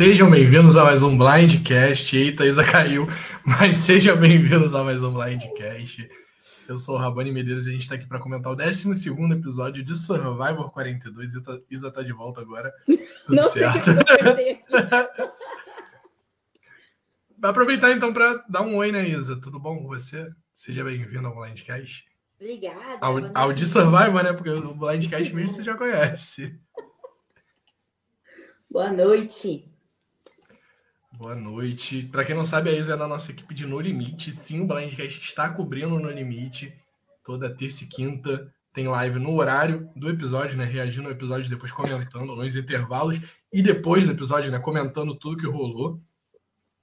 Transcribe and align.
Sejam 0.00 0.30
bem-vindos 0.30 0.78
a 0.78 0.84
mais 0.84 1.02
um 1.02 1.14
Blindcast. 1.14 2.16
Eita, 2.16 2.46
Isa 2.46 2.64
caiu, 2.64 3.06
mas 3.44 3.76
sejam 3.76 4.16
bem-vindos 4.16 4.74
a 4.74 4.82
mais 4.82 5.02
um 5.02 5.12
Blindcast. 5.12 6.08
Eu 6.66 6.78
sou 6.78 6.94
o 6.94 6.98
Rabani 6.98 7.30
Medeiros 7.30 7.66
e 7.66 7.68
a 7.68 7.72
gente 7.74 7.82
está 7.82 7.96
aqui 7.96 8.06
para 8.06 8.18
comentar 8.18 8.50
o 8.50 8.56
12 8.56 8.88
episódio 9.34 9.84
de 9.84 9.94
Survivor 9.94 10.72
42. 10.72 11.34
Isa, 11.34 11.58
Isa 11.70 11.90
tá 11.90 12.00
de 12.00 12.14
volta 12.14 12.40
agora. 12.40 12.72
Tudo 13.26 13.42
Não 13.42 13.48
certo. 13.50 13.90
Vai 17.38 17.50
aproveitar 17.50 17.92
então 17.92 18.10
para 18.10 18.42
dar 18.48 18.62
um 18.62 18.76
oi, 18.76 18.90
né, 18.90 19.06
Isa? 19.06 19.38
Tudo 19.38 19.60
bom 19.60 19.76
com 19.76 19.86
você? 19.86 20.30
Seja 20.50 20.82
bem-vindo 20.82 21.28
ao 21.28 21.36
Blindcast. 21.36 22.06
Obrigada. 22.40 22.98
Ao, 23.02 23.16
ao 23.34 23.52
de 23.52 23.66
Survivor, 23.66 24.22
né? 24.22 24.32
Porque 24.32 24.48
o 24.48 24.74
Blindcast 24.74 25.34
mesmo 25.34 25.56
você 25.56 25.62
já 25.62 25.74
conhece. 25.74 26.58
Boa 28.70 28.90
noite. 28.90 29.69
Boa 31.20 31.34
noite. 31.34 32.08
Para 32.10 32.24
quem 32.24 32.34
não 32.34 32.46
sabe, 32.46 32.70
a 32.70 32.72
Isa 32.72 32.94
é 32.94 32.96
da 32.96 33.06
nossa 33.06 33.30
equipe 33.30 33.54
de 33.54 33.66
No 33.66 33.78
Limite. 33.78 34.32
Sim, 34.32 34.62
o 34.62 34.66
Blindcast 34.66 35.20
está 35.20 35.50
cobrindo 35.50 35.98
No 35.98 36.10
Limite. 36.10 36.74
Toda 37.22 37.54
terça 37.54 37.84
e 37.84 37.86
quinta 37.86 38.50
tem 38.72 38.88
live 38.88 39.18
no 39.18 39.36
horário 39.36 39.90
do 39.94 40.08
episódio, 40.08 40.56
né? 40.56 40.64
Reagindo 40.64 41.08
ao 41.08 41.12
episódio, 41.12 41.50
depois 41.50 41.70
comentando 41.72 42.34
nos 42.34 42.56
intervalos. 42.56 43.20
E 43.52 43.60
depois 43.60 44.06
do 44.06 44.12
episódio, 44.12 44.50
né? 44.50 44.58
Comentando 44.58 45.14
tudo 45.14 45.36
que 45.36 45.46
rolou. 45.46 46.00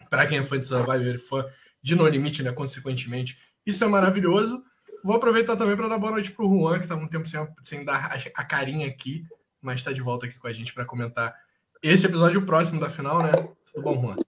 Para 0.07 0.27
quem 0.27 0.37
é 0.37 0.43
fã 0.43 0.59
de 0.59 0.67
Survivor 0.67 1.15
e 1.15 1.17
fã 1.17 1.43
de 1.81 1.95
No 1.95 2.07
Limite, 2.07 2.43
né? 2.43 2.51
Consequentemente, 2.51 3.39
isso 3.65 3.83
é 3.83 3.87
maravilhoso. 3.87 4.63
Vou 5.03 5.15
aproveitar 5.15 5.55
também 5.55 5.75
para 5.75 5.87
dar 5.87 5.97
boa 5.97 6.11
noite 6.11 6.29
para 6.29 6.45
o 6.45 6.59
Juan, 6.59 6.77
que 6.77 6.83
está 6.83 6.95
um 6.95 7.07
tempo 7.07 7.27
sem, 7.27 7.39
sem 7.63 7.83
dar 7.83 8.11
a, 8.11 8.17
a 8.39 8.45
carinha 8.45 8.85
aqui, 8.85 9.25
mas 9.59 9.79
está 9.79 9.91
de 9.91 10.01
volta 10.03 10.27
aqui 10.27 10.37
com 10.37 10.45
a 10.45 10.53
gente 10.53 10.75
para 10.75 10.85
comentar 10.85 11.33
esse 11.81 12.05
episódio 12.05 12.45
próximo 12.45 12.79
da 12.79 12.87
final, 12.87 13.23
né? 13.23 13.31
Tudo 13.73 13.81
bom, 13.81 13.99
Juan? 13.99 14.26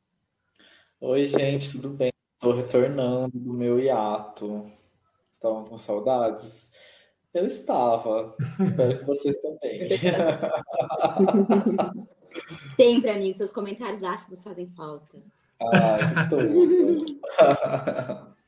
Oi, 1.02 1.28
gente, 1.28 1.72
tudo 1.72 1.92
bem? 1.92 2.12
Estou 2.34 2.54
retornando 2.54 3.32
do 3.34 3.54
meu 3.54 3.80
hiato. 3.80 4.70
Estavam 5.32 5.64
com 5.64 5.78
saudades? 5.78 6.74
Eu 7.34 7.46
estava. 7.46 8.36
Espero 8.60 9.00
que 9.00 9.06
vocês 9.06 9.38
também. 9.38 9.88
Sempre, 12.76 13.12
amigo. 13.12 13.38
Seus 13.38 13.50
comentários 13.50 14.04
ácidos 14.04 14.44
fazem 14.44 14.68
falta. 14.72 15.24
Ah, 15.62 16.24
que 16.24 16.30
tudo. 16.30 17.06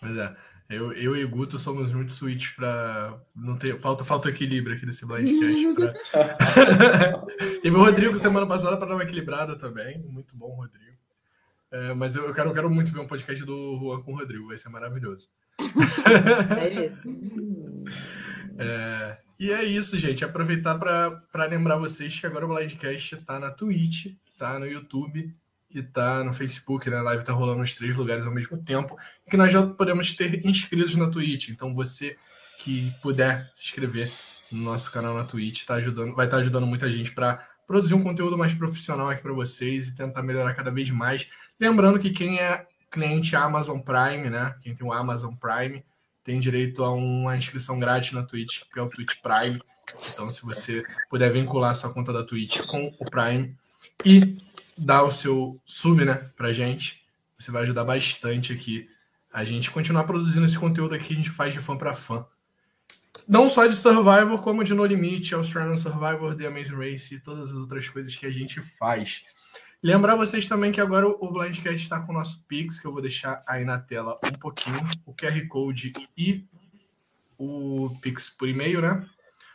Pois 0.00 0.16
é. 0.16 0.36
Eu, 0.70 0.92
eu 0.92 1.16
e 1.16 1.24
Guto 1.24 1.58
somos 1.58 1.92
muito 1.92 2.12
switch 2.12 2.54
para 2.54 3.18
não 3.34 3.58
ter 3.58 3.78
falta 3.78 4.04
falta 4.04 4.28
equilíbrio 4.28 4.76
aqui 4.76 4.86
nesse 4.86 5.04
blindcast. 5.04 5.74
Pra... 5.74 7.26
Teve 7.62 7.76
o 7.76 7.82
Rodrigo 7.82 8.16
semana 8.16 8.46
passada 8.46 8.76
para 8.76 8.86
dar 8.86 8.94
uma 8.94 9.02
equilibrada 9.02 9.58
também, 9.58 9.98
muito 9.98 10.36
bom 10.36 10.54
Rodrigo. 10.54 10.87
É, 11.70 11.92
mas 11.94 12.16
eu, 12.16 12.24
eu, 12.24 12.34
quero, 12.34 12.50
eu 12.50 12.54
quero 12.54 12.70
muito 12.70 12.90
ver 12.90 13.00
um 13.00 13.06
podcast 13.06 13.44
do 13.44 13.78
Juan 13.78 14.02
com 14.02 14.12
o 14.12 14.16
Rodrigo, 14.16 14.48
vai 14.48 14.56
ser 14.56 14.68
maravilhoso. 14.70 15.28
É 16.58 16.86
isso. 16.86 17.02
é, 18.58 19.18
e 19.38 19.52
é 19.52 19.64
isso, 19.64 19.96
gente. 19.98 20.24
Aproveitar 20.24 20.76
para 20.76 21.44
lembrar 21.46 21.76
vocês 21.76 22.18
que 22.18 22.26
agora 22.26 22.44
o 22.44 22.48
Blindcast 22.48 23.14
está 23.14 23.38
na 23.38 23.50
Twitch, 23.50 24.14
tá 24.36 24.58
no 24.58 24.66
YouTube 24.66 25.34
e 25.70 25.82
tá 25.82 26.24
no 26.24 26.32
Facebook, 26.32 26.88
né? 26.88 26.96
A 26.96 27.02
live 27.02 27.24
tá 27.24 27.32
rolando 27.32 27.60
nos 27.60 27.74
três 27.74 27.94
lugares 27.94 28.26
ao 28.26 28.34
mesmo 28.34 28.56
tempo. 28.62 28.96
E 29.26 29.30
que 29.30 29.36
nós 29.36 29.52
já 29.52 29.64
podemos 29.64 30.14
ter 30.14 30.44
inscritos 30.46 30.96
na 30.96 31.08
Twitch. 31.08 31.50
Então 31.50 31.74
você 31.74 32.16
que 32.58 32.92
puder 33.00 33.50
se 33.54 33.66
inscrever 33.66 34.10
no 34.50 34.62
nosso 34.62 34.90
canal 34.90 35.14
na 35.14 35.24
Twitch, 35.24 35.64
tá 35.64 35.74
ajudando, 35.74 36.14
vai 36.14 36.26
estar 36.26 36.38
tá 36.38 36.40
ajudando 36.40 36.66
muita 36.66 36.90
gente 36.90 37.12
para 37.12 37.46
produzir 37.68 37.94
um 37.94 38.02
conteúdo 38.02 38.36
mais 38.36 38.54
profissional 38.54 39.10
aqui 39.10 39.22
para 39.22 39.32
vocês 39.32 39.88
e 39.88 39.94
tentar 39.94 40.22
melhorar 40.22 40.54
cada 40.54 40.70
vez 40.70 40.90
mais. 40.90 41.28
Lembrando 41.60 41.98
que 41.98 42.10
quem 42.10 42.40
é 42.40 42.66
cliente 42.90 43.36
Amazon 43.36 43.78
Prime, 43.78 44.30
né? 44.30 44.56
Quem 44.62 44.74
tem 44.74 44.86
o 44.86 44.92
Amazon 44.92 45.34
Prime 45.34 45.84
tem 46.24 46.40
direito 46.40 46.82
a 46.82 46.92
uma 46.92 47.36
inscrição 47.36 47.78
grátis 47.78 48.12
na 48.12 48.22
Twitch, 48.22 48.62
que 48.72 48.78
é 48.78 48.82
o 48.82 48.88
Twitch 48.88 49.16
Prime. 49.22 49.60
Então, 50.10 50.28
se 50.30 50.42
você 50.42 50.82
puder 51.08 51.30
vincular 51.30 51.74
sua 51.74 51.92
conta 51.92 52.12
da 52.12 52.24
Twitch 52.24 52.62
com 52.66 52.92
o 52.98 53.10
Prime 53.10 53.54
e 54.04 54.38
dar 54.76 55.02
o 55.02 55.10
seu 55.10 55.60
sub, 55.66 56.04
né, 56.04 56.30
pra 56.36 56.52
gente. 56.52 57.02
Você 57.38 57.50
vai 57.50 57.62
ajudar 57.62 57.84
bastante 57.84 58.52
aqui 58.52 58.88
a 59.32 59.44
gente 59.44 59.70
continuar 59.70 60.04
produzindo 60.04 60.46
esse 60.46 60.58
conteúdo 60.58 60.94
aqui 60.94 61.08
que 61.08 61.12
a 61.12 61.16
gente 61.16 61.30
faz 61.30 61.52
de 61.52 61.60
fã 61.60 61.76
para 61.76 61.94
fã. 61.94 62.26
Não 63.28 63.46
só 63.46 63.66
de 63.66 63.76
Survivor, 63.76 64.40
como 64.40 64.64
de 64.64 64.72
No 64.72 64.86
Limite, 64.86 65.34
Australian 65.34 65.76
Survivor, 65.76 66.34
The 66.34 66.46
Amazing 66.46 66.76
Race 66.76 67.14
e 67.14 67.20
todas 67.20 67.50
as 67.50 67.56
outras 67.56 67.86
coisas 67.86 68.16
que 68.16 68.24
a 68.24 68.30
gente 68.30 68.62
faz. 68.62 69.22
Lembrar 69.82 70.16
vocês 70.16 70.48
também 70.48 70.72
que 70.72 70.80
agora 70.80 71.06
o 71.06 71.30
Blindcast 71.30 71.76
está 71.76 72.00
com 72.00 72.10
o 72.10 72.14
nosso 72.14 72.42
Pix, 72.48 72.80
que 72.80 72.86
eu 72.86 72.92
vou 72.92 73.02
deixar 73.02 73.44
aí 73.46 73.66
na 73.66 73.78
tela 73.78 74.16
um 74.24 74.38
pouquinho, 74.38 74.78
o 75.04 75.12
QR 75.12 75.46
Code 75.46 75.92
e 76.16 76.46
o 77.36 77.94
Pix 78.00 78.30
por 78.30 78.48
e-mail, 78.48 78.80
né? 78.80 79.06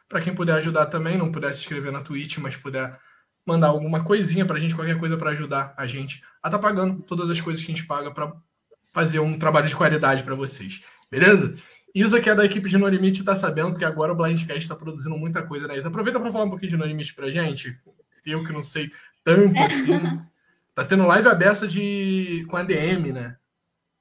Para 0.08 0.22
quem 0.22 0.36
puder 0.36 0.54
ajudar 0.54 0.86
também, 0.86 1.18
não 1.18 1.32
puder 1.32 1.52
se 1.54 1.62
inscrever 1.62 1.92
na 1.92 2.02
Twitch, 2.02 2.38
mas 2.38 2.56
puder 2.56 3.00
mandar 3.44 3.70
alguma 3.70 4.04
coisinha 4.04 4.46
pra 4.46 4.60
gente, 4.60 4.76
qualquer 4.76 5.00
coisa 5.00 5.18
para 5.18 5.32
ajudar 5.32 5.74
a 5.76 5.88
gente 5.88 6.24
a 6.44 6.50
tá 6.50 6.60
pagando 6.60 7.02
todas 7.02 7.28
as 7.28 7.42
coisas 7.42 7.64
que 7.64 7.72
a 7.72 7.76
gente 7.76 7.88
paga 7.88 8.12
para 8.12 8.34
fazer 8.92 9.20
um 9.20 9.40
trabalho 9.40 9.68
de 9.68 9.76
qualidade 9.76 10.24
para 10.24 10.36
vocês. 10.36 10.82
Beleza? 11.10 11.56
Isa, 11.94 12.20
que 12.20 12.30
é 12.30 12.34
da 12.34 12.46
equipe 12.46 12.68
de 12.68 12.78
No 12.78 12.88
Limite, 12.88 13.24
tá 13.24 13.36
sabendo, 13.36 13.72
porque 13.72 13.86
agora 13.86 14.12
o 14.12 14.16
Blindcast 14.16 14.62
está 14.62 14.76
produzindo 14.76 15.16
muita 15.16 15.44
coisa, 15.44 15.68
né, 15.68 15.78
Isa? 15.78 15.90
Aproveita 15.90 16.20
para 16.20 16.32
falar 16.32 16.46
um 16.46 16.50
pouquinho 16.50 16.72
de 16.72 16.78
No 16.78 16.86
Limite 16.86 17.14
pra 17.14 17.30
gente. 17.30 17.78
Eu 18.26 18.44
que 18.44 18.52
não 18.52 18.64
sei 18.64 18.92
tanto 19.24 19.58
assim. 19.60 20.00
tá 20.74 20.84
tendo 20.84 21.06
live 21.06 21.28
aberta 21.28 21.68
de... 21.68 22.46
com 22.50 22.58
a 22.58 22.64
DM, 22.64 23.12
né? 23.12 23.38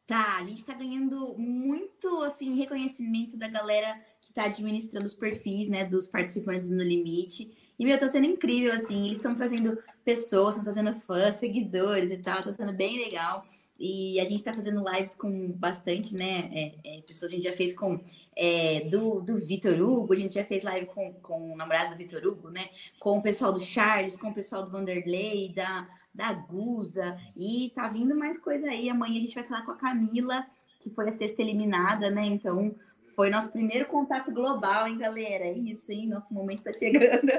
Tá, 0.06 0.38
a 0.38 0.44
gente 0.44 0.64
tá 0.64 0.75
ganhando 0.75 1.36
muito, 1.38 2.22
assim, 2.22 2.56
reconhecimento 2.56 3.36
da 3.36 3.48
galera 3.48 3.94
que 4.20 4.32
tá 4.32 4.44
administrando 4.44 5.06
os 5.06 5.14
perfis, 5.14 5.69
né, 5.69 5.84
dos 5.84 6.06
participantes 6.08 6.69
do 6.69 6.76
No 6.76 6.82
Limite. 6.82 7.50
E, 7.78 7.84
meu, 7.84 7.98
tá 7.98 8.08
sendo 8.08 8.26
incrível, 8.26 8.72
assim. 8.72 9.06
Eles 9.06 9.19
estão 9.19 9.34
trazendo 9.34 9.78
pessoas, 10.04 10.56
estão 10.56 10.64
trazendo 10.64 10.98
fãs, 11.00 11.34
seguidores 11.34 12.10
e 12.10 12.19
tal. 12.19 12.41
Tá 12.41 12.52
sendo 12.52 12.72
bem 12.72 13.04
legal. 13.04 13.47
E 13.78 14.20
a 14.20 14.24
gente 14.24 14.42
tá 14.42 14.52
fazendo 14.52 14.84
lives 14.88 15.14
com 15.14 15.50
bastante, 15.52 16.14
né? 16.14 16.50
É, 16.52 16.98
é, 16.98 17.02
pessoas 17.02 17.32
a 17.32 17.34
gente 17.34 17.44
já 17.44 17.52
fez 17.52 17.72
com 17.72 18.00
é, 18.36 18.80
do, 18.88 19.20
do 19.20 19.38
Vitor 19.38 19.80
Hugo, 19.80 20.12
a 20.12 20.16
gente 20.16 20.34
já 20.34 20.44
fez 20.44 20.62
live 20.62 20.86
com, 20.86 21.12
com 21.14 21.52
o 21.52 21.56
namorado 21.56 21.90
do 21.90 21.96
Vitor 21.96 22.24
Hugo, 22.24 22.50
né? 22.50 22.68
Com 23.00 23.18
o 23.18 23.22
pessoal 23.22 23.52
do 23.52 23.60
Charles, 23.60 24.16
com 24.16 24.28
o 24.28 24.34
pessoal 24.34 24.64
do 24.64 24.70
Vanderlei, 24.70 25.52
da, 25.52 25.88
da 26.14 26.32
Guza. 26.32 27.18
E 27.36 27.72
tá 27.74 27.88
vindo 27.88 28.14
mais 28.16 28.38
coisa 28.38 28.68
aí. 28.68 28.88
Amanhã 28.88 29.18
a 29.18 29.22
gente 29.22 29.34
vai 29.34 29.44
falar 29.44 29.62
com 29.62 29.72
a 29.72 29.76
Camila, 29.76 30.46
que 30.80 30.90
foi 30.90 31.08
a 31.08 31.12
sexta 31.12 31.42
eliminada, 31.42 32.10
né? 32.10 32.24
Então 32.26 32.74
foi 33.14 33.30
nosso 33.30 33.50
primeiro 33.50 33.86
contato 33.86 34.30
global, 34.30 34.86
hein, 34.86 34.98
galera? 34.98 35.44
É 35.44 35.52
isso, 35.52 35.92
hein? 35.92 36.08
Nosso 36.08 36.32
momento 36.32 36.58
está 36.58 36.72
chegando. 36.72 37.30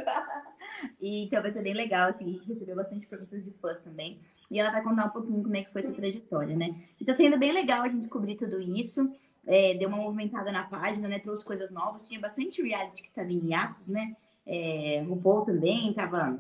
e 1.02 1.24
então 1.26 1.42
vai 1.42 1.52
ser 1.52 1.62
bem 1.62 1.74
legal, 1.74 2.10
assim, 2.10 2.26
a 2.26 2.34
gente 2.34 2.48
recebeu 2.48 2.76
bastante 2.76 3.08
perguntas 3.08 3.44
de 3.44 3.52
fãs 3.62 3.80
também. 3.80 4.20
E 4.54 4.60
ela 4.60 4.70
vai 4.70 4.84
contar 4.84 5.06
um 5.06 5.10
pouquinho 5.10 5.42
como 5.42 5.56
é 5.56 5.64
que 5.64 5.74
foi 5.74 5.82
sua 5.82 5.96
trajetória, 5.96 6.56
né? 6.56 6.76
E 7.02 7.04
tá 7.04 7.12
sendo 7.12 7.40
bem 7.40 7.52
legal 7.52 7.82
a 7.82 7.88
gente 7.88 8.08
cobrir 8.08 8.36
tudo 8.36 8.62
isso. 8.62 9.12
É, 9.48 9.74
deu 9.74 9.90
uma 9.90 9.98
movimentada 9.98 10.52
na 10.52 10.62
página, 10.62 11.08
né? 11.08 11.18
Trouxe 11.18 11.44
coisas 11.44 11.72
novas. 11.72 12.08
Tinha 12.08 12.20
bastante 12.20 12.62
reality 12.62 13.02
que 13.02 13.10
tava 13.10 13.32
em 13.32 13.48
hiatos, 13.48 13.88
né? 13.88 14.16
É, 14.46 15.04
o 15.10 15.18
Paul 15.18 15.44
também 15.44 15.92
tava 15.94 16.40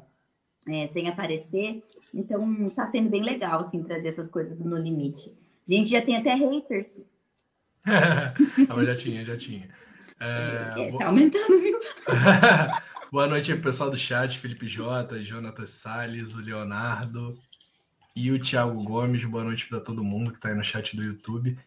é, 0.69 0.85
sem 0.85 1.09
aparecer. 1.09 1.81
Então 2.13 2.69
tá 2.69 2.85
sendo 2.85 3.09
bem 3.09 3.23
legal, 3.23 3.61
assim, 3.61 3.81
trazer 3.81 4.09
essas 4.09 4.27
coisas 4.27 4.61
no 4.61 4.77
limite. 4.77 5.35
A 5.67 5.73
gente 5.73 5.89
já 5.89 5.99
tem 5.99 6.15
até 6.15 6.35
haters. 6.35 7.07
Não, 8.69 8.85
já 8.85 8.95
tinha, 8.95 9.25
já 9.25 9.35
tinha. 9.35 9.67
É, 10.19 10.81
é, 10.81 10.97
tá 10.99 11.07
aumentando, 11.07 11.59
viu? 11.59 11.79
boa 13.11 13.25
noite 13.25 13.55
pessoal 13.55 13.89
do 13.89 13.97
chat, 13.97 14.37
Felipe 14.37 14.67
Jota, 14.67 15.19
Jonathan 15.19 15.65
Salles, 15.65 16.35
o 16.35 16.39
Leonardo 16.39 17.35
e 18.15 18.31
o 18.31 18.39
Thiago 18.39 18.83
Gomes. 18.83 19.25
Boa 19.25 19.43
noite 19.43 19.67
para 19.67 19.79
todo 19.79 20.03
mundo 20.03 20.31
que 20.31 20.37
está 20.37 20.49
aí 20.49 20.55
no 20.55 20.63
chat 20.63 20.95
do 20.95 21.03
YouTube. 21.03 21.57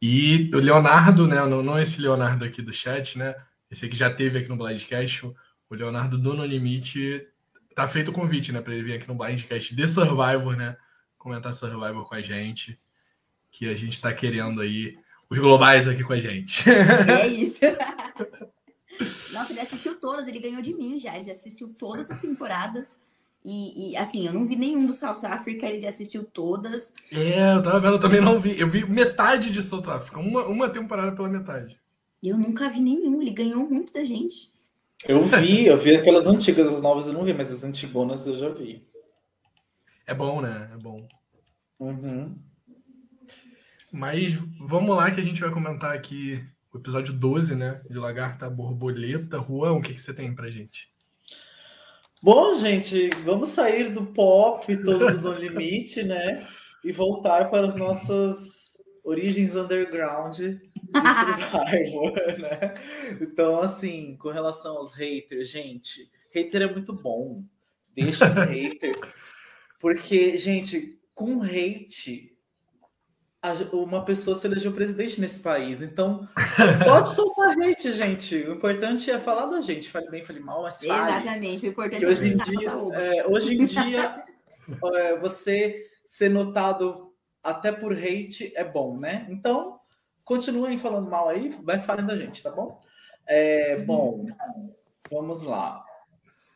E 0.00 0.50
o 0.54 0.58
Leonardo, 0.58 1.26
né? 1.26 1.36
Não, 1.46 1.62
não 1.62 1.78
esse 1.78 2.00
Leonardo 2.00 2.44
aqui 2.44 2.62
do 2.62 2.72
chat, 2.72 3.18
né? 3.18 3.34
Esse 3.70 3.86
aqui 3.86 3.96
já 3.96 4.10
teve 4.10 4.38
aqui 4.38 4.48
no 4.48 4.56
Blindcast. 4.56 5.26
O 5.26 5.74
Leonardo 5.74 6.18
do 6.18 6.34
No 6.34 6.44
Limite. 6.44 7.26
Tá 7.74 7.86
feito 7.86 8.10
o 8.10 8.14
convite, 8.14 8.52
né? 8.52 8.60
Para 8.60 8.74
ele 8.74 8.82
vir 8.84 8.94
aqui 8.94 9.08
no 9.08 9.14
Blindcast 9.14 9.74
de 9.74 9.88
Survivor, 9.88 10.56
né? 10.56 10.76
Comentar 11.16 11.52
Survivor 11.52 12.04
com 12.06 12.14
a 12.14 12.20
gente. 12.20 12.78
Que 13.50 13.68
a 13.68 13.76
gente 13.76 13.94
está 13.94 14.12
querendo 14.12 14.60
aí 14.60 14.96
os 15.30 15.38
globais 15.38 15.88
aqui 15.88 16.04
com 16.04 16.12
a 16.12 16.20
gente. 16.20 16.68
É 16.70 17.26
isso. 17.28 17.60
Nossa, 19.32 19.52
ele 19.52 19.60
assistiu 19.60 19.94
todas, 19.96 20.26
ele 20.26 20.40
ganhou 20.40 20.60
de 20.60 20.74
mim 20.74 20.98
já, 20.98 21.14
ele 21.14 21.24
já 21.24 21.32
assistiu 21.32 21.68
todas 21.68 22.10
as 22.10 22.18
temporadas. 22.18 22.98
E, 23.44 23.92
e, 23.92 23.96
assim, 23.96 24.26
eu 24.26 24.32
não 24.32 24.46
vi 24.46 24.56
nenhum 24.56 24.86
do 24.86 24.92
South 24.92 25.24
Africa, 25.24 25.66
ele 25.66 25.80
já 25.80 25.88
assistiu 25.88 26.24
todas. 26.24 26.92
É, 27.12 27.54
eu 27.54 27.62
tava 27.62 27.80
vendo, 27.80 27.94
eu 27.94 28.00
também 28.00 28.20
não 28.20 28.40
vi. 28.40 28.58
Eu 28.58 28.68
vi 28.68 28.84
metade 28.84 29.50
de 29.50 29.62
South 29.62 29.88
Africa, 29.88 30.18
uma, 30.18 30.44
uma 30.46 30.68
temporada 30.68 31.12
pela 31.12 31.28
metade. 31.28 31.78
Eu 32.22 32.36
nunca 32.36 32.68
vi 32.68 32.80
nenhum, 32.80 33.22
ele 33.22 33.30
ganhou 33.30 33.68
muito 33.68 33.92
da 33.92 34.02
gente. 34.04 34.52
Eu 35.06 35.24
vi, 35.24 35.66
eu 35.66 35.78
vi 35.78 35.94
aquelas 35.94 36.26
antigas, 36.26 36.66
as 36.68 36.82
novas 36.82 37.06
eu 37.06 37.12
não 37.12 37.24
vi, 37.24 37.32
mas 37.32 37.50
as 37.50 37.62
antigonas 37.62 38.26
eu 38.26 38.36
já 38.36 38.48
vi. 38.48 38.84
É 40.04 40.12
bom, 40.12 40.40
né? 40.40 40.68
É 40.72 40.76
bom. 40.76 41.06
Uhum. 41.78 42.36
Mas 43.92 44.34
vamos 44.60 44.96
lá 44.96 45.10
que 45.10 45.20
a 45.20 45.24
gente 45.24 45.40
vai 45.40 45.50
comentar 45.50 45.94
aqui 45.94 46.44
o 46.72 46.78
episódio 46.78 47.14
12, 47.14 47.54
né? 47.54 47.80
De 47.88 47.96
Lagarta 47.96 48.50
Borboleta. 48.50 49.38
Juan, 49.38 49.72
o 49.74 49.80
que, 49.80 49.94
que 49.94 50.00
você 50.00 50.12
tem 50.12 50.34
pra 50.34 50.50
gente? 50.50 50.88
Bom, 52.20 52.52
gente, 52.54 53.10
vamos 53.22 53.50
sair 53.50 53.90
do 53.90 54.04
pop 54.06 54.76
todo 54.82 55.08
no 55.20 55.32
limite, 55.38 56.02
né? 56.02 56.44
E 56.84 56.90
voltar 56.90 57.48
para 57.48 57.66
as 57.66 57.76
nossas 57.76 58.76
origens 59.04 59.54
underground 59.54 60.36
de 60.36 60.60
Survivor, 60.90 62.12
né? 62.38 62.74
Então, 63.20 63.60
assim, 63.60 64.16
com 64.16 64.30
relação 64.30 64.78
aos 64.78 64.92
haters, 64.92 65.48
gente, 65.48 66.10
hater 66.34 66.62
é 66.62 66.72
muito 66.72 66.92
bom. 66.92 67.44
Deixa 67.94 68.26
os 68.26 68.34
haters. 68.50 69.00
Porque, 69.80 70.36
gente, 70.36 70.98
com 71.14 71.40
hate, 71.42 72.36
uma 73.72 74.04
pessoa 74.04 74.36
se 74.36 74.46
elegeu 74.46 74.72
presidente 74.72 75.20
nesse 75.20 75.40
país. 75.40 75.80
Então, 75.80 76.28
pode 76.84 77.14
soltar 77.14 77.56
hate, 77.60 77.92
gente. 77.92 78.36
O 78.36 78.54
importante 78.54 79.10
é 79.10 79.18
falar 79.18 79.46
da 79.46 79.60
gente. 79.60 79.88
Fale 79.88 80.10
bem, 80.10 80.24
fale 80.24 80.40
mal, 80.40 80.62
mas 80.62 80.82
fale. 80.82 81.12
Exatamente. 81.12 81.66
O 81.66 81.68
importante 81.70 82.04
é 82.04 82.08
hoje 82.08 82.28
em 82.28 82.36
dia, 82.36 82.70
é, 82.92 83.26
hoje 83.26 83.54
em 83.54 83.64
dia 83.64 84.24
é, 84.94 85.16
você 85.18 85.86
ser 86.06 86.30
notado 86.30 87.12
até 87.42 87.70
por 87.70 87.92
hate 87.92 88.52
é 88.56 88.64
bom, 88.64 88.98
né? 88.98 89.26
Então, 89.30 89.78
continuem 90.24 90.76
falando 90.76 91.08
mal 91.08 91.28
aí, 91.28 91.56
mas 91.62 91.84
falem 91.84 92.04
da 92.04 92.16
gente, 92.16 92.42
tá 92.42 92.50
bom? 92.50 92.80
É, 93.26 93.76
bom, 93.76 94.26
vamos 95.10 95.42
lá. 95.42 95.84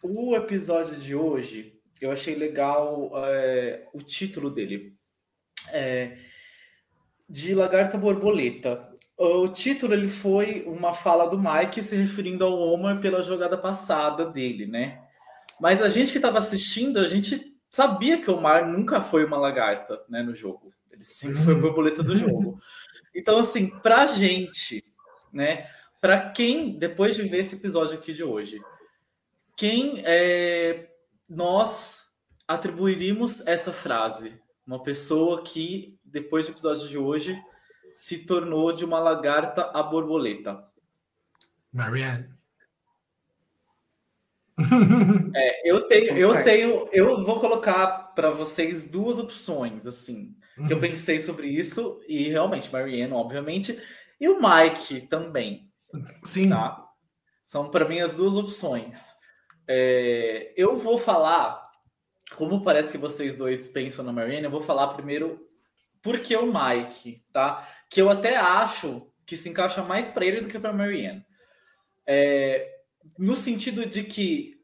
O 0.02 0.34
episódio 0.34 0.96
de 0.96 1.14
hoje, 1.14 1.80
eu 2.00 2.10
achei 2.10 2.34
legal 2.34 3.12
é, 3.26 3.86
o 3.92 3.98
título 3.98 4.50
dele. 4.50 4.96
É, 5.70 6.18
de 7.32 7.54
Lagarta 7.54 7.96
Borboleta. 7.96 8.92
O 9.16 9.48
título 9.48 9.94
ele 9.94 10.08
foi 10.08 10.64
uma 10.66 10.92
fala 10.92 11.26
do 11.30 11.38
Mike 11.38 11.80
se 11.80 11.96
referindo 11.96 12.44
ao 12.44 12.52
Omar 12.52 13.00
pela 13.00 13.22
jogada 13.22 13.56
passada 13.56 14.26
dele, 14.26 14.66
né? 14.66 15.02
Mas 15.58 15.80
a 15.80 15.88
gente 15.88 16.12
que 16.12 16.18
estava 16.18 16.38
assistindo, 16.38 16.98
a 16.98 17.08
gente 17.08 17.56
sabia 17.70 18.20
que 18.20 18.30
o 18.30 18.36
Omar 18.36 18.68
nunca 18.68 19.00
foi 19.00 19.24
uma 19.24 19.38
lagarta, 19.38 19.98
né, 20.10 20.22
no 20.22 20.34
jogo. 20.34 20.74
Ele 20.90 21.02
sempre 21.02 21.38
foi 21.42 21.54
a 21.54 21.58
borboleta 21.58 22.02
do 22.02 22.14
jogo. 22.14 22.60
Então, 23.14 23.38
assim, 23.38 23.70
pra 23.80 24.04
gente, 24.04 24.84
né, 25.32 25.70
para 26.02 26.28
quem, 26.32 26.78
depois 26.78 27.16
de 27.16 27.22
ver 27.22 27.38
esse 27.38 27.54
episódio 27.54 27.94
aqui 27.94 28.12
de 28.12 28.22
hoje, 28.22 28.60
quem 29.56 30.02
é, 30.04 30.90
nós 31.26 32.10
atribuiríamos 32.46 33.46
essa 33.46 33.72
frase? 33.72 34.41
Uma 34.66 34.82
pessoa 34.82 35.42
que 35.42 35.98
depois 36.04 36.46
do 36.46 36.52
episódio 36.52 36.88
de 36.88 36.98
hoje, 36.98 37.42
se 37.90 38.24
tornou 38.24 38.72
de 38.72 38.84
uma 38.84 38.98
lagarta 38.98 39.70
a 39.74 39.82
borboleta? 39.82 40.64
Marianne. 41.72 42.30
É, 45.34 45.70
eu 45.70 45.88
tenho, 45.88 46.16
eu 46.16 46.44
tenho, 46.44 46.88
eu 46.92 47.24
vou 47.24 47.40
colocar 47.40 48.12
para 48.14 48.30
vocês 48.30 48.88
duas 48.88 49.18
opções, 49.18 49.86
assim, 49.86 50.36
que 50.66 50.72
eu 50.72 50.76
uhum. 50.76 50.80
pensei 50.80 51.18
sobre 51.18 51.48
isso 51.48 52.00
e 52.06 52.28
realmente 52.28 52.70
Marianne, 52.70 53.14
obviamente, 53.14 53.82
e 54.20 54.28
o 54.28 54.38
Mike 54.38 55.08
também. 55.08 55.70
Sim. 56.22 56.50
Tá? 56.50 56.86
São 57.42 57.70
para 57.70 57.88
mim 57.88 58.00
as 58.00 58.12
duas 58.12 58.34
opções. 58.34 59.08
É, 59.66 60.52
eu 60.54 60.78
vou 60.78 60.98
falar, 60.98 61.61
como 62.36 62.62
parece 62.62 62.90
que 62.90 62.98
vocês 62.98 63.34
dois 63.34 63.68
pensam 63.68 64.04
na 64.04 64.12
Marianne, 64.12 64.44
eu 64.44 64.50
vou 64.50 64.62
falar 64.62 64.88
primeiro 64.88 65.48
porque 66.02 66.36
o 66.36 66.52
Mike, 66.52 67.24
tá? 67.32 67.68
Que 67.88 68.02
eu 68.02 68.10
até 68.10 68.36
acho 68.36 69.06
que 69.24 69.36
se 69.36 69.48
encaixa 69.48 69.82
mais 69.82 70.10
para 70.10 70.26
ele 70.26 70.40
do 70.40 70.48
que 70.48 70.58
para 70.58 70.72
Marianne. 70.72 71.24
É, 72.06 72.80
no 73.18 73.36
sentido 73.36 73.86
de 73.86 74.02
que 74.02 74.60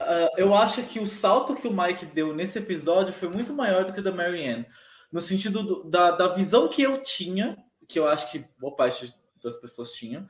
uh, 0.00 0.36
eu 0.36 0.54
acho 0.54 0.82
que 0.82 1.00
o 1.00 1.06
salto 1.06 1.54
que 1.54 1.66
o 1.66 1.72
Mike 1.72 2.06
deu 2.06 2.34
nesse 2.34 2.58
episódio 2.58 3.12
foi 3.12 3.28
muito 3.28 3.52
maior 3.54 3.84
do 3.84 3.92
que 3.92 4.00
o 4.00 4.02
da 4.02 4.12
Marianne. 4.12 4.66
No 5.10 5.20
sentido 5.20 5.62
do, 5.62 5.84
da, 5.84 6.10
da 6.12 6.28
visão 6.28 6.68
que 6.68 6.82
eu 6.82 7.02
tinha, 7.02 7.56
que 7.88 7.98
eu 7.98 8.06
acho 8.06 8.30
que 8.30 8.44
boa 8.58 8.76
parte 8.76 9.12
das 9.42 9.56
pessoas 9.56 9.92
tinham, 9.92 10.28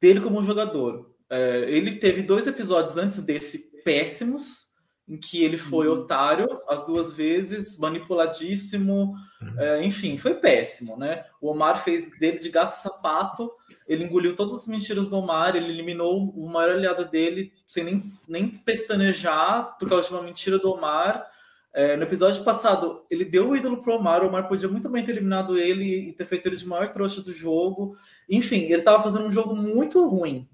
dele 0.00 0.20
como 0.20 0.44
jogador. 0.44 1.14
É, 1.28 1.64
ele 1.68 1.96
teve 1.96 2.22
dois 2.22 2.46
episódios 2.46 2.96
antes 2.96 3.18
desse 3.20 3.70
péssimos, 3.82 4.69
em 5.10 5.16
que 5.16 5.42
ele 5.42 5.58
foi 5.58 5.88
uhum. 5.88 5.94
otário 5.94 6.60
as 6.68 6.86
duas 6.86 7.12
vezes, 7.16 7.76
manipuladíssimo, 7.76 9.16
uhum. 9.42 9.60
é, 9.60 9.84
enfim, 9.84 10.16
foi 10.16 10.34
péssimo, 10.34 10.96
né? 10.96 11.24
O 11.40 11.50
Omar 11.50 11.82
fez 11.82 12.08
dele 12.20 12.38
de 12.38 12.48
gato 12.48 12.74
sapato, 12.74 13.50
ele 13.88 14.04
engoliu 14.04 14.36
todas 14.36 14.54
as 14.54 14.68
mentiras 14.68 15.08
do 15.08 15.16
Omar, 15.16 15.56
ele 15.56 15.68
eliminou 15.68 16.30
o 16.30 16.48
maior 16.48 16.76
aliado 16.76 17.04
dele 17.04 17.52
sem 17.66 17.82
nem, 17.82 18.12
nem 18.28 18.48
pestanejar 18.48 19.76
por 19.78 19.88
causa 19.88 20.06
de 20.06 20.14
uma 20.14 20.22
mentira 20.22 20.60
do 20.60 20.70
Omar. 20.70 21.28
É, 21.74 21.96
no 21.96 22.04
episódio 22.04 22.44
passado, 22.44 23.04
ele 23.10 23.24
deu 23.24 23.50
o 23.50 23.56
ídolo 23.56 23.82
pro 23.82 23.96
Omar, 23.96 24.22
o 24.22 24.28
Omar 24.28 24.46
podia 24.48 24.68
muito 24.68 24.88
bem 24.88 25.04
ter 25.04 25.10
eliminado 25.10 25.58
ele 25.58 26.10
e 26.10 26.12
ter 26.12 26.24
feito 26.24 26.46
ele 26.46 26.56
de 26.56 26.68
maior 26.68 26.88
trouxa 26.90 27.20
do 27.20 27.32
jogo. 27.32 27.96
Enfim, 28.28 28.62
ele 28.66 28.76
estava 28.76 29.02
fazendo 29.02 29.26
um 29.26 29.32
jogo 29.32 29.56
muito 29.56 30.06
ruim. 30.06 30.48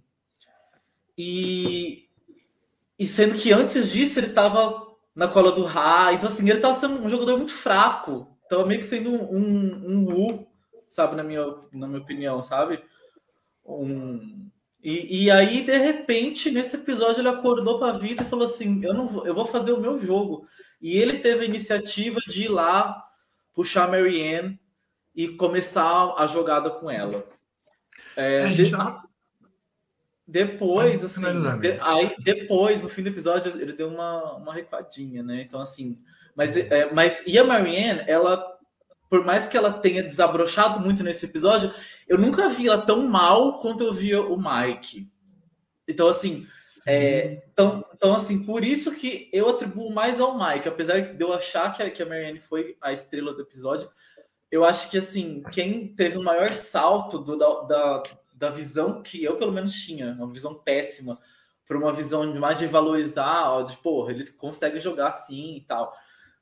E, 1.17 2.06
e 2.99 3.07
sendo 3.07 3.35
que 3.35 3.53
antes 3.53 3.93
disso 3.93 4.19
ele 4.19 4.29
estava 4.29 4.87
na 5.15 5.29
cola 5.29 5.53
do 5.53 5.65
Ra. 5.65 6.13
Então, 6.13 6.29
assim, 6.29 6.49
ele 6.49 6.59
estava 6.59 6.79
sendo 6.79 7.03
um 7.03 7.09
jogador 7.09 7.37
muito 7.37 7.53
fraco. 7.53 8.29
Tava 8.49 8.67
meio 8.67 8.81
que 8.81 8.87
sendo 8.87 9.11
um, 9.11 9.35
um, 9.35 9.89
um 9.89 10.29
U, 10.29 10.47
sabe, 10.89 11.17
na 11.17 11.23
minha, 11.23 11.45
na 11.73 11.87
minha 11.87 12.01
opinião, 12.01 12.43
sabe? 12.43 12.83
Um... 13.65 14.49
E, 14.83 15.25
e 15.25 15.31
aí, 15.31 15.63
de 15.63 15.77
repente, 15.77 16.51
nesse 16.51 16.77
episódio, 16.77 17.21
ele 17.21 17.29
acordou 17.29 17.79
para 17.79 17.95
a 17.95 17.99
vida 17.99 18.23
e 18.23 18.27
falou 18.27 18.45
assim: 18.45 18.85
eu, 18.85 18.95
não 18.95 19.09
vou, 19.09 19.27
eu 19.27 19.35
vou 19.35 19.47
fazer 19.47 19.73
o 19.73 19.81
meu 19.81 19.99
jogo. 19.99 20.47
E 20.81 20.97
ele 20.97 21.19
teve 21.19 21.45
a 21.45 21.49
iniciativa 21.49 22.21
de 22.29 22.45
ir 22.45 22.49
lá 22.49 23.03
puxar 23.53 23.85
a 23.85 23.89
Marianne 23.89 24.61
e 25.15 25.29
começar 25.29 26.15
a 26.17 26.27
jogada 26.27 26.71
com 26.71 26.91
ela. 26.91 27.27
É, 28.15 28.45
a 28.45 28.53
gente 28.53 28.71
depois, 30.27 31.05
assim, 31.05 31.23
de, 31.61 31.79
aí 31.81 32.17
depois, 32.19 32.83
no 32.83 32.89
fim 32.89 33.03
do 33.03 33.11
episódio, 33.11 33.53
ele 33.61 33.73
deu 33.73 33.89
uma, 33.89 34.35
uma 34.35 34.53
recuadinha, 34.53 35.23
né? 35.23 35.43
Então, 35.43 35.61
assim, 35.61 35.99
mas, 36.35 36.57
é, 36.57 36.93
mas 36.93 37.23
e 37.27 37.39
a 37.39 37.45
Marianne, 37.45 38.03
ela, 38.09 38.45
por 39.09 39.25
mais 39.25 39.47
que 39.47 39.57
ela 39.57 39.73
tenha 39.73 40.03
desabrochado 40.03 40.81
muito 40.81 41.05
nesse 41.05 41.27
episódio, 41.27 41.73
eu 42.09 42.19
nunca 42.19 42.49
vi 42.49 42.67
ela 42.67 42.83
tão 42.83 43.07
mal 43.07 43.61
quanto 43.61 43.85
eu 43.85 43.95
via 43.95 44.21
o 44.21 44.37
Mike. 44.37 45.09
Então, 45.87 46.09
assim, 46.09 46.45
é, 46.89 47.45
então, 47.53 47.85
então, 47.95 48.15
assim, 48.15 48.45
por 48.45 48.65
isso 48.65 48.93
que 48.93 49.31
eu 49.33 49.49
atribuo 49.49 49.93
mais 49.93 50.21
ao 50.21 50.37
Mike, 50.37 50.69
apesar 50.69 51.01
de 51.01 51.23
eu 51.23 51.33
achar 51.33 51.73
que 51.73 51.85
a, 51.85 51.91
que 51.91 52.03
a 52.03 52.07
Marianne 52.07 52.41
foi 52.41 52.77
a 52.81 52.93
estrela 52.93 53.33
do 53.33 53.43
episódio, 53.43 53.89
eu 54.51 54.65
acho 54.65 54.91
que, 54.91 54.99
assim, 54.99 55.45
quem 55.53 55.95
teve 55.95 56.19
o 56.19 56.23
maior 56.23 56.51
salto 56.51 57.19
do, 57.19 57.37
da, 57.37 57.61
da 57.63 58.03
da 58.37 58.51
visão 58.51 59.03
que 59.03 59.25
eu, 59.25 59.37
pelo 59.37 59.53
menos, 59.53 59.73
tinha, 59.73 60.13
uma 60.13 60.31
visão 60.31 60.55
péssima, 60.55 61.19
para 61.67 61.79
uma 61.79 61.93
visão 61.93 62.33
mais 62.39 62.59
de 62.59 62.67
valorizar, 62.67 63.51
ó, 63.51 63.63
de, 63.63 63.77
porra, 63.79 64.13
eles 64.13 64.31
conseguem 64.31 64.81
jogar 64.81 65.09
assim 65.09 65.57
e 65.57 65.61
tal, 65.63 65.93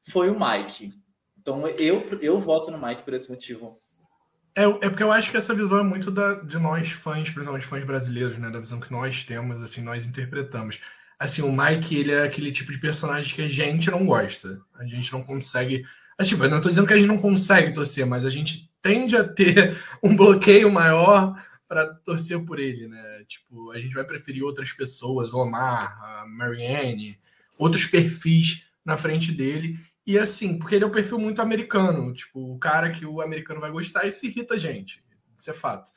foi 0.02 0.28
o 0.28 0.38
Mike. 0.38 0.92
Então 1.40 1.66
eu, 1.68 2.06
eu 2.20 2.38
voto 2.38 2.70
no 2.70 2.84
Mike 2.84 3.02
por 3.02 3.14
esse 3.14 3.30
motivo. 3.30 3.78
É, 4.54 4.64
é 4.64 4.88
porque 4.88 5.02
eu 5.02 5.10
acho 5.10 5.30
que 5.30 5.36
essa 5.36 5.54
visão 5.54 5.78
é 5.78 5.82
muito 5.82 6.10
da, 6.10 6.34
de 6.34 6.58
nós 6.58 6.90
fãs, 6.90 7.30
principalmente 7.30 7.66
fãs 7.66 7.84
brasileiros, 7.84 8.38
né? 8.38 8.50
Da 8.50 8.60
visão 8.60 8.78
que 8.78 8.92
nós 8.92 9.24
temos, 9.24 9.60
assim, 9.62 9.82
nós 9.82 10.06
interpretamos. 10.06 10.78
Assim, 11.18 11.42
o 11.42 11.52
Mike, 11.52 11.96
ele 11.96 12.12
é 12.12 12.22
aquele 12.22 12.52
tipo 12.52 12.70
de 12.70 12.78
personagem 12.78 13.34
que 13.34 13.42
a 13.42 13.48
gente 13.48 13.90
não 13.90 14.04
gosta. 14.06 14.60
A 14.78 14.84
gente 14.84 15.12
não 15.12 15.22
consegue. 15.22 15.84
Assim, 16.16 16.30
tipo, 16.30 16.44
eu 16.44 16.50
não 16.50 16.58
estou 16.58 16.70
dizendo 16.70 16.86
que 16.86 16.92
a 16.92 16.96
gente 16.96 17.08
não 17.08 17.18
consegue 17.18 17.72
torcer, 17.72 18.06
mas 18.06 18.24
a 18.24 18.30
gente 18.30 18.70
tende 18.80 19.16
a 19.16 19.24
ter 19.24 19.76
um 20.02 20.14
bloqueio 20.14 20.70
maior 20.70 21.34
para 21.74 21.92
torcer 21.92 22.38
por 22.44 22.60
ele, 22.60 22.86
né? 22.86 23.24
Tipo, 23.26 23.72
a 23.72 23.80
gente 23.80 23.92
vai 23.92 24.04
preferir 24.04 24.44
outras 24.44 24.72
pessoas, 24.72 25.32
o 25.32 25.38
Omar, 25.38 26.00
a 26.00 26.24
Marianne, 26.28 27.18
outros 27.58 27.84
perfis 27.86 28.64
na 28.84 28.96
frente 28.96 29.32
dele. 29.32 29.76
E 30.06 30.16
assim, 30.16 30.56
porque 30.56 30.76
ele 30.76 30.84
é 30.84 30.86
um 30.86 30.92
perfil 30.92 31.18
muito 31.18 31.42
americano, 31.42 32.14
tipo, 32.14 32.54
o 32.54 32.58
cara 32.60 32.92
que 32.92 33.04
o 33.04 33.20
americano 33.20 33.60
vai 33.60 33.72
gostar 33.72 34.06
e 34.06 34.12
irrita 34.22 34.54
a 34.54 34.56
gente. 34.56 35.02
Isso 35.36 35.50
é 35.50 35.52
fato. 35.52 35.90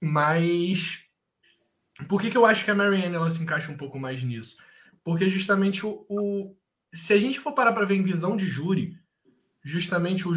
Mas 0.00 1.00
por 2.08 2.20
que, 2.20 2.30
que 2.30 2.36
eu 2.36 2.46
acho 2.46 2.64
que 2.64 2.70
a 2.70 2.74
Marianne 2.74 3.16
ela 3.16 3.30
se 3.30 3.42
encaixa 3.42 3.72
um 3.72 3.76
pouco 3.76 3.98
mais 3.98 4.22
nisso? 4.22 4.56
Porque 5.02 5.28
justamente 5.28 5.84
o, 5.84 6.06
o 6.08 6.54
se 6.94 7.12
a 7.12 7.18
gente 7.18 7.40
for 7.40 7.52
parar 7.52 7.72
para 7.72 7.86
ver 7.86 7.96
em 7.96 8.04
visão 8.04 8.36
de 8.36 8.46
júri, 8.46 8.96
justamente 9.64 10.28
o, 10.28 10.32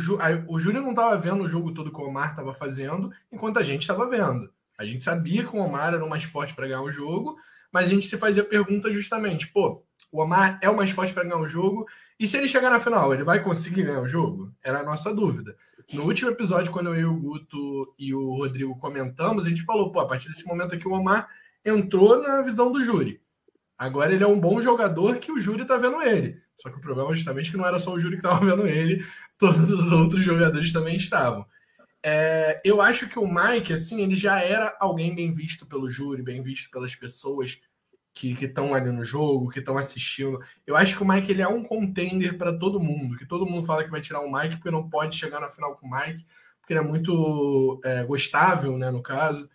o 0.48 0.60
Júnior 0.60 0.84
não 0.84 0.90
estava 0.90 1.16
vendo 1.18 1.44
o 1.44 1.48
jogo 1.48 1.72
todo 1.72 1.92
que 1.92 2.02
o 2.02 2.08
Omar 2.08 2.32
estava 2.32 2.52
fazendo, 2.52 3.12
enquanto 3.32 3.60
a 3.60 3.64
gente 3.64 3.82
estava 3.82 4.10
vendo. 4.10 4.55
A 4.78 4.86
gente 4.86 5.04
sabia 5.04 5.44
que 5.44 5.56
o 5.56 5.60
Omar 5.60 5.94
era 5.94 6.06
o 6.06 6.10
mais 6.10 6.24
forte 6.24 6.54
para 6.54 6.68
ganhar 6.68 6.82
o 6.82 6.92
jogo, 6.92 7.38
mas 7.72 7.88
a 7.88 7.90
gente 7.90 8.08
se 8.08 8.18
fazia 8.18 8.44
pergunta 8.44 8.92
justamente, 8.92 9.48
pô, 9.48 9.84
o 10.12 10.22
Omar 10.22 10.60
é 10.62 10.70
o 10.70 10.76
mais 10.76 10.92
forte 10.92 11.14
para 11.14 11.24
ganhar 11.24 11.40
o 11.40 11.48
jogo, 11.48 11.86
E 12.18 12.28
se 12.28 12.38
ele 12.38 12.48
chegar 12.48 12.70
na 12.70 12.80
final, 12.80 13.14
ele 13.14 13.26
vai 13.26 13.44
conseguir 13.44 13.84
ganhar 13.84 14.00
o 14.00 14.08
jogo? 14.08 14.50
Era 14.64 14.80
a 14.80 14.84
nossa 14.84 15.14
dúvida. 15.14 15.56
No 15.94 16.04
último 16.04 16.32
episódio, 16.32 16.72
quando 16.72 16.96
eu, 16.96 17.12
o 17.12 17.20
Guto 17.20 17.94
e 18.00 18.14
o 18.14 18.38
Rodrigo 18.38 18.78
comentamos, 18.80 19.46
a 19.46 19.50
gente 19.50 19.64
falou, 19.64 19.92
pô, 19.92 20.00
a 20.00 20.08
partir 20.08 20.30
desse 20.30 20.46
momento 20.46 20.74
aqui 20.74 20.88
o 20.88 20.94
Omar 20.94 21.28
entrou 21.64 22.22
na 22.22 22.42
visão 22.42 22.72
do 22.72 22.82
júri. 22.84 23.22
Agora 23.78 24.14
ele 24.14 24.24
é 24.24 24.28
um 24.28 24.40
bom 24.40 24.62
jogador 24.62 25.18
que 25.18 25.30
o 25.30 25.38
júri 25.38 25.66
tá 25.66 25.76
vendo 25.76 26.02
ele. 26.02 26.40
Só 26.58 26.70
que 26.70 26.78
o 26.78 26.82
problema 26.82 27.12
é 27.12 27.16
justamente 27.16 27.52
que 27.52 27.58
não 27.58 27.66
era 27.66 27.78
só 27.78 27.92
o 27.92 28.00
júri 28.00 28.16
que 28.16 28.26
estava 28.26 28.46
vendo 28.46 28.66
ele, 28.66 29.06
todos 29.38 29.70
os 29.70 29.92
outros 29.92 30.24
jogadores 30.24 30.72
também 30.72 30.96
estavam. 30.96 31.46
É, 32.08 32.62
eu 32.64 32.82
acho 32.82 33.10
que 33.10 33.18
o 33.18 33.28
Mike, 33.28 33.74
assim, 33.74 34.04
ele 34.04 34.16
já 34.16 34.40
era 34.40 34.78
alguém 34.80 35.16
bem 35.16 35.32
visto 35.32 35.66
pelo 35.66 35.90
júri, 35.90 36.22
bem 36.22 36.40
visto 36.40 36.70
pelas 36.70 36.96
pessoas 36.96 37.60
que 38.14 38.34
estão 38.46 38.76
ali 38.76 38.92
no 38.92 39.04
jogo, 39.04 39.50
que 39.50 39.58
estão 39.58 39.76
assistindo. 39.76 40.40
Eu 40.68 40.78
acho 40.78 40.96
que 40.96 41.02
o 41.02 41.08
Mike 41.08 41.32
ele 41.32 41.42
é 41.42 41.48
um 41.48 41.64
contender 41.64 42.38
para 42.38 42.56
todo 42.56 42.80
mundo, 42.80 43.18
que 43.18 43.26
todo 43.26 43.48
mundo 43.48 43.66
fala 43.66 43.84
que 43.84 43.90
vai 43.90 44.02
tirar 44.02 44.22
o 44.22 44.32
Mike 44.32 44.58
porque 44.58 44.70
não 44.70 44.88
pode 44.88 45.18
chegar 45.18 45.40
na 45.40 45.50
final 45.50 45.76
com 45.76 45.88
o 45.88 45.90
Mike, 45.90 46.24
porque 46.60 46.74
ele 46.74 46.80
é 46.80 46.88
muito 46.88 47.82
é, 47.84 48.04
gostável, 48.04 48.78
né, 48.78 48.92
no 48.92 49.02
caso. 49.02 49.50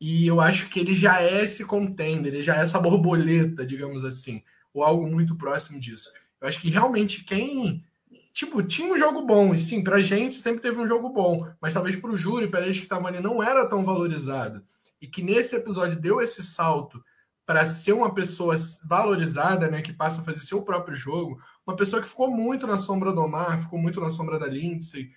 E 0.00 0.26
eu 0.26 0.40
acho 0.40 0.70
que 0.70 0.80
ele 0.80 0.94
já 0.94 1.20
é 1.22 1.44
esse 1.44 1.62
contender, 1.62 2.32
ele 2.32 2.42
já 2.42 2.56
é 2.56 2.60
essa 2.62 2.80
borboleta, 2.80 3.66
digamos 3.66 4.02
assim, 4.02 4.42
ou 4.72 4.82
algo 4.82 5.06
muito 5.06 5.36
próximo 5.36 5.78
disso. 5.78 6.10
Eu 6.40 6.48
acho 6.48 6.58
que 6.58 6.70
realmente 6.70 7.22
quem. 7.22 7.84
Tipo, 8.32 8.62
tinha 8.62 8.92
um 8.92 8.98
jogo 8.98 9.22
bom, 9.22 9.52
e 9.52 9.58
sim, 9.58 9.82
pra 9.84 10.00
gente 10.00 10.36
sempre 10.36 10.62
teve 10.62 10.78
um 10.78 10.86
jogo 10.86 11.10
bom, 11.10 11.46
mas 11.60 11.74
talvez 11.74 11.96
pro 11.96 12.16
júri, 12.16 12.48
para 12.48 12.62
eles 12.62 12.78
que 12.78 12.84
estavam 12.84 13.06
ali, 13.06 13.20
não 13.20 13.42
era 13.42 13.68
tão 13.68 13.84
valorizado. 13.84 14.64
E 15.00 15.06
que 15.06 15.22
nesse 15.22 15.54
episódio 15.54 16.00
deu 16.00 16.20
esse 16.20 16.42
salto 16.42 17.02
para 17.44 17.66
ser 17.66 17.92
uma 17.92 18.14
pessoa 18.14 18.54
valorizada, 18.84 19.68
né, 19.68 19.82
que 19.82 19.92
passa 19.92 20.20
a 20.20 20.24
fazer 20.24 20.38
seu 20.40 20.62
próprio 20.62 20.96
jogo, 20.96 21.38
uma 21.66 21.76
pessoa 21.76 22.00
que 22.00 22.08
ficou 22.08 22.30
muito 22.30 22.66
na 22.66 22.78
sombra 22.78 23.12
do 23.12 23.20
Omar, 23.20 23.60
ficou 23.60 23.78
muito 23.78 24.00
na 24.00 24.08
sombra 24.08 24.38
da 24.38 24.46
Lindsay 24.46 25.10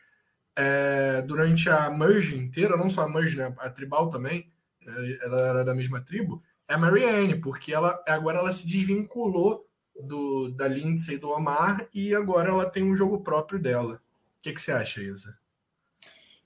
é, 0.55 1.21
durante 1.21 1.69
a 1.69 1.89
merge 1.89 2.35
inteira, 2.35 2.75
não 2.75 2.89
só 2.89 3.03
a 3.03 3.09
merge, 3.09 3.37
né, 3.37 3.53
a 3.59 3.69
tribal 3.69 4.09
também, 4.09 4.51
é, 4.85 5.25
ela 5.25 5.41
era 5.49 5.63
da 5.63 5.73
mesma 5.73 6.01
tribo, 6.01 6.43
é 6.67 6.73
a 6.73 6.77
Marianne, 6.77 7.39
porque 7.39 7.73
ela 7.73 8.03
agora 8.07 8.39
ela 8.39 8.51
se 8.51 8.67
desvinculou 8.67 9.64
do, 10.01 10.49
da 10.49 10.67
Lindsay 10.67 11.15
e 11.15 11.17
do 11.17 11.29
Omar 11.29 11.87
e 11.93 12.13
agora 12.13 12.49
ela 12.49 12.69
tem 12.69 12.83
um 12.83 12.95
jogo 12.95 13.21
próprio 13.21 13.59
dela. 13.59 13.95
O 14.39 14.41
que, 14.41 14.53
que 14.53 14.61
você 14.61 14.71
acha, 14.71 15.01
Isa? 15.01 15.37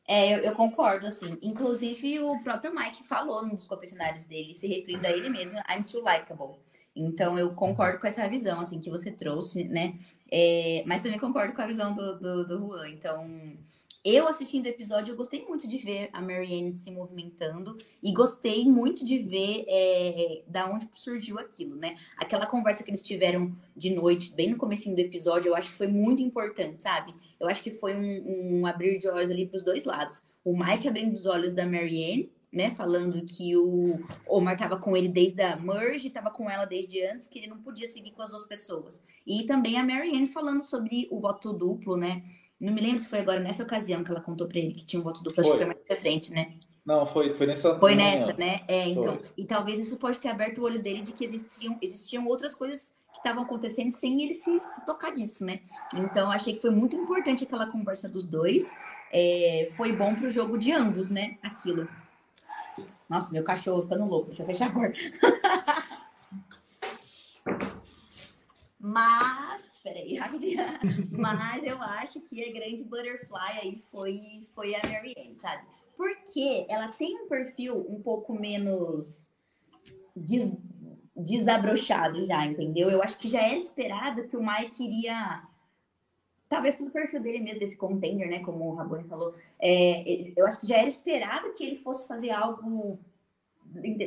É, 0.08 0.36
eu, 0.36 0.39
eu, 0.39 0.53
concordo, 0.53 1.06
assim. 1.06 1.38
Inclusive, 1.41 2.20
o 2.20 2.41
próprio 2.41 2.74
Mike 2.74 3.03
falou 3.03 3.46
nos 3.46 3.65
confessionários 3.65 4.25
dele, 4.25 4.56
se 4.56 4.68
referindo 4.68 5.06
a 5.06 5.12
ele 5.12 5.29
mesmo, 5.29 5.60
I'm 5.70 5.84
too 5.84 6.01
likable. 6.01 6.58
Então, 6.96 7.38
eu 7.38 7.53
concordo 7.53 8.00
com 8.00 8.08
essa 8.08 8.27
visão, 8.27 8.60
assim, 8.60 8.79
que 8.79 8.89
você 8.89 9.12
trouxe, 9.12 9.65
né? 9.65 10.00
É, 10.32 10.84
mas 10.88 11.01
também 11.01 11.20
concordo 11.20 11.53
com 11.53 11.62
a 11.62 11.68
visão 11.68 11.94
do, 11.94 12.20
do, 12.20 12.48
do 12.48 12.58
Juan. 12.58 12.89
Então, 12.89 13.56
eu 14.03 14.27
assistindo 14.27 14.65
o 14.65 14.70
episódio, 14.70 15.12
eu 15.12 15.18
gostei 15.18 15.46
muito 15.46 15.68
de 15.68 15.77
ver 15.77 16.10
a 16.13 16.22
Marianne 16.22 16.72
se 16.72 16.89
movimentando 16.89 17.75
e 18.01 18.13
gostei 18.13 18.65
muito 18.65 19.03
de 19.03 19.20
ver 19.20 19.65
é, 19.68 20.41
da 20.48 20.70
onde 20.70 20.89
surgiu 20.94 21.38
aquilo, 21.38 21.75
né? 21.75 21.98
Aquela 22.18 22.46
conversa 22.46 22.84
que 22.84 22.89
eles 22.89 23.01
tiveram 23.01 23.56
de 23.75 23.89
noite, 23.89 24.34
bem 24.34 24.51
no 24.51 24.58
começo 24.58 24.89
do 24.89 25.00
episódio, 25.00 25.50
eu 25.50 25.56
acho 25.56 25.72
que 25.72 25.77
foi 25.77 25.88
muito 25.88 26.22
importante, 26.22 26.82
sabe? 26.82 27.13
Eu 27.39 27.48
acho 27.48 27.62
que 27.62 27.72
foi 27.72 27.96
um, 27.96 28.60
um 28.60 28.65
abrir 28.65 28.98
de 29.00 29.08
olhos 29.08 29.29
ali 29.29 29.46
para 29.46 29.58
os 29.58 29.63
dois 29.63 29.86
lados. 29.86 30.25
O 30.44 30.58
Mike 30.58 30.88
abrindo 30.88 31.18
os 31.18 31.25
olhos 31.25 31.53
da 31.53 31.65
Marianne, 31.65 32.32
né? 32.51 32.72
Falando 32.72 33.24
que 33.25 33.56
o 33.56 34.00
Omar 34.27 34.56
estava 34.56 34.77
com 34.77 34.96
ele 34.98 35.08
desde 35.08 35.41
a 35.41 35.56
merge, 35.56 36.08
estava 36.08 36.32
com 36.32 36.50
ela 36.50 36.65
desde 36.65 37.03
antes, 37.03 37.27
que 37.27 37.39
ele 37.39 37.48
não 37.48 37.60
podia 37.60 37.88
seguir 37.88 38.12
com 38.12 38.22
as 38.22 38.29
duas 38.29 38.46
pessoas. 38.46 39.03
E 39.25 39.44
também 39.44 39.77
a 39.77 39.84
Marianne 39.84 40.27
falando 40.27 40.63
sobre 40.63 41.08
o 41.12 41.20
voto 41.20 41.53
duplo, 41.53 41.96
né? 41.96 42.24
Não 42.60 42.74
me 42.74 42.82
lembro 42.82 43.00
se 43.00 43.08
foi 43.08 43.20
agora 43.20 43.39
nessa 43.39 43.63
ocasião 43.63 44.04
que 44.04 44.12
ela 44.12 44.20
contou 44.20 44.48
pra 44.48 44.60
ele 44.60 44.74
que 44.74 44.86
tinha 44.86 45.00
um 45.00 45.04
voto 45.04 45.24
duplo, 45.24 45.39
acho 45.39 45.51
que 45.51 45.58
foi 45.58 45.66
mais 45.66 45.80
pra 45.80 45.96
frente, 45.96 46.32
né? 46.32 46.56
Não, 46.86 47.06
foi, 47.06 47.34
foi 47.34 47.48
nessa. 47.48 47.80
Foi 47.80 47.96
nessa, 47.96 48.34
né? 48.34 48.62
É, 48.68 48.88
então. 48.88 49.18
Foi. 49.18 49.30
E 49.38 49.46
talvez 49.46 49.80
isso 49.80 49.98
pode 49.98 50.20
ter 50.20 50.28
aberto 50.28 50.58
o 50.58 50.63
olho 50.63 50.82
dele 50.82 51.01
de 51.01 51.12
que 51.12 51.24
existiam, 51.24 51.78
existiam 51.82 52.28
outras 52.28 52.56
coisas 52.56 52.92
que 53.12 53.20
estavam 53.20 53.44
acontecendo 53.44 53.92
sem 53.92 54.24
ele 54.24 54.34
se, 54.34 54.60
se 54.66 54.86
tocar 54.86 55.13
disso, 55.13 55.46
né? 55.46 55.62
Então, 55.96 56.32
achei 56.32 56.54
que 56.54 56.62
foi 56.62 56.72
muito 56.72 56.96
importante 56.96 57.44
aquela 57.44 57.68
conversa 57.68 58.10
dos 58.10 58.24
dois. 58.24 58.72
É, 59.12 59.70
foi 59.78 59.94
bom 59.94 60.16
pro 60.16 60.30
jogo 60.30 60.58
de 60.58 60.72
ambos, 60.72 61.10
né? 61.10 61.38
Aquilo. 61.44 61.88
Nossa, 63.08 63.32
meu 63.32 63.44
cachorro 63.44 63.84
ficando 63.84 64.06
louco. 64.06 64.28
Deixa 64.28 64.42
eu 64.42 64.48
fechar 64.48 64.70
a 64.70 64.74
porta. 64.74 64.98
Mas 68.80 69.68
peraí, 69.89 70.15
rapidinho. 70.17 70.60
Mas 71.12 71.63
eu 71.63 71.81
acho 71.81 72.22
que 72.22 72.43
a 72.43 72.53
grande 72.53 72.84
butterfly 72.84 73.60
aí 73.62 73.84
foi, 73.91 74.48
foi 74.53 74.75
a 74.75 74.81
Marianne, 74.88 75.38
sabe? 75.38 75.63
Porque 75.98 76.65
ela 76.69 76.89
tem 76.89 77.24
um 77.24 77.27
perfil 77.27 77.86
um 77.89 78.01
pouco 78.01 78.34
menos 78.34 79.29
des, 80.15 80.51
desabrochado 81.15 82.25
já, 82.25 82.46
entendeu? 82.46 82.89
Eu 82.89 83.03
acho 83.03 83.17
que 83.17 83.29
já 83.29 83.41
era 83.41 83.55
esperado 83.55 84.27
que 84.27 84.38
o 84.38 84.46
Mike 84.46 84.84
iria. 84.84 85.43
Talvez 86.48 86.74
pelo 86.74 86.89
perfil 86.89 87.22
dele 87.22 87.39
mesmo, 87.39 87.60
desse 87.60 87.77
contender, 87.77 88.27
né? 88.27 88.39
Como 88.39 88.72
o 88.72 88.75
Rabone 88.75 89.08
falou. 89.08 89.36
É, 89.60 90.31
eu 90.36 90.48
acho 90.48 90.62
que 90.62 90.67
já 90.67 90.77
era 90.77 90.88
esperado 90.88 91.53
que 91.53 91.63
ele 91.63 91.77
fosse 91.77 92.08
fazer 92.08 92.31
algo 92.31 92.98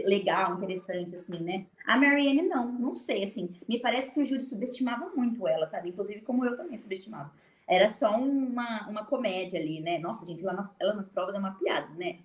legal, 0.05 0.55
interessante, 0.55 1.15
assim, 1.15 1.39
né? 1.41 1.67
A 1.87 1.97
Marianne 1.97 2.43
não, 2.43 2.73
não 2.73 2.97
sei, 2.97 3.25
assim. 3.25 3.55
Me 3.69 3.79
parece 3.79 4.13
que 4.13 4.21
o 4.21 4.27
júri 4.27 4.43
subestimava 4.43 5.11
muito 5.15 5.47
ela, 5.47 5.67
sabe? 5.69 5.91
Inclusive 5.91 6.21
como 6.23 6.45
eu 6.45 6.57
também 6.57 6.79
subestimava. 6.79 7.33
Era 7.69 7.91
só 7.91 8.11
uma, 8.17 8.89
uma 8.89 9.05
comédia 9.05 9.61
ali, 9.61 9.81
né? 9.81 9.99
Nossa, 9.99 10.27
gente, 10.27 10.43
ela 10.43 10.53
nas, 10.53 10.75
ela 10.81 10.95
nas 10.95 11.09
provas 11.09 11.35
é 11.35 11.39
uma 11.39 11.55
piada, 11.55 11.89
né? 11.95 12.19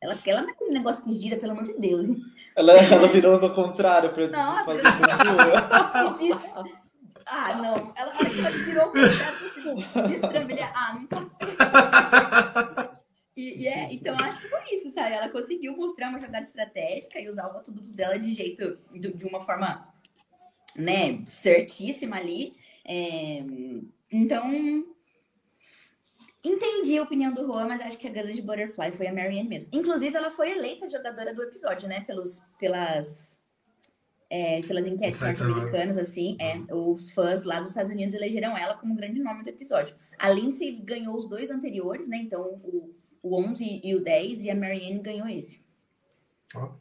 Ela, 0.00 0.16
ela 0.24 0.42
não 0.42 0.48
é 0.48 0.52
aquele 0.52 0.70
negócio 0.70 1.04
que 1.04 1.12
gira, 1.12 1.36
pelo 1.36 1.52
amor 1.52 1.64
de 1.64 1.74
Deus. 1.74 2.06
Ela, 2.54 2.72
ela 2.72 3.08
virou 3.08 3.38
do 3.38 3.52
contrário 3.52 4.12
pra 4.12 4.28
Nossa, 4.28 4.74
desfazer 4.74 6.72
Ah, 7.26 7.56
não. 7.56 7.92
Ela, 7.96 8.12
ela 8.14 8.50
virou 8.50 8.84
o 8.84 8.92
contrário, 8.92 9.46
assim, 9.46 10.08
destrambelhar. 10.08 10.72
Ah, 10.74 10.94
não 10.94 11.06
pode 11.06 11.30
ser. 11.30 11.56
E, 13.38 13.62
e, 13.62 13.68
é, 13.68 13.92
então 13.92 14.16
acho 14.18 14.40
que 14.40 14.48
foi 14.48 14.64
isso, 14.72 14.90
sabe? 14.90 15.14
Ela 15.14 15.28
conseguiu 15.28 15.76
mostrar 15.76 16.08
uma 16.08 16.18
jogada 16.18 16.44
estratégica 16.44 17.20
e 17.20 17.28
usar 17.28 17.46
o 17.48 17.52
voto 17.52 17.70
duplo 17.70 17.92
dela 17.92 18.18
de 18.18 18.34
jeito, 18.34 18.76
de, 18.92 19.12
de 19.12 19.26
uma 19.26 19.40
forma, 19.40 19.94
né, 20.74 21.24
certíssima 21.24 22.16
ali. 22.16 22.56
É, 22.84 23.44
então, 24.10 24.84
entendi 26.44 26.98
a 26.98 27.02
opinião 27.04 27.32
do 27.32 27.46
Juan, 27.46 27.68
mas 27.68 27.80
acho 27.80 27.96
que 27.96 28.08
a 28.08 28.10
grande 28.10 28.42
butterfly 28.42 28.90
foi 28.90 29.06
a 29.06 29.14
Marianne 29.14 29.48
mesmo. 29.48 29.68
Inclusive, 29.72 30.16
ela 30.16 30.32
foi 30.32 30.50
eleita 30.50 30.90
jogadora 30.90 31.32
do 31.32 31.44
episódio, 31.44 31.88
né? 31.88 32.00
Pelos, 32.00 32.42
pelas, 32.58 33.40
é, 34.28 34.62
pelas 34.62 34.84
enquetes 34.84 35.20
norte-americanas, 35.20 35.96
assim. 35.96 36.36
É, 36.40 36.74
os 36.74 37.12
fãs 37.12 37.44
lá 37.44 37.60
dos 37.60 37.68
Estados 37.68 37.92
Unidos 37.92 38.14
elegeram 38.14 38.58
ela 38.58 38.74
como 38.74 38.96
grande 38.96 39.20
nome 39.20 39.44
do 39.44 39.50
episódio. 39.50 39.94
A 40.18 40.28
Lindsay 40.28 40.72
ganhou 40.72 41.16
os 41.16 41.28
dois 41.28 41.52
anteriores, 41.52 42.08
né? 42.08 42.16
Então, 42.16 42.42
o 42.64 42.97
o 43.22 43.36
11 43.36 43.80
e 43.84 43.94
o 43.94 44.02
10, 44.02 44.44
e 44.44 44.50
a 44.50 44.54
Marianne 44.54 45.00
ganhou 45.00 45.28
esse. 45.28 45.64
Ah. 46.54 46.72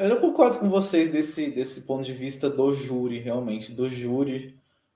Eu 0.00 0.20
concordo 0.20 0.58
com 0.58 0.70
vocês 0.70 1.10
desse, 1.10 1.50
desse 1.50 1.82
ponto 1.82 2.04
de 2.04 2.12
vista 2.12 2.48
do 2.48 2.72
júri, 2.72 3.18
realmente. 3.18 3.72
Do 3.72 3.88
júri, 3.88 4.54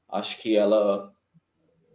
acho 0.08 0.40
que 0.40 0.56
ela 0.56 1.12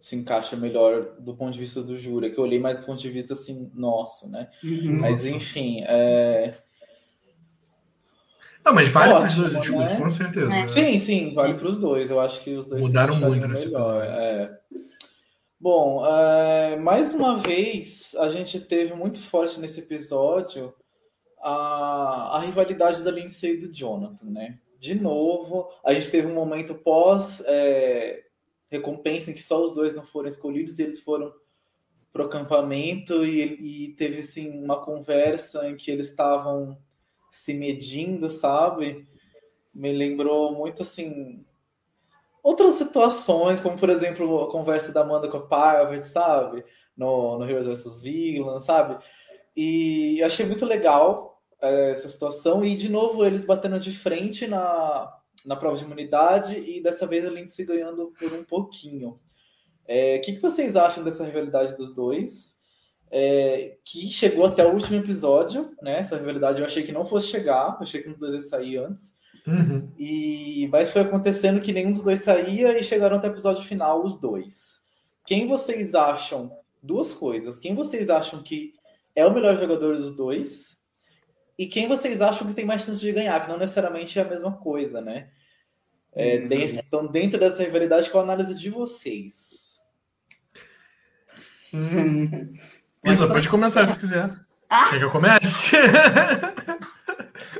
se 0.05 0.15
encaixa 0.15 0.57
melhor 0.57 1.15
do 1.19 1.33
ponto 1.33 1.53
de 1.53 1.59
vista 1.59 1.81
do 1.81 1.97
júri. 1.97 2.27
É 2.27 2.29
que 2.29 2.37
eu 2.37 2.43
olhei 2.43 2.59
mais 2.59 2.77
do 2.77 2.85
ponto 2.85 3.01
de 3.01 3.09
vista 3.09 3.33
assim, 3.33 3.71
nosso, 3.73 4.29
né? 4.29 4.49
Uhum. 4.61 4.99
Mas 4.99 5.25
enfim. 5.25 5.83
É... 5.83 6.55
Não, 8.63 8.73
mas 8.73 8.89
vale 8.89 9.13
para 9.13 9.23
os 9.23 9.35
dois 9.35 9.71
né? 9.71 9.95
com 9.95 10.09
certeza. 10.09 10.53
É. 10.53 10.67
Sim, 10.67 10.99
sim, 10.99 11.33
vale 11.33 11.53
para 11.53 11.67
os 11.67 11.77
dois. 11.77 12.09
Eu 12.09 12.19
acho 12.19 12.43
que 12.43 12.55
os 12.55 12.65
dois 12.65 12.81
mudaram 12.81 13.15
muito 13.15 13.47
nesse 13.47 13.67
melhor. 13.67 14.03
É. 14.03 14.59
Bom, 15.65 16.05
é, 16.05 16.75
mais 16.75 17.11
uma 17.15 17.39
vez 17.39 18.13
a 18.19 18.29
gente 18.29 18.59
teve 18.59 18.93
muito 18.93 19.19
forte 19.19 19.59
nesse 19.59 19.79
episódio 19.79 20.71
a, 21.41 22.37
a 22.37 22.39
rivalidade 22.41 23.03
da 23.03 23.09
Lindsay 23.09 23.53
e 23.53 23.57
do 23.57 23.73
Jonathan, 23.73 24.27
né? 24.27 24.59
De 24.77 24.93
novo, 24.93 25.67
a 25.83 25.91
gente 25.91 26.11
teve 26.11 26.27
um 26.27 26.35
momento 26.35 26.75
pós 26.75 27.43
é, 27.47 28.25
recompensa 28.69 29.31
em 29.31 29.33
que 29.33 29.41
só 29.41 29.59
os 29.59 29.73
dois 29.73 29.95
não 29.95 30.03
foram 30.03 30.29
escolhidos 30.29 30.77
e 30.77 30.83
eles 30.83 30.99
foram 30.99 31.33
pro 32.13 32.25
acampamento 32.25 33.25
e, 33.25 33.87
e 33.87 33.93
teve 33.93 34.19
assim 34.19 34.63
uma 34.63 34.85
conversa 34.85 35.67
em 35.67 35.75
que 35.75 35.89
eles 35.89 36.11
estavam 36.11 36.77
se 37.31 37.55
medindo, 37.55 38.29
sabe? 38.29 39.07
Me 39.73 39.91
lembrou 39.91 40.53
muito 40.53 40.83
assim 40.83 41.43
outras 42.45 42.75
situações, 42.75 43.59
como 43.59 43.75
por 43.75 43.89
exemplo 43.89 44.43
a 44.43 44.51
conversa 44.51 44.93
da 44.93 45.01
Amanda 45.01 45.27
com 45.27 45.37
a 45.37 45.47
Parvati, 45.47 46.05
sabe? 46.05 46.63
No, 46.95 47.39
no 47.39 47.49
Heroes 47.49 47.65
vs. 47.65 48.03
Villains, 48.03 48.63
sabe? 48.63 49.03
E 49.57 50.21
achei 50.21 50.45
muito 50.45 50.63
legal 50.63 51.41
é, 51.59 51.89
essa 51.89 52.07
situação. 52.07 52.63
E 52.63 52.75
de 52.75 52.87
novo 52.87 53.25
eles 53.25 53.45
batendo 53.45 53.79
de 53.79 53.91
frente 53.91 54.45
na, 54.45 55.11
na 55.43 55.55
prova 55.55 55.75
de 55.75 55.85
imunidade 55.85 56.59
e 56.59 56.83
dessa 56.83 57.07
vez 57.07 57.25
a 57.25 57.31
Lindsay 57.31 57.65
ganhando 57.65 58.13
por 58.19 58.31
um 58.31 58.43
pouquinho. 58.43 59.19
É, 59.87 60.17
o 60.17 60.21
que, 60.21 60.33
que 60.33 60.41
vocês 60.41 60.75
acham 60.75 61.03
dessa 61.03 61.25
rivalidade 61.25 61.75
dos 61.75 61.95
dois? 61.95 62.55
É, 63.09 63.77
que 63.83 64.07
chegou 64.07 64.45
até 64.45 64.63
o 64.63 64.73
último 64.73 64.99
episódio, 64.99 65.75
né? 65.81 65.99
Essa 65.99 66.17
rivalidade 66.17 66.59
eu 66.59 66.65
achei 66.65 66.83
que 66.83 66.91
não 66.91 67.05
fosse 67.05 67.27
chegar, 67.27 67.75
achei 67.79 68.03
que 68.03 68.09
um 68.09 68.11
dos 68.11 68.19
dois 68.19 68.35
ia 68.35 68.41
sair 68.41 68.77
antes. 68.77 69.15
Uhum. 69.47 69.91
E, 69.97 70.67
mas 70.71 70.91
foi 70.91 71.01
acontecendo 71.03 71.61
que 71.61 71.71
nenhum 71.71 71.91
dos 71.91 72.03
dois 72.03 72.21
saía 72.23 72.77
e 72.77 72.83
chegaram 72.83 73.17
até 73.17 73.27
o 73.27 73.31
episódio 73.31 73.63
final 73.63 74.03
os 74.03 74.19
dois. 74.19 74.83
Quem 75.25 75.47
vocês 75.47 75.93
acham? 75.95 76.51
Duas 76.81 77.13
coisas. 77.13 77.59
Quem 77.59 77.73
vocês 77.75 78.09
acham 78.09 78.41
que 78.43 78.73
é 79.15 79.25
o 79.25 79.33
melhor 79.33 79.57
jogador 79.59 79.97
dos 79.97 80.15
dois? 80.15 80.83
E 81.57 81.67
quem 81.67 81.87
vocês 81.87 82.21
acham 82.21 82.47
que 82.47 82.53
tem 82.53 82.65
mais 82.65 82.81
chance 82.83 82.99
de 82.99 83.11
ganhar? 83.11 83.39
Que 83.41 83.49
não 83.49 83.57
necessariamente 83.57 84.17
é 84.19 84.21
a 84.21 84.27
mesma 84.29 84.51
coisa, 84.57 84.99
né? 85.01 85.29
É, 86.13 86.37
Uhum. 86.37 86.47
dentro- 86.47 86.79
então, 86.85 87.07
dentro 87.07 87.39
dessa 87.39 87.63
rivalidade, 87.63 88.09
qual 88.09 88.21
a 88.21 88.25
análise 88.25 88.55
de 88.57 88.69
vocês? 88.69 89.79
Isa, 93.03 93.27
pode 93.27 93.49
começar 93.49 93.85
se 93.87 93.99
quiser. 93.99 94.29
Ah! 94.69 94.89
Quer 94.89 94.99
que 94.99 95.05
eu 95.05 95.11
comece? 95.11 95.75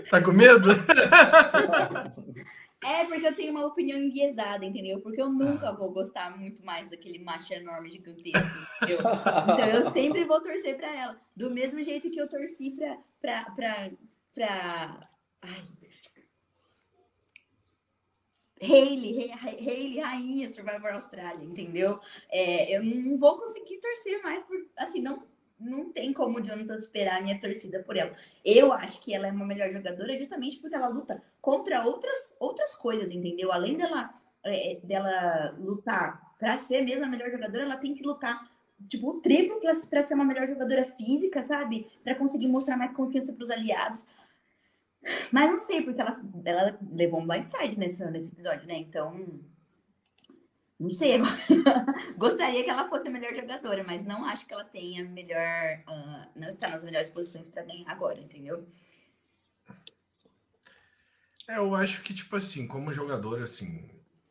tá 0.10 0.22
com 0.22 0.32
medo? 0.32 0.70
É 2.88 3.04
porque 3.06 3.26
eu 3.26 3.36
tenho 3.36 3.50
uma 3.52 3.66
opinião 3.66 3.98
enviesada, 3.98 4.64
entendeu? 4.64 5.02
Porque 5.02 5.20
eu 5.20 5.28
nunca 5.28 5.72
vou 5.72 5.92
gostar 5.92 6.38
muito 6.38 6.64
mais 6.64 6.88
daquele 6.88 7.18
macho 7.18 7.52
enorme 7.52 7.90
gigantesco, 7.90 8.48
entendeu? 8.84 9.00
Então 9.00 9.68
eu 9.70 9.90
sempre 9.90 10.24
vou 10.24 10.40
torcer 10.40 10.78
pra 10.78 10.96
ela. 10.96 11.18
Do 11.36 11.50
mesmo 11.50 11.82
jeito 11.82 12.12
que 12.12 12.20
eu 12.22 12.30
torci 12.30 12.76
pra. 12.76 12.96
pra, 13.20 13.46
pra, 13.56 13.92
pra... 14.36 15.10
Ai. 15.42 15.64
Hayley, 18.62 19.32
Hay- 19.32 19.58
Hayley, 19.68 20.00
rainha 20.00 20.50
Survivor 20.50 20.92
Austrália, 20.94 21.44
entendeu? 21.44 22.00
É, 22.30 22.76
eu 22.78 22.84
não 22.84 23.18
vou 23.18 23.38
conseguir 23.38 23.80
torcer 23.80 24.22
mais 24.22 24.44
por. 24.44 24.56
Assim, 24.78 25.02
não, 25.02 25.24
não 25.60 25.92
tem 25.92 26.12
como 26.14 26.40
o 26.40 26.42
Jonathan 26.42 26.78
superar 26.78 27.18
a 27.18 27.22
minha 27.22 27.40
torcida 27.40 27.82
por 27.84 27.96
ela. 27.96 28.14
Eu 28.44 28.74
acho 28.74 29.02
que 29.02 29.14
ela 29.14 29.28
é 29.28 29.32
uma 29.32 29.46
melhor 29.46 29.72
jogadora 29.72 30.18
justamente 30.18 30.58
porque 30.60 30.76
ela 30.76 30.88
luta 30.88 31.22
contra 31.42 31.86
outras, 31.86 32.36
outras 32.40 32.76
coisas, 32.76 33.12
entendeu? 33.12 33.52
Além 33.52 33.78
dela, 33.78 34.14
é, 34.44 34.80
dela 34.84 35.56
lutar 35.58 36.36
para 36.38 36.58
ser 36.58 36.82
mesmo 36.82 37.06
a 37.06 37.10
melhor 37.10 37.32
jogadora, 37.32 37.64
ela 37.64 37.78
tem 37.78 37.94
que 37.94 38.04
lutar 38.04 38.50
tipo 38.90 39.10
o 39.10 39.22
triplo 39.22 39.60
para 39.90 40.04
ser 40.04 40.14
uma 40.14 40.26
melhor 40.26 40.48
jogadora 40.48 40.86
física, 40.98 41.42
sabe? 41.42 41.88
Para 42.04 42.16
conseguir 42.16 42.48
mostrar 42.48 42.76
mais 42.76 42.94
confiança 42.94 43.34
para 43.34 43.44
os 43.44 43.50
aliados. 43.50 44.06
Mas 45.32 45.50
não 45.50 45.60
sei, 45.60 45.82
porque 45.82 46.02
ela, 46.02 46.20
ela 46.44 46.80
levou 46.92 47.22
um 47.22 47.28
blindside 47.28 47.78
nesse, 47.78 48.04
nesse 48.12 48.32
episódio, 48.32 48.68
né? 48.68 48.76
Então. 48.76 49.40
Não 50.80 50.90
sei 50.92 51.16
agora. 51.16 51.38
Gostaria 52.18 52.64
que 52.64 52.70
ela 52.70 52.90
fosse 52.90 53.08
a 53.08 53.12
melhor 53.12 53.34
jogadora, 53.34 53.84
mas 53.86 54.04
não 54.04 54.26
acho 54.26 54.46
que 54.46 54.54
ela 54.54 54.66
tenha 54.66 55.04
melhor. 55.04 55.80
ah, 55.88 56.28
não 56.36 56.50
está 56.50 56.68
nas 56.70 56.84
melhores 56.84 57.10
posições 57.10 57.48
para 57.50 57.64
ganhar 57.64 57.90
agora, 57.90 58.20
entendeu? 58.20 58.68
É, 61.48 61.58
eu 61.58 61.76
acho 61.76 62.02
que, 62.02 62.14
tipo 62.14 62.36
assim, 62.36 62.68
como 62.68 62.92
jogadora, 62.92 63.44
assim, 63.44 63.88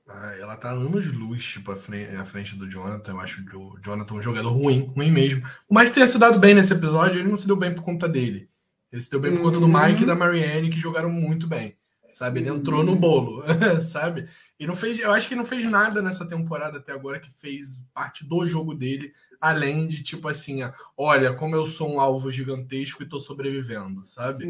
ah, 0.09 0.35
ela 0.39 0.57
tá 0.57 0.71
anos 0.71 1.05
de 1.05 1.11
luz, 1.11 1.45
tipo, 1.45 1.71
à 1.73 1.77
frente, 1.77 2.15
à 2.17 2.25
frente 2.25 2.57
do 2.57 2.69
Jonathan. 2.69 3.13
Eu 3.13 3.21
acho 3.21 3.43
o 3.57 3.79
Jonathan 3.81 4.15
um 4.15 4.23
jogador 4.23 4.51
ruim, 4.51 4.93
ruim 4.95 5.11
mesmo. 5.11 5.43
Que 5.43 5.93
tenha 5.93 6.07
se 6.07 6.19
dado 6.19 6.39
bem 6.39 6.55
nesse 6.55 6.73
episódio, 6.73 7.21
ele 7.21 7.29
não 7.29 7.37
se 7.37 7.47
deu 7.47 7.57
bem 7.57 7.75
por 7.75 7.83
conta 7.83 8.09
dele. 8.09 8.51
Ele 8.93 9.01
se 9.03 9.11
deu 9.11 9.19
bem 9.21 9.33
por 9.33 9.43
conta 9.43 9.59
do 9.59 9.67
Uhum. 9.67 9.87
Mike 9.87 10.03
e 10.03 10.07
da 10.07 10.15
Marianne, 10.15 10.71
que 10.71 10.79
jogaram 10.79 11.11
muito 11.11 11.47
bem. 11.47 11.77
Sabe? 12.13 12.39
Ele 12.41 12.49
entrou 12.49 12.85
no 12.85 12.95
bolo, 12.95 13.43
sabe? 13.83 14.29
E 14.59 14.67
não 14.67 14.77
fez, 14.77 14.99
eu 15.01 15.13
acho 15.13 15.27
que 15.29 15.35
não 15.35 15.45
fez 15.45 15.67
nada 15.69 16.01
nessa 16.01 16.27
temporada 16.27 16.79
até 16.79 16.93
agora 16.93 17.19
que 17.19 17.31
fez 17.31 17.83
parte 17.93 18.25
do 18.25 18.47
jogo 18.47 18.73
dele, 18.75 19.13
além 19.41 19.89
de 19.89 20.03
tipo 20.03 20.29
assim, 20.29 20.61
olha 20.97 21.35
como 21.35 21.57
eu 21.57 21.67
sou 21.67 21.93
um 21.93 22.01
alvo 22.01 22.31
gigantesco 22.31 23.03
e 23.03 23.09
tô 23.09 23.19
sobrevivendo, 23.19 24.05
sabe? 24.05 24.45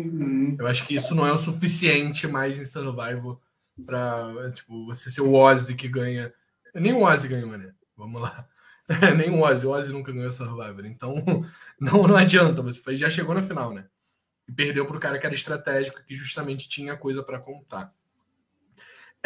Eu 0.59 0.67
acho 0.67 0.87
que 0.87 0.95
isso 0.95 1.14
não 1.14 1.27
é 1.27 1.33
o 1.33 1.38
suficiente 1.38 2.27
mais 2.27 2.59
em 2.59 2.64
Survival 2.64 3.40
pra, 3.85 4.53
tipo, 4.53 4.87
você 4.87 5.11
ser 5.11 5.23
o 5.23 5.33
Ozzy 5.33 5.75
que 5.75 5.88
ganha. 5.88 6.33
Nem 6.75 6.93
o 6.93 7.03
Ozzy 7.03 7.29
ganhou, 7.29 7.57
né? 7.57 7.73
Vamos 7.97 8.21
lá. 8.21 8.47
Nem 9.17 9.31
o 9.31 9.40
Ozzy. 9.40 9.67
O 9.67 9.71
Ozzy 9.71 9.93
nunca 9.93 10.12
ganhou 10.12 10.31
Survivor. 10.31 10.85
Então, 10.85 11.14
não, 11.81 12.07
não 12.07 12.17
adianta. 12.17 12.62
Você 12.62 12.95
já 12.95 13.09
chegou 13.09 13.35
na 13.35 13.43
final, 13.43 13.73
né? 13.73 13.87
E 14.47 14.53
perdeu 14.53 14.85
pro 14.85 15.01
cara 15.01 15.19
que 15.19 15.27
era 15.27 15.35
estratégico, 15.35 16.05
que 16.05 16.14
justamente 16.14 16.69
tinha 16.69 16.97
coisa 16.97 17.23
pra 17.23 17.38
contar. 17.38 17.93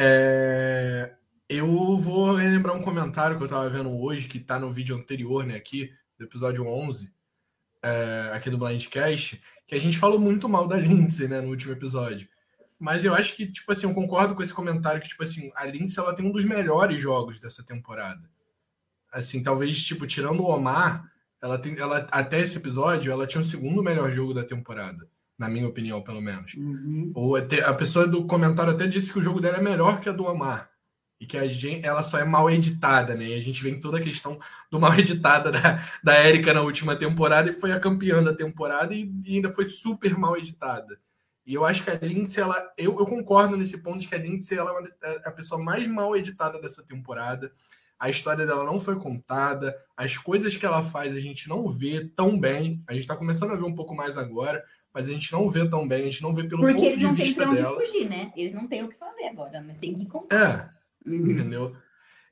É, 0.01 1.13
Eu 1.49 1.97
vou 1.97 2.35
relembrar 2.37 2.77
um 2.77 2.83
comentário 2.83 3.37
que 3.37 3.43
eu 3.43 3.49
tava 3.49 3.69
vendo 3.69 3.91
hoje, 3.91 4.29
que 4.29 4.39
tá 4.39 4.59
no 4.59 4.71
vídeo 4.71 4.97
anterior, 4.97 5.45
né? 5.45 5.57
Aqui, 5.57 5.91
do 6.17 6.25
episódio 6.25 6.65
11, 6.67 7.13
é, 7.83 8.31
aqui 8.33 8.49
do 8.51 8.59
Blindcast, 8.59 9.43
que 9.67 9.75
a 9.75 9.81
gente 9.81 9.99
falou 9.99 10.19
muito 10.21 10.49
mal 10.49 10.69
da 10.69 10.77
Lindsay, 10.77 11.27
né, 11.29 11.41
no 11.41 11.49
último 11.49 11.73
episódio. 11.73 12.29
Mas 12.79 13.05
eu 13.05 13.15
acho 13.15 13.35
que, 13.35 13.51
tipo 13.51 13.71
assim, 13.73 13.87
eu 13.87 13.95
concordo 13.95 14.35
com 14.35 14.43
esse 14.43 14.55
comentário 14.55 15.01
que, 15.01 15.09
tipo 15.09 15.23
assim, 15.23 15.51
a 15.57 15.65
Lindsay, 15.67 16.03
ela 16.03 16.15
tem 16.15 16.25
um 16.25 16.33
dos 16.33 16.45
melhores 16.45 17.01
jogos 17.01 17.41
dessa 17.41 17.63
temporada. 17.65 18.31
Assim, 19.13 19.43
talvez, 19.43 19.81
tipo, 19.83 20.07
tirando 20.07 20.41
o 20.41 20.49
Omar, 20.49 21.11
ela 21.43 21.59
tem, 21.59 21.77
ela, 21.79 22.07
até 22.11 22.41
esse 22.41 22.57
episódio, 22.57 23.11
ela 23.11 23.27
tinha 23.27 23.41
o 23.41 23.45
segundo 23.45 23.83
melhor 23.83 24.13
jogo 24.13 24.33
da 24.35 24.45
temporada. 24.45 25.09
Na 25.39 25.49
minha 25.49 25.69
opinião, 25.69 26.03
pelo 26.03 26.21
menos. 26.21 26.53
Ou 27.15 27.37
até- 27.37 27.63
a 27.63 27.73
pessoa 27.73 28.07
do 28.07 28.27
comentário 28.27 28.73
até 28.73 28.87
disse 28.87 29.13
que 29.13 29.19
o 29.19 29.23
jogo 29.23 29.41
dela 29.41 29.59
é 29.59 29.63
melhor 29.63 30.01
que 30.01 30.09
a 30.09 30.13
do 30.13 30.25
Omar. 30.25 30.71
E 31.21 31.27
que 31.27 31.37
a 31.37 31.47
gente, 31.49 31.85
ela 31.85 32.01
só 32.03 32.19
é 32.19 32.25
mal 32.25 32.49
editada, 32.51 33.15
né? 33.17 33.27
E 33.29 33.35
a 33.35 33.41
gente 33.41 33.61
vem 33.63 33.81
toda 33.81 33.99
a 33.99 34.01
questão 34.01 34.39
do 34.71 34.79
mal 34.81 34.95
editada 34.99 35.51
da, 35.51 35.83
da 36.03 36.25
Erika 36.29 36.53
na 36.55 36.63
última 36.63 36.95
temporada 36.97 37.51
e 37.51 37.53
foi 37.53 37.73
a 37.73 37.81
campeã 37.81 38.23
da 38.23 38.35
temporada 38.35 38.95
e, 38.95 39.11
e 39.25 39.35
ainda 39.37 39.51
foi 39.51 39.69
super 39.69 40.17
mal 40.17 40.37
editada. 40.37 40.99
E 41.47 41.55
eu 41.55 41.65
acho 41.65 41.83
que 41.83 41.91
a 41.91 41.95
Lindsay, 41.95 42.43
ela, 42.43 42.57
eu, 42.77 42.97
eu 42.99 43.07
concordo 43.07 43.57
nesse 43.57 43.83
ponto 43.83 43.99
de 43.99 44.07
que 44.07 44.15
a 44.15 44.19
Lindsay 44.19 44.59
ela 44.59 44.71
é 45.03 45.15
é 45.25 45.29
a 45.29 45.33
pessoa 45.33 45.61
mais 45.61 45.89
mal 45.89 46.15
editada 46.17 46.61
dessa 46.61 46.83
temporada. 46.85 47.51
A 47.99 48.09
história 48.09 48.47
dela 48.47 48.63
não 48.65 48.79
foi 48.79 48.95
contada, 48.97 49.75
as 49.97 50.17
coisas 50.17 50.57
que 50.57 50.65
ela 50.65 50.83
faz 50.85 51.17
a 51.17 51.21
gente 51.21 51.49
não 51.49 51.67
vê 51.67 52.05
tão 52.15 52.39
bem. 52.39 52.81
A 52.87 52.93
gente 52.95 53.09
tá 53.09 53.17
começando 53.17 53.51
a 53.53 53.57
ver 53.57 53.65
um 53.65 53.75
pouco 53.75 53.93
mais 53.93 54.17
agora, 54.17 54.63
mas 54.99 55.09
a 55.09 55.13
gente 55.13 55.31
não 55.31 55.49
vê 55.49 55.65
tão 55.69 55.87
bem, 55.87 56.01
a 56.01 56.05
gente 56.07 56.23
não 56.23 56.35
vê 56.35 56.43
pelo 56.43 56.61
Porque 56.61 56.85
eles 56.85 57.01
não 57.01 57.15
têm 57.15 57.33
pra 57.33 57.49
onde 57.49 57.63
dela. 57.63 57.79
fugir, 57.79 58.09
né? 58.11 58.33
Eles 58.37 58.53
não 58.53 58.67
têm 58.67 58.83
o 58.83 58.89
que 58.89 58.99
fazer 58.99 59.29
agora, 59.29 59.61
né? 59.61 59.77
Tem 59.81 59.95
que 59.95 60.07
contar. 60.07 60.75
É, 61.07 61.09
entendeu? 61.09 61.77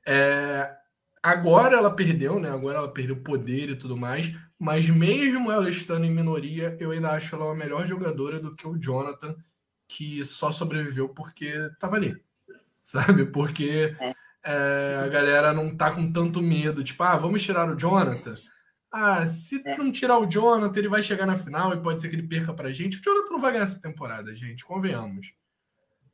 É, 0.05 0.75
agora 1.23 1.77
ela 1.77 1.95
perdeu, 1.95 2.37
né? 2.41 2.49
Agora 2.49 2.79
ela 2.79 2.91
perdeu 2.91 3.15
poder 3.23 3.69
e 3.69 3.75
tudo 3.77 3.95
mais, 3.95 4.33
mas 4.59 4.89
mesmo 4.89 5.49
ela 5.49 5.69
estando 5.69 6.03
em 6.03 6.11
minoria, 6.13 6.75
eu 6.77 6.91
ainda 6.91 7.11
acho 7.11 7.33
ela 7.37 7.45
uma 7.45 7.55
melhor 7.55 7.87
jogadora 7.87 8.37
do 8.37 8.53
que 8.53 8.67
o 8.67 8.77
Jonathan, 8.77 9.33
que 9.87 10.21
só 10.25 10.51
sobreviveu 10.51 11.07
porque 11.07 11.53
tava 11.79 11.95
ali, 11.95 12.21
sabe? 12.83 13.27
Porque 13.27 13.95
É. 13.97 14.13
é, 14.43 15.01
a 15.05 15.07
galera 15.07 15.53
não 15.53 15.73
tá 15.73 15.91
com 15.91 16.11
tanto 16.11 16.41
medo, 16.41 16.83
tipo, 16.83 17.01
ah, 17.01 17.15
vamos 17.15 17.41
tirar 17.41 17.69
o 17.69 17.79
Jonathan. 17.79 18.35
Ah, 18.99 19.27
se 19.27 19.61
É. 19.63 19.77
não 19.77 19.91
tirar 19.91 20.17
o 20.17 20.25
Jonathan, 20.25 20.79
ele 20.79 20.89
vai 20.89 21.03
chegar 21.03 21.27
na 21.27 21.35
final 21.35 21.71
e 21.71 21.79
pode 21.79 22.01
ser 22.01 22.09
que 22.09 22.15
ele 22.15 22.27
perca 22.27 22.51
pra 22.51 22.71
gente. 22.71 22.97
O 22.97 23.01
Jonathan 23.03 23.33
não 23.33 23.39
vai 23.39 23.51
ganhar 23.51 23.63
essa 23.65 23.79
temporada, 23.79 24.35
gente, 24.35 24.65
convenhamos. 24.65 25.33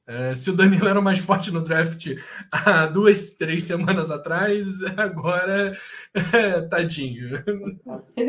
É, 0.05 0.35
se 0.35 0.49
o 0.49 0.53
Danilo 0.53 0.85
era 0.85 0.99
o 0.99 1.03
mais 1.03 1.17
forte 1.19 1.49
no 1.49 1.61
draft 1.61 2.07
há 2.51 2.85
duas, 2.87 3.37
três 3.37 3.63
semanas 3.63 4.11
atrás, 4.11 4.65
agora, 4.97 5.77
é, 6.33 6.59
tadinho. 6.63 7.37
O 7.37 8.05
que, 8.13 8.21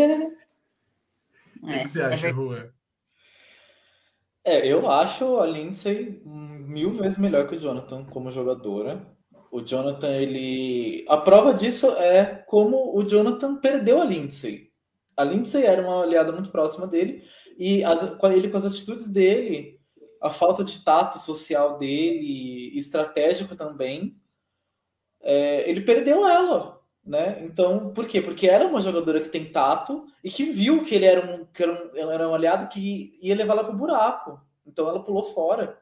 É, 1.73 1.83
que 1.83 1.89
você 1.89 2.01
é 2.01 2.05
acha. 2.05 2.31
Rua? 2.31 2.73
É, 4.45 4.67
eu 4.69 4.89
acho 4.89 5.39
a 5.39 5.47
Lindsay 5.47 6.23
mil 6.25 6.91
vezes 6.97 7.19
melhor 7.19 7.49
que 7.49 7.57
o 7.57 7.59
Jonathan 7.59 8.05
como 8.05 8.31
jogadora. 8.31 9.05
O 9.55 9.61
Jonathan, 9.65 10.11
ele. 10.11 11.05
A 11.09 11.17
prova 11.17 11.55
disso 11.55 11.89
é 11.93 12.25
como 12.49 12.99
o 12.99 13.05
Jonathan 13.05 13.55
perdeu 13.61 14.01
a 14.01 14.05
Lindsay. 14.05 14.73
A 15.17 15.23
Lindsay 15.23 15.63
era 15.65 15.81
uma 15.81 16.03
aliada 16.03 16.33
muito 16.33 16.51
próxima 16.51 16.89
dele, 16.89 17.23
e 17.57 17.85
as- 17.85 18.03
ele, 18.33 18.49
com 18.49 18.57
as 18.57 18.65
atitudes 18.67 19.07
dele, 19.09 19.79
a 20.21 20.29
falta 20.29 20.65
de 20.65 20.83
tato 20.83 21.21
social 21.21 21.79
dele, 21.79 22.77
estratégico 22.77 23.55
também, 23.55 24.17
é, 25.23 25.71
ele 25.71 25.83
perdeu 25.83 26.27
ela. 26.27 26.81
Né? 27.07 27.45
Então, 27.45 27.93
por 27.93 28.09
quê? 28.09 28.21
Porque 28.21 28.49
era 28.49 28.67
uma 28.67 28.81
jogadora 28.81 29.21
que 29.21 29.29
tem 29.29 29.53
tato 29.53 30.05
e 30.25 30.31
que 30.31 30.43
viu 30.45 30.83
que 30.83 30.97
ele 30.97 31.05
era 31.07 31.25
um, 31.33 31.45
que 31.45 31.63
era 31.63 31.73
um, 31.73 32.11
era 32.11 32.29
um 32.29 32.35
aliado 32.35 32.67
que 32.67 33.17
ia 33.23 33.37
levar 33.37 33.53
ela 33.53 33.65
pro 33.65 33.77
buraco. 33.77 34.41
Então 34.67 34.89
ela 34.89 35.05
pulou 35.05 35.23
fora. 35.33 35.79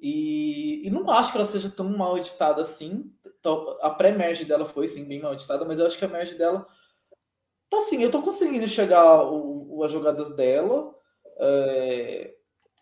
E, 0.00 0.86
e 0.86 0.90
não 0.90 1.08
acho 1.10 1.32
que 1.32 1.38
ela 1.38 1.46
seja 1.46 1.70
tão 1.70 1.88
mal 1.96 2.18
editada 2.18 2.62
assim. 2.62 3.12
Então, 3.40 3.76
A 3.82 3.90
pré-merge 3.90 4.44
dela 4.44 4.66
foi, 4.66 4.86
sim, 4.86 5.04
bem 5.04 5.20
mal 5.20 5.32
editada, 5.34 5.64
mas 5.64 5.78
eu 5.78 5.86
acho 5.86 5.98
que 5.98 6.04
a 6.04 6.08
merge 6.08 6.34
dela 6.34 6.66
tá 7.70 7.78
assim, 7.78 8.02
eu 8.02 8.10
tô 8.10 8.22
conseguindo 8.22 8.66
chegar 8.68 9.22
o, 9.24 9.78
o- 9.78 9.84
as 9.84 9.90
jogadas 9.92 10.34
dela. 10.36 10.94
É, 11.38 12.34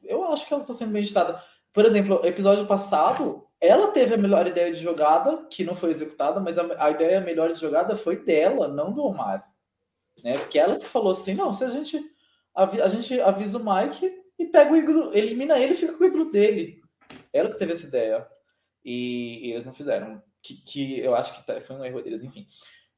eu 0.04 0.24
acho 0.26 0.46
que 0.46 0.54
ela 0.54 0.64
tá 0.64 0.74
sendo 0.74 0.92
bem 0.92 1.02
editada. 1.02 1.42
Por 1.72 1.84
exemplo, 1.84 2.20
episódio 2.24 2.66
passado, 2.66 3.46
ela 3.60 3.88
teve 3.92 4.14
a 4.14 4.18
melhor 4.18 4.46
ideia 4.46 4.72
de 4.72 4.80
jogada, 4.80 5.46
que 5.50 5.64
não 5.64 5.74
foi 5.76 5.90
executada, 5.90 6.40
mas 6.40 6.58
a, 6.58 6.84
a 6.86 6.90
ideia 6.90 7.20
melhor 7.20 7.52
de 7.52 7.60
jogada 7.60 7.96
foi 7.96 8.16
dela, 8.24 8.68
não 8.68 8.92
do 8.92 9.02
Omar. 9.04 9.48
Né? 10.22 10.38
Porque 10.38 10.58
ela 10.58 10.76
que 10.76 10.86
falou 10.86 11.12
assim: 11.12 11.34
não, 11.34 11.52
se 11.52 11.64
a 11.64 11.70
gente, 11.70 12.00
a 12.54 12.88
gente 12.88 13.20
avisa 13.20 13.58
o 13.58 13.64
Mike 13.64 14.12
e 14.38 14.46
pega 14.46 14.72
o 14.72 14.76
iglu, 14.76 15.14
elimina 15.16 15.58
ele 15.58 15.74
e 15.74 15.76
fica 15.76 15.94
com 15.96 16.04
o 16.04 16.06
iglu 16.06 16.30
dele. 16.30 16.81
Ela 17.32 17.50
que 17.50 17.58
teve 17.58 17.72
essa 17.72 17.86
ideia. 17.86 18.28
E, 18.84 19.46
e 19.46 19.52
eles 19.52 19.64
não 19.64 19.72
fizeram. 19.72 20.22
Que, 20.42 20.56
que 20.56 20.98
eu 20.98 21.14
acho 21.14 21.34
que 21.34 21.46
tá, 21.46 21.60
foi 21.60 21.76
um 21.76 21.84
erro 21.84 22.02
deles, 22.02 22.22
enfim. 22.22 22.46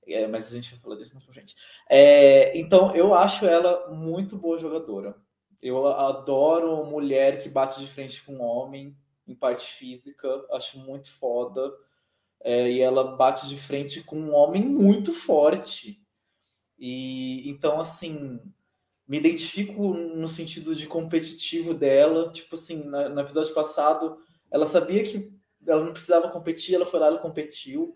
É, 0.07 0.27
mas 0.27 0.51
a 0.51 0.55
gente 0.55 0.71
vai 0.71 0.81
falar 0.81 0.97
disso 0.97 1.15
mais 1.15 1.25
pra 1.25 1.35
frente. 1.35 1.55
É, 1.89 2.57
então, 2.59 2.95
eu 2.95 3.15
acho 3.15 3.47
ela 3.47 3.91
muito 3.91 4.37
boa 4.37 4.59
jogadora. 4.59 5.17
Eu 5.61 5.87
adoro 5.87 6.85
mulher 6.85 7.43
que 7.43 7.49
bate 7.49 7.81
de 7.81 7.87
frente 7.87 8.23
com 8.23 8.41
homem 8.41 8.97
em 9.27 9.35
parte 9.35 9.67
física, 9.73 10.29
acho 10.53 10.79
muito 10.79 11.11
foda. 11.11 11.73
É, 12.43 12.71
e 12.71 12.81
ela 12.81 13.17
bate 13.17 13.49
de 13.49 13.57
frente 13.57 14.03
com 14.03 14.17
um 14.19 14.35
homem 14.35 14.63
muito 14.63 15.13
forte. 15.13 16.03
E 16.79 17.49
então, 17.49 17.81
assim, 17.81 18.41
me 19.07 19.19
identifico 19.19 19.95
no 19.95 20.29
sentido 20.29 20.75
de 20.75 20.87
competitivo 20.87 21.75
dela. 21.75 22.33
Tipo 22.33 22.55
assim, 22.55 22.83
no 22.85 23.21
episódio 23.21 23.55
passado, 23.55 24.19
ela 24.51 24.67
sabia 24.67 25.03
que 25.03 25.33
ela 25.67 25.85
não 25.85 25.93
precisava 25.93 26.31
competir, 26.31 26.75
ela 26.75 26.87
foi 26.87 27.01
lá 27.01 27.11
e 27.13 27.19
competiu. 27.19 27.95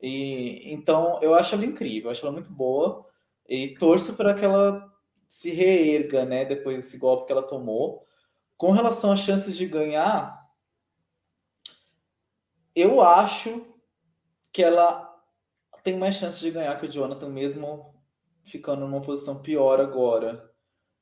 E 0.00 0.72
então 0.72 1.18
eu 1.22 1.34
acho 1.34 1.54
ela 1.54 1.64
incrível, 1.64 2.10
acho 2.10 2.24
ela 2.24 2.32
muito 2.32 2.52
boa 2.52 3.06
e 3.48 3.74
torço 3.78 4.14
para 4.14 4.34
que 4.34 4.44
ela 4.44 4.92
se 5.26 5.50
reerga, 5.50 6.24
né, 6.24 6.44
depois 6.44 6.76
desse 6.76 6.98
golpe 6.98 7.26
que 7.26 7.32
ela 7.32 7.42
tomou. 7.42 8.04
Com 8.56 8.70
relação 8.70 9.12
às 9.12 9.20
chances 9.20 9.56
de 9.56 9.66
ganhar, 9.66 10.38
eu 12.74 13.00
acho 13.00 13.66
que 14.52 14.62
ela 14.62 15.10
tem 15.82 15.96
mais 15.98 16.14
chances 16.14 16.40
de 16.40 16.50
ganhar 16.50 16.78
que 16.78 16.86
o 16.86 16.90
Jonathan, 16.90 17.28
mesmo 17.28 17.93
ficando 18.44 18.80
numa 18.80 19.00
posição 19.00 19.40
pior 19.42 19.80
agora. 19.80 20.50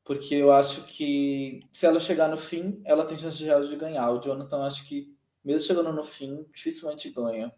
Porque 0.05 0.35
eu 0.35 0.50
acho 0.50 0.83
que 0.85 1.61
se 1.72 1.87
ela 1.87 2.00
chegar 2.00 2.28
no 2.28 2.37
fim, 2.37 2.81
ela 2.85 3.05
tem 3.05 3.16
chance 3.16 3.42
real 3.44 3.61
de 3.61 3.76
ganhar. 3.76 4.11
O 4.11 4.20
Jonathan, 4.20 4.64
acho 4.64 4.87
que, 4.87 5.14
mesmo 5.44 5.66
chegando 5.66 5.92
no 5.92 6.02
fim, 6.02 6.44
dificilmente 6.52 7.11
ganha. 7.11 7.52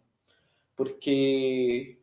Porque 0.75 1.97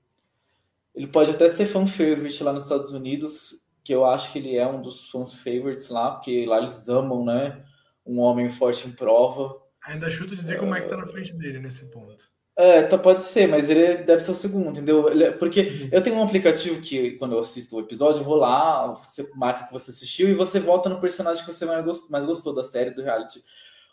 ele 0.95 1.07
pode 1.07 1.31
até 1.31 1.49
ser 1.49 1.67
fan 1.67 1.87
favorite 1.87 2.43
lá 2.43 2.53
nos 2.53 2.65
Estados 2.65 2.93
Unidos, 2.93 3.63
que 3.85 3.95
eu 3.95 4.05
acho 4.05 4.33
que 4.33 4.39
ele 4.39 4.57
é 4.57 4.67
um 4.67 4.83
dos 4.83 5.11
fãs 5.11 5.35
favorites 5.35 5.89
lá, 5.89 6.13
porque 6.13 6.45
lá 6.47 6.59
eles 6.59 6.89
amam, 6.89 7.25
né? 7.25 7.65
Um 8.05 8.19
homem 8.19 8.51
forte 8.51 8.89
em 8.89 8.93
prova. 8.93 9.61
Ainda 9.85 10.11
chuto 10.11 10.37
dizer 10.37 10.59
que 10.59 10.65
o 10.65 10.71
Mike 10.71 10.89
tá 10.89 10.97
na 10.97 11.07
frente 11.07 11.35
dele 11.37 11.61
nesse 11.61 11.91
ponto. 11.91 12.32
É, 12.55 12.83
tá, 12.83 12.99
pode 12.99 13.23
ser, 13.23 13.49
mas 13.49 13.71
ele 13.71 13.99
deve 13.99 14.23
ser 14.23 14.31
o 14.31 14.35
segundo, 14.35 14.71
entendeu? 14.71 15.09
Ele, 15.09 15.25
é, 15.25 15.31
porque 15.31 15.61
uhum. 15.61 15.89
eu 15.91 16.03
tenho 16.03 16.17
um 16.17 16.23
aplicativo 16.23 16.83
que, 16.83 17.13
quando 17.13 17.33
eu 17.33 17.39
assisto 17.39 17.77
o 17.77 17.81
episódio, 17.81 18.21
eu 18.21 18.25
vou 18.25 18.37
lá, 18.37 18.93
você 18.93 19.27
marca 19.35 19.65
que 19.65 19.73
você 19.73 19.91
assistiu 19.91 20.29
e 20.29 20.35
você 20.35 20.61
volta 20.61 20.91
no 20.91 21.01
personagem 21.01 21.43
que 21.45 21.51
você 21.53 21.65
mais 21.65 21.83
gostou, 21.83 22.11
mais 22.11 22.27
gostou 22.27 22.55
da 22.55 22.63
série, 22.63 22.91
do 22.91 23.03
reality. 23.03 23.43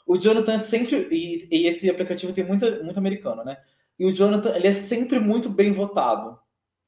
O 0.06 0.18
Jonathan 0.18 0.54
é 0.54 0.58
sempre. 0.58 1.08
E, 1.12 1.48
e, 1.52 1.68
esse 1.68 1.90
aplicativo 1.90 2.34
tem 2.34 2.44
muito, 2.44 2.66
muito 2.84 2.98
americano, 2.98 3.44
né? 3.46 3.60
E 3.98 4.06
o 4.06 4.14
Jonathan, 4.14 4.56
ele 4.56 4.68
é 4.68 4.74
sempre 4.74 5.20
muito 5.20 5.50
bem 5.50 5.72
votado. 5.72 6.38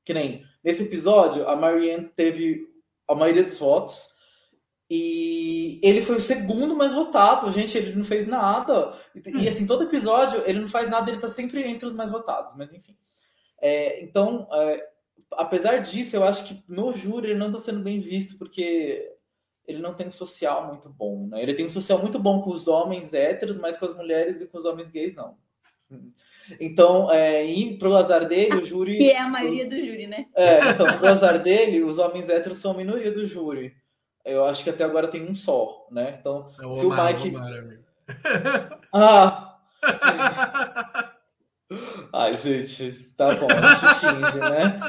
Que 0.03 0.13
nem 0.13 0.43
nesse 0.63 0.84
episódio, 0.84 1.47
a 1.47 1.55
Marianne 1.55 2.10
teve 2.15 2.67
a 3.07 3.15
maioria 3.15 3.43
dos 3.43 3.60
votos. 3.60 4.10
E 4.93 5.80
ele 5.82 6.01
foi 6.01 6.17
o 6.17 6.19
segundo 6.19 6.75
mais 6.75 6.93
votado, 6.93 7.49
gente, 7.49 7.77
ele 7.77 7.95
não 7.95 8.04
fez 8.04 8.27
nada. 8.27 8.91
E 9.15 9.47
assim, 9.47 9.65
todo 9.65 9.86
episódio 9.86 10.43
ele 10.45 10.60
não 10.60 10.67
faz 10.67 10.89
nada, 10.89 11.10
ele 11.10 11.21
tá 11.21 11.30
sempre 11.30 11.63
entre 11.63 11.86
os 11.86 11.93
mais 11.93 12.12
votados, 12.12 12.51
mas 12.58 12.73
enfim. 12.73 12.93
É, 13.62 14.04
então, 14.04 14.49
é, 14.51 14.86
apesar 15.32 15.77
disso, 15.77 16.17
eu 16.17 16.25
acho 16.25 16.43
que 16.43 16.62
no 16.67 16.91
júri 16.91 17.30
ele 17.30 17.39
não 17.39 17.49
tá 17.49 17.58
sendo 17.58 17.80
bem 17.80 18.01
visto, 18.01 18.38
porque 18.38 19.15
ele 19.65 19.80
não 19.80 19.93
tem 19.93 20.10
um 20.10 20.12
social 20.12 20.67
muito 20.67 20.89
bom, 20.89 21.25
né? 21.25 21.41
Ele 21.41 21.54
tem 21.54 21.65
um 21.65 21.69
social 21.69 21.99
muito 21.99 22.19
bom 22.19 22.41
com 22.41 22.49
os 22.49 22.67
homens 22.67 23.13
héteros, 23.13 23.56
mas 23.58 23.77
com 23.77 23.86
as 23.86 23.95
mulheres 23.95 24.41
e 24.41 24.47
com 24.47 24.58
os 24.58 24.65
homens 24.65 24.91
gays, 24.91 25.15
não. 25.15 25.38
Então, 26.60 27.10
é, 27.10 27.45
e 27.45 27.77
pro 27.77 27.95
azar 27.95 28.27
dele, 28.27 28.56
o 28.56 28.65
júri. 28.65 28.97
Que 28.97 29.12
é 29.12 29.19
a 29.19 29.30
maioria 29.30 29.69
do 29.69 29.77
júri, 29.77 30.06
né? 30.06 30.25
É, 30.36 30.71
então, 30.71 30.97
pro 30.97 31.08
azar 31.08 31.41
dele, 31.41 31.82
os 31.82 31.97
homens 31.97 32.27
héteros 32.27 32.58
são 32.58 32.71
a 32.71 32.77
minoria 32.77 33.10
do 33.10 33.25
júri. 33.25 33.80
Eu 34.25 34.45
acho 34.45 34.63
que 34.63 34.69
até 34.69 34.84
agora 34.84 35.07
tem 35.07 35.23
um 35.29 35.36
só, 35.36 35.88
né? 35.91 36.17
Então, 36.19 36.49
é 36.60 36.67
o 36.67 36.73
se 36.73 36.86
Omar, 36.86 37.12
o 37.12 37.13
Mike. 37.13 37.36
Omar. 37.36 37.51
Ah! 38.93 39.57
Ai, 42.12 42.36
gente, 42.36 43.10
tá 43.15 43.34
bom, 43.36 43.47
a 43.49 43.75
gente 43.75 43.99
finge, 43.99 44.39
né? 44.39 44.79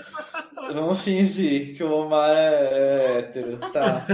Vamos 0.74 1.00
fingir 1.02 1.76
que 1.76 1.84
o 1.84 1.92
Omar 1.92 2.30
é, 2.30 2.68
é 2.72 3.18
hétero, 3.18 3.58
tá? 3.72 4.04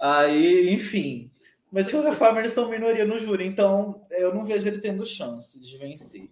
Aí, 0.00 0.72
enfim. 0.72 1.30
Mas 1.70 1.86
de 1.86 1.92
qualquer 1.92 2.14
forma, 2.14 2.40
eles 2.40 2.52
são 2.52 2.68
minoria 2.68 3.04
no 3.04 3.18
júri, 3.18 3.46
então 3.46 4.06
eu 4.10 4.34
não 4.34 4.44
vejo 4.44 4.66
ele 4.66 4.78
tendo 4.78 5.04
chance 5.04 5.60
de 5.60 5.76
vencer. 5.78 6.30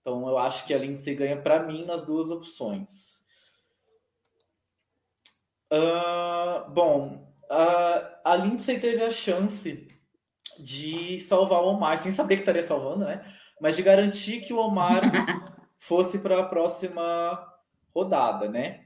Então 0.00 0.28
eu 0.28 0.38
acho 0.38 0.66
que 0.66 0.72
a 0.74 0.78
Lindsay 0.78 1.14
ganha 1.14 1.36
para 1.36 1.62
mim 1.62 1.84
nas 1.84 2.04
duas 2.04 2.30
opções. 2.30 3.15
Uh, 5.76 6.70
bom, 6.70 7.28
uh, 7.50 8.16
a 8.24 8.36
Lindsay 8.36 8.78
teve 8.78 9.02
a 9.02 9.10
chance 9.10 9.88
de 10.58 11.18
salvar 11.20 11.60
o 11.62 11.68
Omar, 11.68 11.98
sem 11.98 12.12
saber 12.12 12.36
que 12.36 12.42
estaria 12.42 12.62
salvando, 12.62 13.04
né? 13.04 13.22
Mas 13.60 13.76
de 13.76 13.82
garantir 13.82 14.40
que 14.40 14.52
o 14.52 14.58
Omar 14.58 15.02
fosse 15.78 16.18
para 16.18 16.40
a 16.40 16.44
próxima 16.44 17.46
rodada, 17.94 18.48
né? 18.48 18.84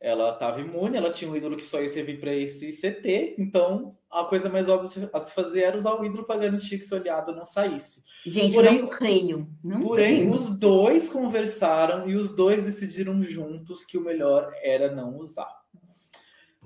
Ela 0.00 0.32
estava 0.32 0.60
imune, 0.60 0.96
ela 0.96 1.10
tinha 1.10 1.30
um 1.30 1.36
ídolo 1.36 1.56
que 1.56 1.64
só 1.64 1.80
ia 1.80 1.88
servir 1.88 2.20
para 2.20 2.32
esse 2.32 2.70
CT, 2.70 3.34
então 3.36 3.96
a 4.08 4.24
coisa 4.24 4.48
mais 4.48 4.68
óbvia 4.68 5.10
a 5.12 5.20
se 5.20 5.34
fazer 5.34 5.62
era 5.62 5.76
usar 5.76 5.94
o 5.94 6.04
ídolo 6.04 6.24
para 6.24 6.40
garantir 6.40 6.78
que 6.78 6.84
seu 6.84 6.98
aliado 6.98 7.34
não 7.34 7.44
saísse. 7.44 8.04
Gente, 8.24 8.54
porém, 8.54 8.80
não 8.80 8.88
creio. 8.88 9.48
Não 9.62 9.82
porém, 9.82 10.20
creio. 10.20 10.30
os 10.30 10.56
dois 10.56 11.10
conversaram 11.10 12.08
e 12.08 12.14
os 12.14 12.34
dois 12.34 12.62
decidiram 12.62 13.20
juntos 13.20 13.84
que 13.84 13.98
o 13.98 14.04
melhor 14.04 14.52
era 14.62 14.94
não 14.94 15.16
usar. 15.18 15.52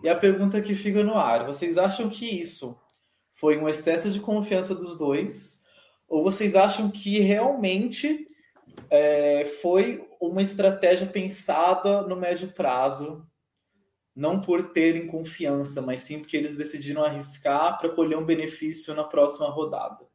E 0.03 0.09
a 0.09 0.17
pergunta 0.17 0.61
que 0.61 0.75
fica 0.75 1.05
no 1.05 1.15
ar: 1.15 1.47
vocês 1.47 1.79
acham 1.79 2.09
que 2.09 2.41
isso 2.41 2.79
foi 3.33 3.57
um 3.59 3.69
excesso 3.69 4.11
de 4.11 4.21
confiança 4.21 4.75
dos 4.75 4.97
dois? 4.97 5.65
Ou 6.09 6.23
vocês 6.23 6.55
acham 6.55 6.91
que 6.91 7.21
realmente 7.21 8.29
é, 8.91 9.45
foi 9.45 10.07
uma 10.21 10.43
estratégia 10.43 11.07
pensada 11.07 12.03
no 12.03 12.17
médio 12.17 12.49
prazo, 12.49 13.27
não 14.15 14.41
por 14.41 14.73
terem 14.73 15.07
confiança, 15.07 15.81
mas 15.81 16.01
sim 16.01 16.19
porque 16.19 16.37
eles 16.37 16.57
decidiram 16.57 17.05
arriscar 17.05 17.79
para 17.79 17.88
colher 17.88 18.19
um 18.19 18.25
benefício 18.25 18.95
na 18.95 19.05
próxima 19.05 19.49
rodada? 19.49 20.05
O 20.05 20.09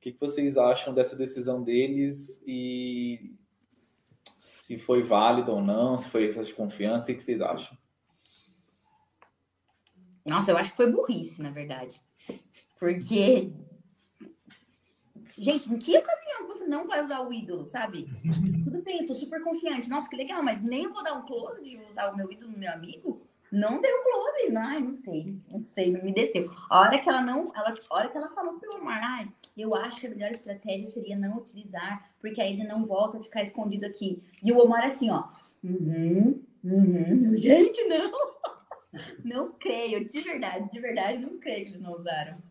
que, 0.00 0.16
vocês 0.18 0.56
acham 0.56 0.94
dessa 0.94 1.16
decisão 1.16 1.62
deles 1.62 2.42
e 2.46 3.36
se 4.38 4.78
foi 4.78 5.02
válido 5.02 5.52
ou 5.52 5.62
não, 5.62 5.96
se 5.96 6.08
foi 6.08 6.24
excesso 6.24 6.50
de 6.50 6.56
confiança, 6.56 7.12
o 7.12 7.14
que 7.14 7.22
vocês 7.22 7.40
acham? 7.40 7.76
Nossa, 10.24 10.50
eu 10.50 10.56
acho 10.56 10.70
que 10.70 10.76
foi 10.76 10.90
burrice, 10.90 11.42
na 11.42 11.50
verdade. 11.50 12.00
Porque. 12.78 13.52
Gente, 15.36 15.72
em 15.72 15.78
que 15.78 15.98
ocasião 15.98 16.46
você 16.46 16.64
não 16.64 16.86
vai 16.86 17.04
usar 17.04 17.20
o 17.20 17.32
ídolo, 17.32 17.66
sabe? 17.66 18.08
Tudo 18.64 18.82
bem, 18.82 19.00
eu 19.00 19.06
tô 19.06 19.14
super 19.14 19.42
confiante. 19.42 19.90
Nossa, 19.90 20.08
que 20.08 20.16
legal, 20.16 20.42
mas 20.42 20.62
nem 20.62 20.88
vou 20.88 21.02
dar 21.02 21.14
um 21.14 21.26
close 21.26 21.62
de 21.62 21.76
usar 21.90 22.10
o 22.12 22.16
meu 22.16 22.30
ídolo 22.30 22.52
no 22.52 22.58
meu 22.58 22.72
amigo? 22.72 23.26
Não 23.50 23.80
deu 23.80 24.02
close. 24.02 24.56
Ai, 24.56 24.80
não 24.80 24.94
sei. 24.94 25.36
Não 25.50 25.64
sei, 25.66 25.92
não 25.92 26.02
me 26.02 26.12
desceu. 26.12 26.50
A 26.70 26.80
hora 26.80 27.00
que 27.00 27.08
ela 27.08 27.22
não. 27.22 27.44
Ela, 27.54 27.74
a 27.90 27.94
hora 27.94 28.08
que 28.08 28.16
ela 28.16 28.28
falou 28.30 28.58
pro 28.58 28.76
Omar, 28.76 29.00
ai, 29.02 29.28
eu 29.56 29.74
acho 29.74 30.00
que 30.00 30.06
a 30.06 30.10
melhor 30.10 30.30
estratégia 30.30 30.86
seria 30.86 31.16
não 31.16 31.38
utilizar, 31.38 32.10
porque 32.20 32.40
aí 32.40 32.52
ele 32.52 32.64
não 32.64 32.86
volta 32.86 33.18
a 33.18 33.22
ficar 33.22 33.44
escondido 33.44 33.86
aqui. 33.86 34.22
E 34.42 34.52
o 34.52 34.58
Omar 34.58 34.84
assim, 34.84 35.10
ó. 35.10 35.24
Uhum, 35.62 36.42
uhum. 36.64 37.36
Gente, 37.36 37.84
não. 37.84 38.33
Não 39.24 39.52
creio, 39.52 40.04
de 40.06 40.20
verdade, 40.20 40.70
de 40.70 40.80
verdade, 40.80 41.18
não 41.18 41.38
creio 41.38 41.64
que 41.64 41.70
eles 41.72 41.80
não 41.80 41.92
usaram. 41.92 42.42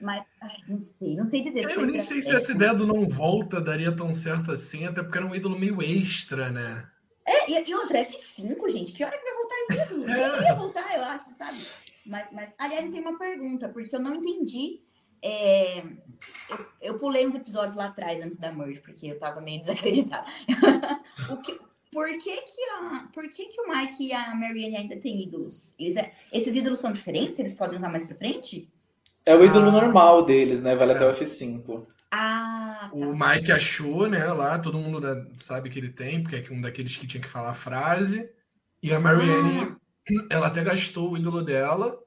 Mas, 0.00 0.24
ai, 0.42 0.56
não 0.68 0.80
sei, 0.80 1.16
não 1.16 1.28
sei 1.28 1.42
dizer. 1.42 1.70
Eu 1.70 1.86
nem 1.86 2.00
sei 2.00 2.20
se 2.20 2.34
essa 2.34 2.52
ideia 2.52 2.74
do 2.74 2.86
não 2.86 3.08
volta 3.08 3.60
daria 3.60 3.94
tão 3.94 4.12
certo 4.12 4.52
assim, 4.52 4.84
até 4.84 5.02
porque 5.02 5.16
era 5.16 5.26
um 5.26 5.34
ídolo 5.34 5.58
meio 5.58 5.82
extra, 5.82 6.50
né? 6.50 6.86
É, 7.26 7.50
e, 7.50 7.70
e 7.70 7.74
outra, 7.74 8.04
F5, 8.04 8.68
gente, 8.68 8.92
que 8.92 9.04
hora 9.04 9.16
que 9.18 9.24
vai 9.24 9.34
voltar 9.34 9.54
esse 9.56 9.82
ídolo? 9.82 10.06
É. 10.08 10.42
ia 10.42 10.54
voltar, 10.54 10.96
eu 10.96 11.02
acho, 11.02 11.34
sabe? 11.34 11.58
Mas, 12.04 12.28
mas, 12.30 12.50
aliás, 12.58 12.90
tem 12.90 13.00
uma 13.00 13.18
pergunta, 13.18 13.68
porque 13.68 13.94
eu 13.94 14.00
não 14.00 14.14
entendi. 14.14 14.82
É, 15.22 15.78
eu, 15.80 16.66
eu, 16.80 16.98
pulei 16.98 17.26
uns 17.26 17.34
episódios 17.34 17.74
lá 17.74 17.86
atrás, 17.86 18.22
antes 18.22 18.38
da 18.38 18.52
merge, 18.52 18.80
porque 18.80 19.08
eu 19.08 19.18
tava 19.18 19.40
meio 19.40 19.58
desacreditada. 19.58 20.26
o 21.32 21.38
que, 21.38 21.58
por 21.96 22.08
que 22.18 22.42
que, 22.42 22.62
a, 22.74 23.08
por 23.10 23.26
que 23.26 23.46
que 23.46 23.58
o 23.58 23.68
Mike 23.74 24.08
e 24.08 24.12
a 24.12 24.34
Marianne 24.34 24.76
ainda 24.76 24.98
têm 24.98 25.22
ídolos? 25.22 25.74
Eles, 25.78 25.96
é, 25.96 26.12
esses 26.30 26.54
ídolos 26.54 26.78
são 26.78 26.92
diferentes? 26.92 27.38
Eles 27.38 27.54
podem 27.54 27.78
usar 27.78 27.88
mais 27.88 28.04
pra 28.04 28.14
frente? 28.14 28.68
É 29.24 29.34
o 29.34 29.42
ídolo 29.42 29.68
ah. 29.68 29.72
normal 29.72 30.26
deles, 30.26 30.60
né? 30.60 30.76
Vale 30.76 30.92
é. 30.92 30.96
até 30.96 31.08
o 31.08 31.14
F5. 31.14 31.86
Ah, 32.10 32.90
tá. 32.90 32.90
O 32.92 33.16
Mike 33.18 33.50
achou, 33.50 34.10
né, 34.10 34.26
lá, 34.26 34.58
todo 34.58 34.78
mundo 34.78 35.00
sabe 35.38 35.70
que 35.70 35.78
ele 35.78 35.88
tem, 35.88 36.22
porque 36.22 36.36
é 36.36 36.52
um 36.52 36.60
daqueles 36.60 36.94
que 36.98 37.06
tinha 37.06 37.22
que 37.22 37.30
falar 37.30 37.52
a 37.52 37.54
frase. 37.54 38.28
E 38.82 38.92
a 38.92 39.00
Marianne, 39.00 39.60
ah. 39.62 40.26
ela 40.28 40.48
até 40.48 40.62
gastou 40.62 41.12
o 41.12 41.16
ídolo 41.16 41.42
dela 41.42 41.98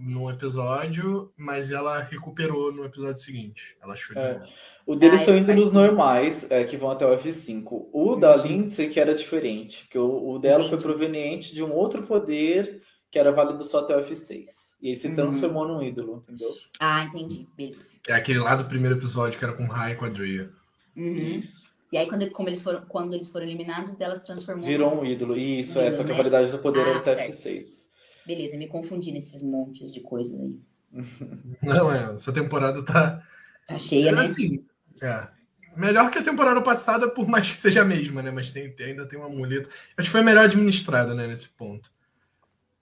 num 0.00 0.30
episódio, 0.30 1.32
mas 1.36 1.70
ela 1.70 2.00
recuperou 2.00 2.72
no 2.72 2.84
episódio 2.84 3.22
seguinte. 3.22 3.76
Ela 3.82 3.94
achou 3.94 4.16
é. 4.16 4.42
O 4.86 4.94
deles 4.94 5.20
Ai, 5.20 5.26
são 5.26 5.38
ídolos 5.38 5.72
normais, 5.72 6.50
é, 6.50 6.64
que 6.64 6.76
vão 6.76 6.90
até 6.90 7.06
o 7.06 7.16
F5. 7.16 7.64
O 7.70 7.88
uhum. 7.92 8.20
da 8.20 8.36
Lindsay 8.36 8.90
que 8.90 9.00
era 9.00 9.14
diferente, 9.14 9.84
porque 9.84 9.98
o, 9.98 10.30
o 10.30 10.38
dela 10.38 10.64
foi 10.64 10.78
proveniente 10.78 11.54
de 11.54 11.62
um 11.62 11.72
outro 11.72 12.02
poder 12.02 12.82
que 13.10 13.18
era 13.18 13.32
válido 13.32 13.64
só 13.64 13.80
até 13.80 13.96
o 13.96 14.00
F6. 14.00 14.44
E 14.82 14.88
ele 14.88 14.96
se 14.96 15.08
uhum. 15.08 15.14
transformou 15.14 15.66
num 15.66 15.82
ídolo, 15.82 16.22
entendeu? 16.28 16.50
Ah, 16.78 17.04
entendi. 17.04 17.48
Beleza. 17.56 17.98
É 18.08 18.12
aquele 18.12 18.40
lá 18.40 18.54
do 18.56 18.66
primeiro 18.66 18.96
episódio 18.96 19.38
que 19.38 19.44
era 19.44 19.54
com 19.54 19.64
Rai 19.64 19.92
e 19.92 19.94
com 19.94 20.04
a 20.04 20.08
Drea. 20.10 20.50
Uhum. 20.94 21.14
Isso. 21.14 21.72
E 21.90 21.96
aí, 21.96 22.08
quando, 22.08 22.28
como 22.30 22.48
eles 22.48 22.60
foram, 22.60 22.82
quando 22.86 23.14
eles 23.14 23.28
foram 23.30 23.46
eliminados, 23.46 23.90
o 23.90 23.96
delas 23.96 24.20
transformou. 24.20 24.66
Virou 24.66 25.00
um 25.00 25.06
ídolo. 25.06 25.36
Isso, 25.36 25.78
essa 25.78 26.02
né? 26.02 26.06
que 26.06 26.12
a 26.12 26.16
validade 26.16 26.50
do 26.50 26.58
poder 26.58 26.80
ah, 26.80 26.88
era 26.88 26.98
até 26.98 27.28
F6. 27.28 27.83
Beleza, 28.26 28.56
me 28.56 28.66
confundi 28.66 29.12
nesses 29.12 29.42
montes 29.42 29.92
de 29.92 30.00
coisas 30.00 30.38
aí. 30.40 30.58
Não, 31.62 31.92
é, 31.92 32.14
essa 32.14 32.32
temporada 32.32 32.82
tá. 32.84 33.22
Tá 33.66 33.78
cheia, 33.78 34.10
é, 34.10 34.12
né? 34.12 34.22
Assim, 34.22 34.64
é. 35.02 35.28
Melhor 35.76 36.10
que 36.10 36.18
a 36.18 36.22
temporada 36.22 36.60
passada, 36.62 37.08
por 37.08 37.26
mais 37.26 37.50
que 37.50 37.56
seja 37.56 37.82
a 37.82 37.84
mesma, 37.84 38.22
né? 38.22 38.30
Mas 38.30 38.52
tem, 38.52 38.74
ainda 38.78 39.06
tem 39.06 39.18
um 39.18 39.24
amuleto. 39.24 39.68
Acho 39.96 40.08
que 40.08 40.12
foi 40.12 40.22
melhor 40.22 40.44
administrada, 40.44 41.14
né, 41.14 41.26
nesse 41.26 41.48
ponto. 41.48 41.90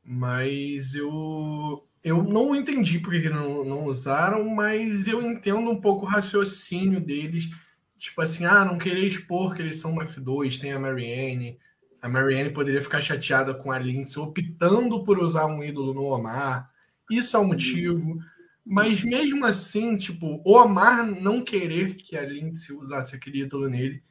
Mas 0.05 0.95
eu. 0.95 1.87
Eu 2.05 2.21
não 2.25 2.55
entendi 2.55 2.99
por 2.99 3.13
que 3.13 3.31
não, 3.31 3.65
não 3.65 3.85
usaram, 3.85 4.45
mas 4.45 5.07
eu 5.07 5.23
entendo 5.23 5.71
um 5.71 5.81
pouco 5.81 6.05
o 6.05 6.09
raciocínio 6.09 7.01
deles. 7.01 7.49
Tipo 7.97 8.21
assim, 8.23 8.45
ah, 8.45 8.65
não 8.65 8.77
querer 8.77 9.07
expor 9.07 9.55
que 9.55 9.63
eles 9.63 9.77
são 9.77 9.93
um 9.93 9.99
F2, 10.01 10.61
tem 10.61 10.73
a 10.73 10.81
Marianne. 10.81 11.61
A 12.03 12.09
Marianne 12.09 12.51
poderia 12.51 12.81
ficar 12.81 13.01
chateada 13.01 13.55
com 13.55 13.71
a 13.71 13.79
Lindsay, 13.79 14.21
optando 14.21 15.05
por 15.05 15.21
usar 15.21 15.47
um 15.47 15.63
ídolo 15.63 15.95
no 15.95 16.03
Omar. 16.03 16.69
Isso 17.09 17.37
é 17.37 17.41
um 17.41 17.47
motivo. 17.47 18.19
Mas 18.67 19.05
mesmo 19.05 19.47
assim, 19.47 19.97
tipo, 19.97 20.43
o 20.45 20.57
Omar 20.57 21.07
não 21.07 21.45
querer 21.45 21.95
que 21.95 22.17
a 22.17 22.23
Lindsay 22.23 22.77
usasse 22.77 23.15
aquele 23.15 23.43
ídolo 23.43 23.69
nele 23.69 24.03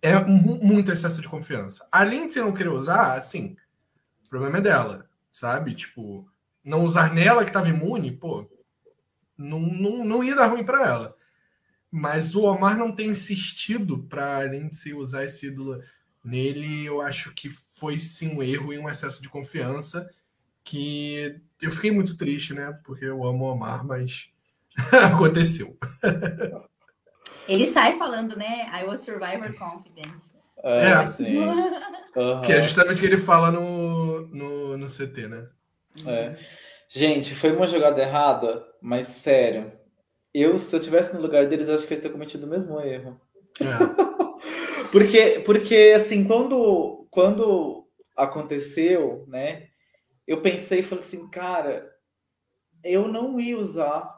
é 0.00 0.18
muito 0.24 0.90
excesso 0.90 1.20
de 1.20 1.28
confiança. 1.28 1.86
A 1.92 2.02
Lindsay 2.02 2.42
não 2.42 2.52
querer 2.52 2.70
usar, 2.70 3.14
assim, 3.14 3.56
o 4.24 4.28
problema 4.28 4.58
é 4.58 4.62
dela, 4.62 5.10
sabe? 5.30 5.74
Tipo, 5.74 6.26
não 6.64 6.82
usar 6.82 7.12
nela 7.12 7.42
que 7.44 7.50
estava 7.50 7.68
imune, 7.68 8.12
pô, 8.12 8.48
não, 9.36 9.60
não, 9.60 10.04
não 10.04 10.24
ia 10.24 10.34
dar 10.34 10.46
ruim 10.46 10.64
para 10.64 10.86
ela. 10.86 11.16
Mas 11.90 12.34
o 12.34 12.42
Omar 12.42 12.76
não 12.76 12.92
tem 12.92 13.10
insistido 13.10 14.04
para 14.04 14.38
a 14.38 14.44
Lindsay 14.44 14.94
usar 14.94 15.24
esse 15.24 15.46
ídolo 15.46 15.82
nele 16.24 16.84
eu 16.84 17.00
acho 17.00 17.32
que 17.34 17.48
foi 17.50 17.98
sim 17.98 18.34
um 18.34 18.42
erro 18.42 18.72
e 18.72 18.78
um 18.78 18.88
excesso 18.88 19.22
de 19.22 19.28
confiança 19.28 20.08
que 20.64 21.40
eu 21.62 21.70
fiquei 21.70 21.90
muito 21.90 22.16
triste, 22.16 22.52
né? 22.52 22.78
Porque 22.84 23.04
eu 23.04 23.24
amo 23.24 23.44
o 23.46 23.52
Omar, 23.52 23.86
mas 23.86 24.28
aconteceu. 25.12 25.78
Ele 27.48 27.66
sai 27.66 27.96
falando, 27.96 28.36
né? 28.36 28.66
I 28.74 28.84
was 28.84 29.00
survivor 29.00 29.52
confident. 29.54 30.38
É, 30.62 30.90
é 30.90 31.10
sim. 31.10 31.38
Uhum. 31.38 32.40
Que 32.44 32.52
é 32.52 32.60
justamente 32.60 32.98
o 32.98 33.00
que 33.00 33.06
ele 33.06 33.16
fala 33.16 33.50
no, 33.50 34.26
no, 34.28 34.76
no 34.76 34.86
CT, 34.86 35.28
né? 35.28 35.48
É. 36.06 36.36
Gente, 36.88 37.34
foi 37.34 37.52
uma 37.52 37.66
jogada 37.66 38.00
errada, 38.00 38.64
mas 38.80 39.06
sério. 39.06 39.72
Eu, 40.34 40.58
se 40.58 40.74
eu 40.74 40.80
tivesse 40.80 41.14
no 41.14 41.22
lugar 41.22 41.46
deles, 41.46 41.68
acho 41.68 41.86
que 41.86 41.94
eu 41.94 41.96
ia 41.96 42.02
ter 42.02 42.10
cometido 42.10 42.46
o 42.46 42.50
mesmo 42.50 42.80
erro. 42.80 43.20
É. 43.60 44.07
Porque, 44.90 45.42
porque 45.44 45.94
assim, 45.96 46.24
quando, 46.24 47.06
quando 47.10 47.88
aconteceu, 48.16 49.24
né? 49.28 49.68
Eu 50.26 50.42
pensei 50.42 50.80
e 50.80 50.82
falei 50.82 51.04
assim, 51.04 51.28
cara, 51.30 51.88
eu 52.84 53.08
não 53.08 53.40
ia 53.40 53.56
usar. 53.56 54.12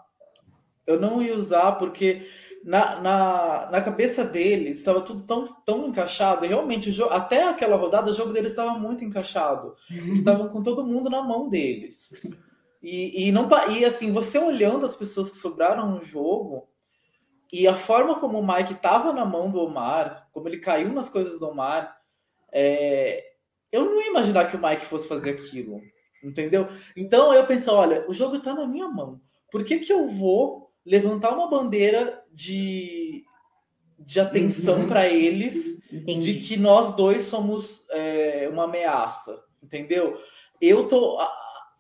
Eu 0.87 0.99
não 0.99 1.23
ia 1.23 1.35
usar 1.35 1.73
porque 1.73 2.27
na, 2.65 3.01
na, 3.01 3.71
na 3.71 3.81
cabeça 3.81 4.25
deles 4.25 4.79
estava 4.79 5.03
tudo 5.03 5.23
tão, 5.23 5.47
tão 5.65 5.89
encaixado. 5.89 6.45
E 6.45 6.49
realmente, 6.49 6.91
jogo, 6.91 7.13
até 7.13 7.49
aquela 7.49 7.77
rodada, 7.77 8.11
o 8.11 8.15
jogo 8.15 8.33
deles 8.33 8.51
estava 8.51 8.79
muito 8.79 9.05
encaixado. 9.05 9.75
Uhum. 9.91 10.15
Estavam 10.15 10.49
com 10.49 10.63
todo 10.63 10.87
mundo 10.87 11.09
na 11.09 11.23
mão 11.23 11.49
deles. 11.49 12.13
E, 12.83 13.29
e, 13.29 13.33
não, 13.33 13.49
e 13.71 13.85
assim, 13.85 14.11
você 14.11 14.39
olhando 14.39 14.87
as 14.87 14.97
pessoas 14.97 15.31
que 15.31 15.37
sobraram 15.37 15.91
no 15.91 16.03
jogo, 16.03 16.67
e 17.53 17.67
a 17.67 17.75
forma 17.75 18.21
como 18.21 18.39
o 18.39 18.47
Mike 18.47 18.75
estava 18.75 19.13
na 19.13 19.25
mão 19.25 19.51
do 19.51 19.61
Omar, 19.61 20.29
como 20.33 20.49
ele 20.49 20.59
caiu 20.59 20.93
nas 20.93 21.09
coisas 21.09 21.39
do 21.39 21.49
Omar, 21.49 21.97
é... 22.53 23.25
eu 23.73 23.85
não 23.85 24.01
ia 24.01 24.11
imaginar 24.11 24.51
que 24.51 24.57
o 24.57 24.63
Mike 24.63 24.87
fosse 24.87 25.09
fazer 25.09 25.31
aquilo, 25.31 25.81
entendeu? 26.23 26.69
Então 26.97 27.33
eu 27.35 27.47
pensei, 27.47 27.73
olha, 27.73 28.05
o 28.09 28.13
jogo 28.13 28.37
está 28.37 28.55
na 28.55 28.67
minha 28.67 28.89
mão. 28.89 29.21
Por 29.51 29.65
que, 29.65 29.79
que 29.81 29.93
eu 29.93 30.07
vou 30.07 30.71
levantar 30.85 31.35
uma 31.35 31.49
bandeira 31.49 32.23
de, 32.33 33.25
de 33.99 34.21
atenção 34.21 34.83
uhum. 34.83 34.89
para 34.89 35.09
eles 35.09 35.81
Entendi. 35.93 36.35
de 36.35 36.47
que 36.47 36.57
nós 36.57 36.95
dois 36.95 37.25
somos 37.25 37.85
é, 37.91 38.49
uma 38.51 38.65
ameaça, 38.65 39.43
entendeu? 39.63 40.19
Eu 40.61 40.87
tô 40.87 41.19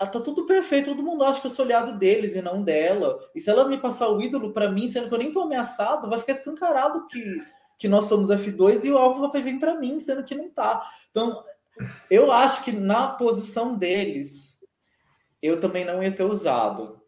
tá 0.06 0.20
tudo 0.20 0.46
perfeito, 0.46 0.90
todo 0.90 1.02
mundo 1.02 1.24
acha 1.24 1.40
que 1.40 1.46
eu 1.46 1.50
sou 1.50 1.64
olhado 1.64 1.98
deles 1.98 2.34
e 2.34 2.42
não 2.42 2.62
dela. 2.62 3.18
E 3.34 3.40
se 3.40 3.50
ela 3.50 3.68
me 3.68 3.78
passar 3.78 4.08
o 4.08 4.20
ídolo 4.20 4.52
para 4.52 4.70
mim, 4.70 4.88
sendo 4.88 5.08
que 5.08 5.14
eu 5.14 5.18
nem 5.18 5.32
tô 5.32 5.40
ameaçado, 5.42 6.08
vai 6.08 6.18
ficar 6.18 6.32
escancarado 6.32 7.06
que, 7.06 7.42
que 7.78 7.88
nós 7.88 8.06
somos 8.06 8.30
F2 8.30 8.84
e 8.84 8.90
o 8.90 8.98
alvo 8.98 9.30
vai 9.30 9.42
vir 9.42 9.58
para 9.58 9.78
mim, 9.78 10.00
sendo 10.00 10.24
que 10.24 10.34
não 10.34 10.48
tá. 10.50 10.82
Então, 11.10 11.44
eu 12.10 12.32
acho 12.32 12.64
que 12.64 12.72
na 12.72 13.08
posição 13.08 13.76
deles, 13.76 14.58
eu 15.42 15.60
também 15.60 15.84
não 15.84 16.02
ia 16.02 16.12
ter 16.12 16.24
usado. 16.24 16.99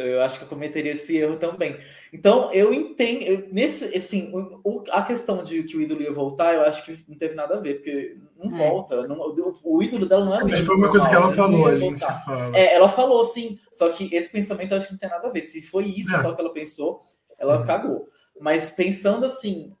Então, 0.00 0.06
eu 0.06 0.22
acho 0.22 0.38
que 0.38 0.44
eu 0.44 0.48
cometeria 0.48 0.92
esse 0.92 1.16
erro 1.16 1.36
também. 1.36 1.76
Então, 2.12 2.50
eu 2.52 2.72
entendo. 2.72 3.22
Eu, 3.22 3.48
nesse, 3.52 3.84
assim, 3.96 4.32
o, 4.64 4.82
a 4.90 5.02
questão 5.02 5.44
de 5.44 5.62
que 5.64 5.76
o 5.76 5.80
ídolo 5.80 6.00
ia 6.00 6.12
voltar, 6.12 6.54
eu 6.54 6.62
acho 6.62 6.84
que 6.84 7.04
não 7.06 7.16
teve 7.18 7.34
nada 7.34 7.56
a 7.56 7.60
ver, 7.60 7.74
porque 7.74 8.16
não 8.36 8.56
é. 8.56 8.68
volta. 8.68 9.06
Não, 9.06 9.16
o, 9.18 9.58
o, 9.62 9.82
ídolo 9.82 10.06
dela 10.06 10.24
não 10.24 10.40
é 10.40 10.44
Mas 10.44 10.60
foi 10.60 10.76
uma 10.76 10.88
coisa 10.88 11.08
que 11.08 11.14
ela 11.14 11.30
falou, 11.30 11.66
a 11.66 11.72
Lindsay 11.72 12.08
fala. 12.24 12.56
É, 12.56 12.74
ela 12.74 12.88
falou, 12.88 13.26
sim. 13.26 13.58
Só 13.70 13.90
que 13.90 14.14
esse 14.14 14.32
pensamento 14.32 14.72
eu 14.72 14.78
acho 14.78 14.86
que 14.86 14.92
não 14.92 14.98
tem 14.98 15.10
nada 15.10 15.28
a 15.28 15.30
ver. 15.30 15.42
Se 15.42 15.60
foi 15.60 15.84
isso 15.84 16.14
é. 16.14 16.22
só 16.22 16.32
que 16.32 16.40
ela 16.40 16.52
pensou, 16.52 17.02
ela 17.38 17.60
uhum. 17.60 17.66
cagou. 17.66 18.08
Mas 18.40 18.70
pensando 18.70 19.26
assim, 19.26 19.74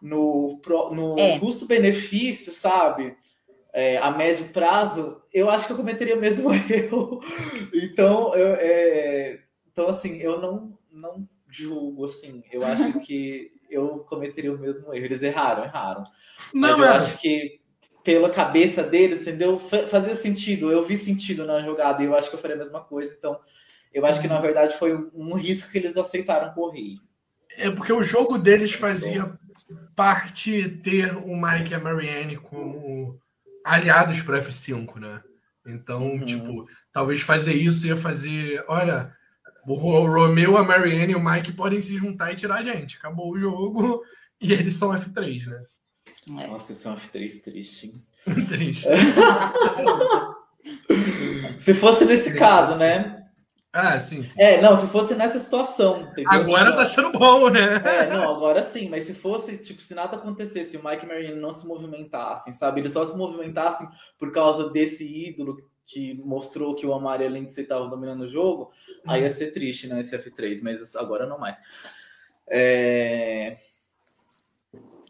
no, 0.00 0.58
no 0.90 1.18
é. 1.18 1.38
custo-benefício, 1.38 2.50
sabe? 2.50 3.14
É, 3.74 3.98
a 3.98 4.08
médio 4.12 4.46
prazo, 4.50 5.20
eu 5.32 5.50
acho 5.50 5.66
que 5.66 5.72
eu 5.72 5.76
cometeria 5.76 6.16
o 6.16 6.20
mesmo 6.20 6.48
erro. 6.70 7.20
Então, 7.74 8.32
eu, 8.36 8.54
é, 8.54 9.40
então 9.70 9.88
assim, 9.88 10.18
eu 10.18 10.40
não, 10.40 10.78
não 10.92 11.28
julgo, 11.50 12.04
assim. 12.04 12.44
Eu 12.52 12.64
acho 12.64 13.00
que 13.02 13.50
eu 13.68 13.98
cometeria 14.08 14.54
o 14.54 14.58
mesmo 14.58 14.94
erro. 14.94 15.04
Eles 15.04 15.20
erraram, 15.20 15.64
erraram. 15.64 16.04
Mas 16.54 16.70
não, 16.70 16.84
eu 16.84 16.84
é. 16.84 16.96
acho 16.96 17.18
que 17.18 17.60
pela 18.04 18.30
cabeça 18.30 18.82
deles, 18.82 19.22
entendeu? 19.22 19.58
Fazia 19.58 20.14
sentido. 20.14 20.70
Eu 20.70 20.84
vi 20.84 20.96
sentido 20.96 21.44
na 21.44 21.60
jogada 21.62 22.00
e 22.00 22.06
eu 22.06 22.14
acho 22.14 22.30
que 22.30 22.36
eu 22.36 22.40
faria 22.40 22.54
a 22.54 22.60
mesma 22.60 22.80
coisa. 22.80 23.12
Então, 23.18 23.40
eu 23.92 24.06
acho 24.06 24.20
que 24.20 24.28
na 24.28 24.38
verdade 24.38 24.74
foi 24.74 24.94
um 25.12 25.34
risco 25.34 25.72
que 25.72 25.78
eles 25.78 25.96
aceitaram 25.96 26.54
correr. 26.54 26.96
É 27.56 27.70
porque 27.70 27.92
o 27.92 28.02
jogo 28.02 28.38
deles 28.38 28.72
fazia 28.72 29.32
parte 29.96 30.68
ter 30.82 31.16
o 31.16 31.34
Mike 31.34 31.72
e 31.72 31.74
a 31.74 31.80
Marianne 31.80 32.36
como 32.36 33.18
aliados 33.64 34.20
para 34.20 34.40
F5, 34.40 35.00
né? 35.00 35.22
Então, 35.66 36.02
uhum. 36.02 36.24
tipo, 36.24 36.68
talvez 36.92 37.22
fazer 37.22 37.54
isso 37.54 37.86
ia 37.86 37.96
fazer. 37.96 38.62
Olha, 38.68 39.10
o 39.66 39.74
Romeu, 39.74 40.58
a 40.58 40.62
Marianne 40.62 41.14
e 41.14 41.16
o 41.16 41.24
Mike 41.24 41.52
podem 41.52 41.80
se 41.80 41.96
juntar 41.96 42.32
e 42.32 42.36
tirar 42.36 42.56
a 42.56 42.62
gente. 42.62 42.98
Acabou 42.98 43.32
o 43.32 43.38
jogo 43.38 44.02
e 44.40 44.52
eles 44.52 44.74
são 44.74 44.90
F3, 44.90 45.46
né? 45.46 45.64
É. 46.42 46.46
Nossa, 46.46 46.72
eles 46.72 46.82
são 46.82 46.94
F3 46.94 47.42
triste, 47.42 47.94
triste. 48.48 48.86
se 51.58 51.74
fosse 51.74 52.04
nesse 52.04 52.34
caso, 52.34 52.78
né? 52.78 53.23
Ah, 53.76 53.98
sim, 53.98 54.24
sim. 54.24 54.40
É, 54.40 54.60
não, 54.62 54.76
se 54.76 54.86
fosse 54.86 55.16
nessa 55.16 55.36
situação. 55.36 56.02
Entendeu? 56.02 56.30
Agora 56.30 56.66
tipo, 56.66 56.76
tá 56.76 56.86
sendo 56.86 57.10
bom, 57.10 57.50
né? 57.50 57.82
É, 57.84 58.06
não, 58.06 58.32
agora 58.32 58.62
sim, 58.62 58.88
mas 58.88 59.02
se 59.02 59.12
fosse, 59.12 59.58
tipo, 59.58 59.82
se 59.82 59.92
nada 59.96 60.16
acontecesse, 60.16 60.76
o 60.76 60.84
Mike 60.84 61.04
e 61.04 61.08
Marianne 61.08 61.40
não 61.40 61.50
se 61.50 61.66
movimentassem, 61.66 62.52
sabe? 62.52 62.80
Eles 62.80 62.92
só 62.92 63.04
se 63.04 63.16
movimentassem 63.16 63.88
por 64.16 64.30
causa 64.30 64.70
desse 64.70 65.04
ídolo 65.04 65.56
que 65.84 66.14
mostrou 66.24 66.76
que 66.76 66.86
o 66.86 66.94
Amar 66.94 67.20
e 67.20 67.26
a 67.26 67.28
Lindsay 67.28 67.64
estavam 67.64 67.90
dominando 67.90 68.20
o 68.20 68.28
jogo, 68.28 68.70
uhum. 69.04 69.10
aí 69.10 69.22
ia 69.22 69.30
ser 69.30 69.50
triste, 69.50 69.88
né, 69.88 69.98
esse 69.98 70.16
F3, 70.16 70.60
mas 70.62 70.94
agora 70.94 71.26
não 71.26 71.36
mais. 71.36 71.56
É... 72.46 73.56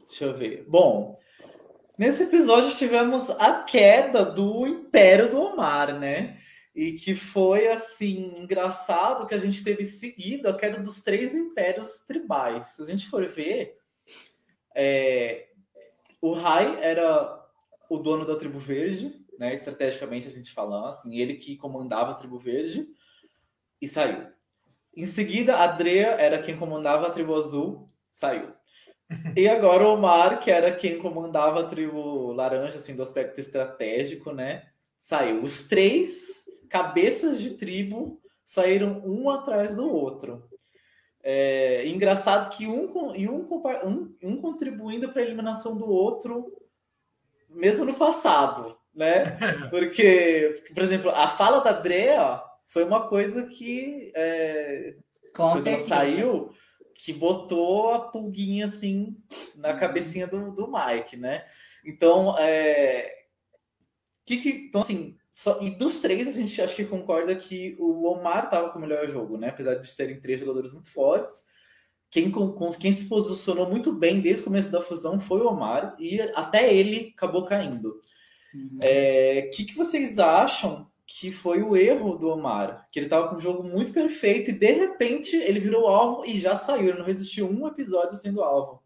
Deixa 0.07 0.24
eu 0.24 0.35
ver. 0.35 0.64
Bom, 0.66 1.20
nesse 1.98 2.22
episódio 2.22 2.74
tivemos 2.74 3.29
a 3.38 3.62
queda 3.62 4.24
do 4.24 4.66
Império 4.66 5.31
do 5.31 5.38
Omar, 5.38 5.98
né? 5.98 6.38
E 6.75 6.93
que 6.93 7.15
foi 7.15 7.69
assim 7.69 8.41
engraçado 8.41 9.27
que 9.27 9.35
a 9.35 9.39
gente 9.39 9.63
teve 9.63 9.85
seguido 9.85 10.49
a 10.49 10.57
queda 10.57 10.83
dos 10.83 11.03
três 11.03 11.35
impérios 11.35 12.01
tribais. 12.01 12.67
Se 12.67 12.83
a 12.83 12.87
gente 12.87 13.07
for 13.07 13.25
ver, 13.29 13.79
é, 14.75 15.51
o 16.21 16.33
Rai 16.33 16.83
era 16.83 17.47
o 17.89 17.99
dono 17.99 18.27
da 18.27 18.35
tribo 18.37 18.59
verde, 18.59 19.25
né? 19.39 19.55
Estrategicamente 19.55 20.27
a 20.27 20.31
gente 20.31 20.51
falando, 20.53 20.87
assim, 20.89 21.17
ele 21.17 21.35
que 21.35 21.57
comandava 21.57 22.11
a 22.11 22.15
tribo 22.15 22.39
verde 22.39 22.89
e 23.81 23.87
saiu. 23.87 24.27
Em 24.97 25.05
seguida, 25.05 25.59
a 25.59 25.67
Drea 25.69 26.13
era 26.13 26.43
quem 26.43 26.57
comandava 26.57 27.07
a 27.07 27.11
tribo 27.11 27.35
azul, 27.37 27.89
saiu. 28.13 28.53
E 29.37 29.47
agora 29.47 29.87
o 29.87 29.93
Omar, 29.93 30.41
que 30.41 30.51
era 30.51 30.75
quem 30.75 30.99
comandava 30.99 31.61
a 31.61 31.69
tribo 31.69 32.33
laranja, 32.33 32.79
assim, 32.79 32.97
do 32.97 33.03
aspecto 33.03 33.39
estratégico, 33.39 34.33
né? 34.33 34.67
Saiu. 34.99 35.43
Os 35.43 35.69
três 35.69 36.45
cabeças 36.75 37.41
de 37.41 37.51
tribo 37.51 38.21
saíram 38.45 39.01
um 39.07 39.31
atrás 39.31 39.77
do 39.77 39.89
outro. 39.89 40.51
É 41.23 41.87
engraçado 41.87 42.51
que 42.51 42.67
um, 42.67 42.91
um, 42.93 43.49
um, 43.85 44.17
um 44.21 44.41
contribuindo 44.41 45.13
para 45.13 45.23
a 45.23 45.25
eliminação 45.25 45.77
do 45.77 45.89
outro, 45.89 46.53
mesmo 47.49 47.85
no 47.85 47.95
passado, 47.95 48.77
né? 48.93 49.39
Porque, 49.71 50.65
por 50.75 50.83
exemplo, 50.83 51.11
a 51.11 51.29
fala 51.29 51.61
da 51.61 51.71
Drea 51.71 52.43
foi 52.67 52.83
uma 52.83 53.07
coisa 53.07 53.47
que 53.47 54.11
é, 54.13 54.97
Com 55.33 55.57
certeza. 55.63 55.87
saiu 55.87 56.53
que 56.93 57.13
botou 57.13 57.95
a 57.95 58.01
pulguinha 58.01 58.65
assim 58.65 59.17
na 59.55 59.75
cabecinha 59.75 60.27
do, 60.27 60.51
do 60.51 60.69
Mike, 60.69 61.17
né? 61.17 61.45
Então, 61.87 62.37
é, 62.37 63.27
que, 64.27 64.39
que, 64.39 64.49
então 64.49 64.81
assim, 64.81 65.17
só, 65.35 65.61
e 65.61 65.68
dos 65.68 65.99
três 65.99 66.29
a 66.29 66.33
gente 66.33 66.62
acho 66.62 66.77
que 66.77 66.85
concorda 66.85 67.35
que 67.35 67.75
o 67.81 68.05
Omar 68.05 68.44
estava 68.44 68.70
com 68.70 68.79
o 68.79 68.81
melhor 68.81 69.11
jogo, 69.11 69.37
né? 69.37 69.49
Apesar 69.49 69.75
de 69.75 69.88
serem 69.88 70.20
três 70.20 70.38
jogadores 70.38 70.73
muito 70.73 70.88
fortes. 70.92 71.42
Quem, 72.09 72.31
com, 72.31 72.70
quem 72.70 72.92
se 72.92 73.09
posicionou 73.09 73.68
muito 73.68 73.92
bem 73.92 74.20
desde 74.20 74.42
o 74.42 74.44
começo 74.44 74.70
da 74.70 74.81
fusão 74.81 75.18
foi 75.18 75.40
o 75.40 75.49
Omar, 75.49 75.97
e 75.99 76.20
até 76.20 76.73
ele 76.73 77.12
acabou 77.16 77.44
caindo. 77.44 78.01
O 78.55 78.57
uhum. 78.57 78.79
é, 78.81 79.51
que, 79.53 79.64
que 79.64 79.75
vocês 79.75 80.20
acham 80.20 80.88
que 81.05 81.33
foi 81.33 81.64
o 81.64 81.77
erro 81.77 82.16
do 82.16 82.29
Omar, 82.29 82.87
que 82.92 83.01
ele 83.01 83.07
estava 83.07 83.29
com 83.29 83.35
um 83.35 83.40
jogo 83.40 83.64
muito 83.64 83.92
perfeito 83.92 84.53
e 84.53 84.55
de 84.55 84.73
repente 84.73 85.35
ele 85.35 85.59
virou 85.59 85.88
alvo 85.88 86.25
e 86.25 86.38
já 86.38 86.55
saiu, 86.55 86.90
ele 86.90 86.99
não 86.99 87.05
resistiu 87.05 87.51
um 87.51 87.66
episódio 87.66 88.16
sendo 88.16 88.40
alvo. 88.40 88.75
O 88.77 88.83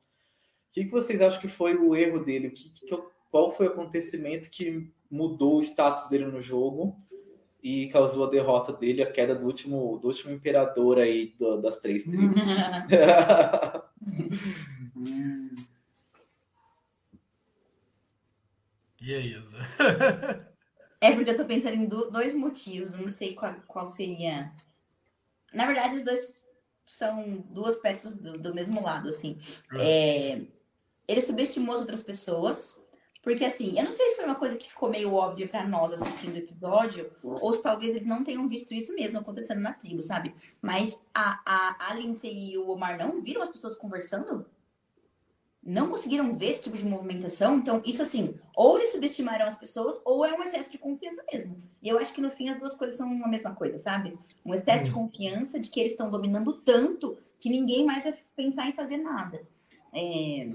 que, 0.73 0.87
que 0.87 0.91
vocês 0.91 1.21
acham 1.21 1.43
que 1.43 1.49
foi 1.49 1.77
o 1.77 1.95
erro 1.95 2.25
dele? 2.25 2.49
O 2.49 2.53
que, 2.53 2.71
que, 2.71 2.87
qual 3.31 3.51
foi 3.51 3.67
o 3.67 3.71
acontecimento 3.71 4.49
que 4.49 4.91
mudou 5.11 5.59
o 5.59 5.63
status 5.63 6.09
dele 6.09 6.27
no 6.27 6.41
jogo 6.41 6.97
e 7.63 7.89
causou 7.89 8.27
a 8.27 8.31
derrota 8.31 8.73
dele, 8.73 9.03
a 9.03 9.11
queda 9.11 9.35
do 9.35 9.47
último, 9.47 9.99
do 9.99 10.07
último 10.09 10.33
imperador 10.33 10.99
aí 10.99 11.35
do, 11.39 11.61
das 11.61 11.79
três 11.79 12.05
tribos? 12.05 12.41
e 19.01 19.15
aí, 19.15 19.33
Isa? 19.33 19.59
É 21.01 21.15
porque 21.15 21.31
eu 21.31 21.37
tô 21.37 21.45
pensando 21.45 21.77
em 21.77 21.87
dois 21.87 22.35
motivos, 22.35 22.95
não 22.95 23.09
sei 23.09 23.35
qual, 23.35 23.55
qual 23.67 23.87
seria. 23.87 24.53
Na 25.53 25.67
verdade, 25.67 25.97
os 25.97 26.03
dois 26.03 26.43
são 26.85 27.45
duas 27.51 27.77
peças 27.77 28.15
do, 28.15 28.39
do 28.39 28.55
mesmo 28.55 28.83
lado, 28.83 29.09
assim. 29.09 29.39
Uhum. 29.73 29.79
É, 29.81 30.43
ele 31.07 31.23
subestimou 31.23 31.75
as 31.75 31.81
outras 31.81 32.03
pessoas, 32.03 32.79
porque 33.23 33.45
assim, 33.45 33.77
eu 33.77 33.85
não 33.85 33.91
sei 33.91 34.11
se 34.11 34.17
foi 34.17 34.25
uma 34.25 34.35
coisa 34.35 34.57
que 34.57 34.69
ficou 34.69 34.89
meio 34.89 35.13
óbvia 35.13 35.49
para 35.49 35.67
nós 35.67 35.93
assistindo 35.93 36.35
o 36.35 36.39
episódio, 36.39 37.11
ou 37.23 37.53
se 37.53 37.63
talvez 37.63 37.93
eles 37.93 38.07
não 38.07 38.25
tenham 38.25 38.49
visto 38.49 38.73
isso 38.73 38.95
mesmo 38.95 39.19
acontecendo 39.19 39.61
na 39.61 39.73
tribo, 39.73 40.03
sabe? 40.03 40.35
Mas 40.63 40.99
a, 41.15 41.41
a, 41.45 41.91
a 41.91 41.95
Lindsay 41.95 42.53
e 42.53 42.59
o 42.59 42.69
Omar 42.69 42.97
não 42.97 43.21
viram 43.21 43.43
as 43.43 43.49
pessoas 43.49 43.77
conversando? 43.77 44.47
não 45.69 45.91
conseguiram 45.91 46.35
ver 46.35 46.47
esse 46.53 46.63
tipo 46.63 46.79
de 46.79 46.85
movimentação. 46.85 47.59
Então, 47.59 47.83
isso 47.85 48.01
assim, 48.01 48.35
ou 48.57 48.79
eles 48.79 48.91
subestimaram 48.91 49.45
as 49.45 49.55
pessoas, 49.55 50.01
ou 50.03 50.25
é 50.25 50.33
um 50.33 50.43
excesso 50.43 50.71
de 50.73 50.79
confiança 50.79 51.23
mesmo. 51.31 51.63
E 51.83 51.89
eu 51.89 51.99
acho 51.99 52.13
que 52.15 52.23
no 52.23 52.31
fim 52.31 52.49
as 52.49 52.59
duas 52.59 52.75
coisas 52.75 52.97
são 52.97 53.11
a 53.23 53.29
mesma 53.29 53.55
coisa, 53.55 53.77
sabe? 53.77 54.19
Um 54.45 54.55
excesso 54.55 54.85
de 54.85 54.91
hum. 54.91 54.95
confiança 54.95 55.61
de 55.61 55.69
que 55.69 55.79
eles 55.79 55.93
estão 55.93 56.11
dominando 56.11 56.55
tanto 56.55 57.19
que 57.39 57.51
ninguém 57.51 57.85
mais 57.85 58.05
vai 58.05 58.15
pensar 58.35 58.67
em 58.67 58.73
fazer 58.73 58.97
nada. 58.97 59.47
É... 59.93 60.49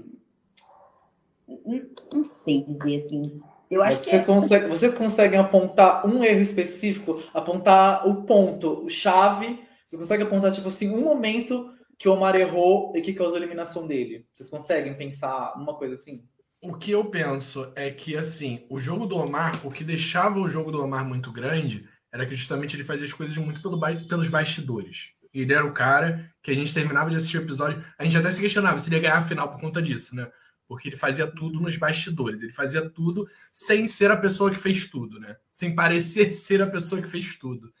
Não 2.12 2.24
sei 2.24 2.64
dizer 2.64 3.04
assim. 3.04 3.40
Eu 3.70 3.82
acho 3.82 3.98
vocês, 3.98 4.24
que 4.24 4.30
é... 4.30 4.34
conseguem, 4.34 4.68
vocês 4.68 4.94
conseguem 4.94 5.38
apontar 5.38 6.06
um 6.06 6.22
erro 6.22 6.40
específico, 6.40 7.22
apontar 7.32 8.06
o 8.06 8.22
ponto, 8.22 8.84
o 8.84 8.88
chave. 8.88 9.60
Vocês 9.86 10.00
conseguem 10.00 10.26
apontar, 10.26 10.52
tipo 10.52 10.68
assim, 10.68 10.90
um 10.90 11.02
momento 11.02 11.70
que 11.98 12.08
o 12.08 12.12
Omar 12.12 12.36
errou 12.36 12.92
e 12.94 13.00
que 13.00 13.12
causou 13.12 13.36
a 13.36 13.38
eliminação 13.38 13.86
dele? 13.86 14.26
Vocês 14.32 14.48
conseguem 14.48 14.94
pensar 14.96 15.54
uma 15.56 15.74
coisa 15.74 15.94
assim? 15.94 16.24
O 16.62 16.76
que 16.76 16.90
eu 16.90 17.04
penso 17.04 17.70
é 17.76 17.90
que, 17.90 18.16
assim, 18.16 18.64
o 18.70 18.80
jogo 18.80 19.06
do 19.06 19.16
Omar, 19.16 19.66
o 19.66 19.70
que 19.70 19.84
deixava 19.84 20.38
o 20.38 20.48
jogo 20.48 20.72
do 20.72 20.82
Omar 20.82 21.04
muito 21.06 21.30
grande 21.30 21.86
era 22.12 22.24
que 22.24 22.36
justamente 22.36 22.76
ele 22.76 22.84
fazia 22.84 23.04
as 23.04 23.12
coisas 23.12 23.36
muito 23.36 23.60
pelo 23.60 23.76
ba 23.76 23.94
pelos 24.08 24.28
bastidores. 24.28 25.10
Ele 25.32 25.52
era 25.52 25.66
o 25.66 25.74
cara 25.74 26.30
que 26.42 26.50
a 26.50 26.54
gente 26.54 26.72
terminava 26.72 27.10
de 27.10 27.16
assistir 27.16 27.38
o 27.38 27.42
episódio, 27.42 27.84
a 27.98 28.04
gente 28.04 28.16
até 28.16 28.30
se 28.30 28.40
questionava 28.40 28.78
se 28.78 28.88
ele 28.88 28.96
ia 28.96 29.02
ganhar 29.02 29.18
a 29.18 29.22
final 29.22 29.50
por 29.50 29.60
conta 29.60 29.82
disso, 29.82 30.14
né? 30.14 30.30
Porque 30.66 30.88
ele 30.88 30.96
fazia 30.96 31.26
tudo 31.26 31.60
nos 31.60 31.76
bastidores, 31.76 32.42
ele 32.42 32.52
fazia 32.52 32.88
tudo 32.88 33.28
sem 33.52 33.86
ser 33.86 34.10
a 34.10 34.16
pessoa 34.16 34.50
que 34.50 34.58
fez 34.58 34.86
tudo, 34.88 35.20
né? 35.20 35.36
Sem 35.52 35.74
parecer 35.74 36.32
ser 36.34 36.62
a 36.62 36.66
pessoa 36.66 37.02
que 37.02 37.08
fez 37.08 37.36
tudo. 37.36 37.72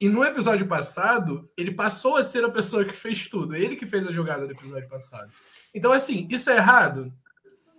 E 0.00 0.08
no 0.08 0.24
episódio 0.24 0.66
passado, 0.66 1.50
ele 1.56 1.72
passou 1.72 2.16
a 2.16 2.24
ser 2.24 2.42
a 2.42 2.50
pessoa 2.50 2.86
que 2.86 2.94
fez 2.94 3.28
tudo. 3.28 3.54
Ele 3.54 3.76
que 3.76 3.84
fez 3.84 4.06
a 4.06 4.12
jogada 4.12 4.46
do 4.46 4.52
episódio 4.52 4.88
passado. 4.88 5.30
Então, 5.74 5.92
assim, 5.92 6.26
isso 6.30 6.48
é 6.48 6.56
errado? 6.56 7.12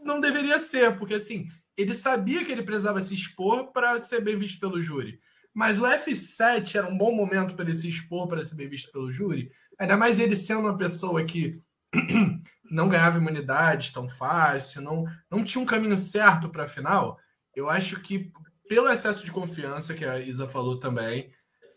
Não 0.03 0.21
deveria 0.21 0.59
ser, 0.59 0.95
porque 0.97 1.15
assim, 1.15 1.47
ele 1.75 1.95
sabia 1.95 2.45
que 2.45 2.51
ele 2.51 2.63
precisava 2.63 3.01
se 3.01 3.15
expor 3.15 3.71
para 3.71 3.99
ser 3.99 4.21
bem 4.21 4.37
visto 4.37 4.59
pelo 4.59 4.81
júri. 4.81 5.19
Mas 5.53 5.79
o 5.79 5.83
F7 5.83 6.75
era 6.75 6.87
um 6.87 6.97
bom 6.97 7.11
momento 7.11 7.55
para 7.55 7.65
ele 7.65 7.73
se 7.73 7.89
expor 7.89 8.27
para 8.27 8.43
ser 8.43 8.55
bem 8.55 8.69
visto 8.69 8.91
pelo 8.91 9.11
júri. 9.11 9.51
Ainda 9.77 9.97
mais 9.97 10.19
ele 10.19 10.35
sendo 10.35 10.61
uma 10.61 10.77
pessoa 10.77 11.25
que 11.25 11.59
não 12.71 12.87
ganhava 12.87 13.17
imunidade 13.17 13.93
tão 13.93 14.07
fácil, 14.07 14.81
não, 14.81 15.05
não 15.29 15.43
tinha 15.43 15.61
um 15.61 15.65
caminho 15.65 15.97
certo 15.97 16.49
para 16.49 16.63
a 16.63 16.67
final. 16.67 17.19
Eu 17.53 17.69
acho 17.69 17.99
que, 17.99 18.31
pelo 18.67 18.89
excesso 18.89 19.25
de 19.25 19.31
confiança 19.31 19.93
que 19.93 20.05
a 20.05 20.19
Isa 20.19 20.47
falou 20.47 20.79
também, 20.79 21.31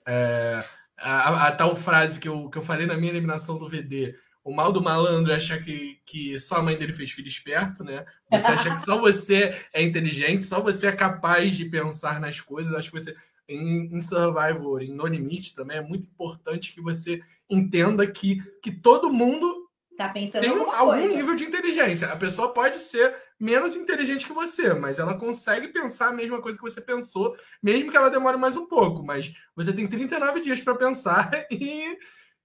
é, 0.06 0.64
a, 0.96 1.48
a, 1.48 1.52
tal 1.52 1.74
frase 1.74 2.20
que 2.20 2.28
eu, 2.28 2.48
que 2.48 2.56
eu 2.56 2.62
falei 2.62 2.86
na 2.86 2.96
minha 2.96 3.10
eliminação 3.10 3.58
do 3.58 3.68
VD. 3.68 4.14
O 4.44 4.54
mal 4.54 4.70
do 4.70 4.82
malandro 4.82 5.32
é 5.32 5.36
achar 5.36 5.60
que, 5.60 5.98
que 6.04 6.38
só 6.38 6.56
a 6.56 6.62
mãe 6.62 6.76
dele 6.76 6.92
fez 6.92 7.10
filho 7.10 7.26
esperto, 7.26 7.82
né? 7.82 8.04
Você 8.30 8.46
acha 8.46 8.74
que 8.74 8.80
só 8.80 8.98
você 8.98 9.58
é 9.72 9.82
inteligente, 9.82 10.44
só 10.44 10.60
você 10.60 10.86
é 10.86 10.92
capaz 10.92 11.56
de 11.56 11.64
pensar 11.64 12.20
nas 12.20 12.40
coisas. 12.40 12.74
Acho 12.74 12.90
que 12.90 13.00
você, 13.00 13.14
em, 13.48 13.96
em 13.96 14.00
Survivor, 14.00 14.82
em 14.82 14.94
No 14.94 15.06
Limite 15.06 15.54
também, 15.54 15.78
é 15.78 15.82
muito 15.82 16.06
importante 16.06 16.74
que 16.74 16.80
você 16.80 17.20
entenda 17.48 18.06
que, 18.06 18.38
que 18.62 18.70
todo 18.70 19.12
mundo 19.12 19.63
tá 19.96 20.08
pensando 20.08 20.42
tem 20.42 20.50
algum 20.50 20.70
coisa. 20.70 21.06
nível 21.06 21.34
de 21.34 21.44
inteligência. 21.44 22.08
A 22.08 22.16
pessoa 22.16 22.52
pode 22.52 22.78
ser 22.78 23.14
menos 23.38 23.74
inteligente 23.74 24.26
que 24.26 24.32
você, 24.32 24.74
mas 24.74 24.98
ela 24.98 25.18
consegue 25.18 25.68
pensar 25.68 26.08
a 26.08 26.12
mesma 26.12 26.40
coisa 26.40 26.58
que 26.58 26.64
você 26.64 26.80
pensou, 26.80 27.36
mesmo 27.62 27.90
que 27.90 27.96
ela 27.96 28.10
demore 28.10 28.36
mais 28.36 28.56
um 28.56 28.66
pouco. 28.66 29.02
Mas 29.04 29.34
você 29.54 29.72
tem 29.72 29.86
39 29.86 30.40
dias 30.40 30.60
para 30.60 30.74
pensar 30.74 31.30
e, 31.50 31.96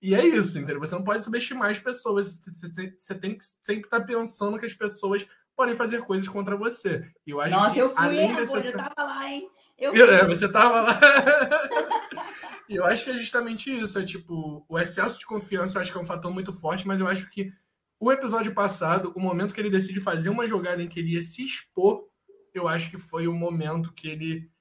e 0.02 0.16
é 0.16 0.26
isso, 0.26 0.58
entendeu? 0.58 0.80
Você 0.80 0.96
não 0.96 1.04
pode 1.04 1.24
subestimar 1.24 1.72
as 1.72 1.80
pessoas. 1.80 2.42
Você, 2.46 2.94
você 2.98 3.16
tem 3.16 3.38
que 3.38 3.46
sempre 3.46 3.86
estar 3.86 4.00
tá 4.00 4.06
pensando 4.06 4.60
que 4.60 4.66
as 4.66 4.74
pessoas 4.74 5.28
podem 5.56 5.76
fazer 5.76 6.02
coisas 6.02 6.28
contra 6.28 6.56
você. 6.56 7.06
E 7.28 7.32
eu 7.32 7.42
acho 7.42 7.56
Nossa, 7.56 7.74
que, 7.74 7.80
eu 7.80 7.90
fui, 7.90 7.98
além 7.98 8.36
desse... 8.36 8.56
eu 8.56 8.74
tava 8.74 9.04
lá, 9.04 9.30
hein? 9.30 9.50
Eu 9.78 9.94
é, 9.96 10.28
você 10.28 10.48
tava 10.48 10.82
lá. 10.82 11.00
e 12.70 12.76
eu 12.76 12.86
acho 12.86 13.04
que 13.04 13.10
é 13.10 13.18
justamente 13.18 13.76
isso. 13.76 13.98
É 13.98 14.06
tipo, 14.06 14.64
o 14.70 14.78
excesso 14.78 15.18
de 15.18 15.26
confiança 15.26 15.78
eu 15.78 15.82
acho 15.82 15.92
que 15.92 15.98
é 15.98 16.02
um 16.02 16.06
fator 16.06 16.32
muito 16.32 16.54
forte, 16.54 16.88
mas 16.88 17.00
eu 17.00 17.08
acho 17.08 17.28
que 17.32 17.52
o 18.00 18.12
episódio 18.12 18.54
passado, 18.54 19.12
o 19.16 19.20
momento 19.20 19.56
que 19.56 19.60
ele 19.60 19.72
decide 19.72 20.00
fazer 20.00 20.30
uma 20.30 20.46
jogada 20.46 20.82
em 20.82 20.88
que 20.88 21.00
ele 21.00 21.16
ia 21.16 21.22
se 21.24 21.44
expor, 21.44 22.08
eu 22.54 22.68
acho 22.68 22.92
que 22.92 22.98
foi 22.98 23.28
o 23.28 23.34
momento 23.34 23.92
que 23.92 24.08
ele 24.08 24.52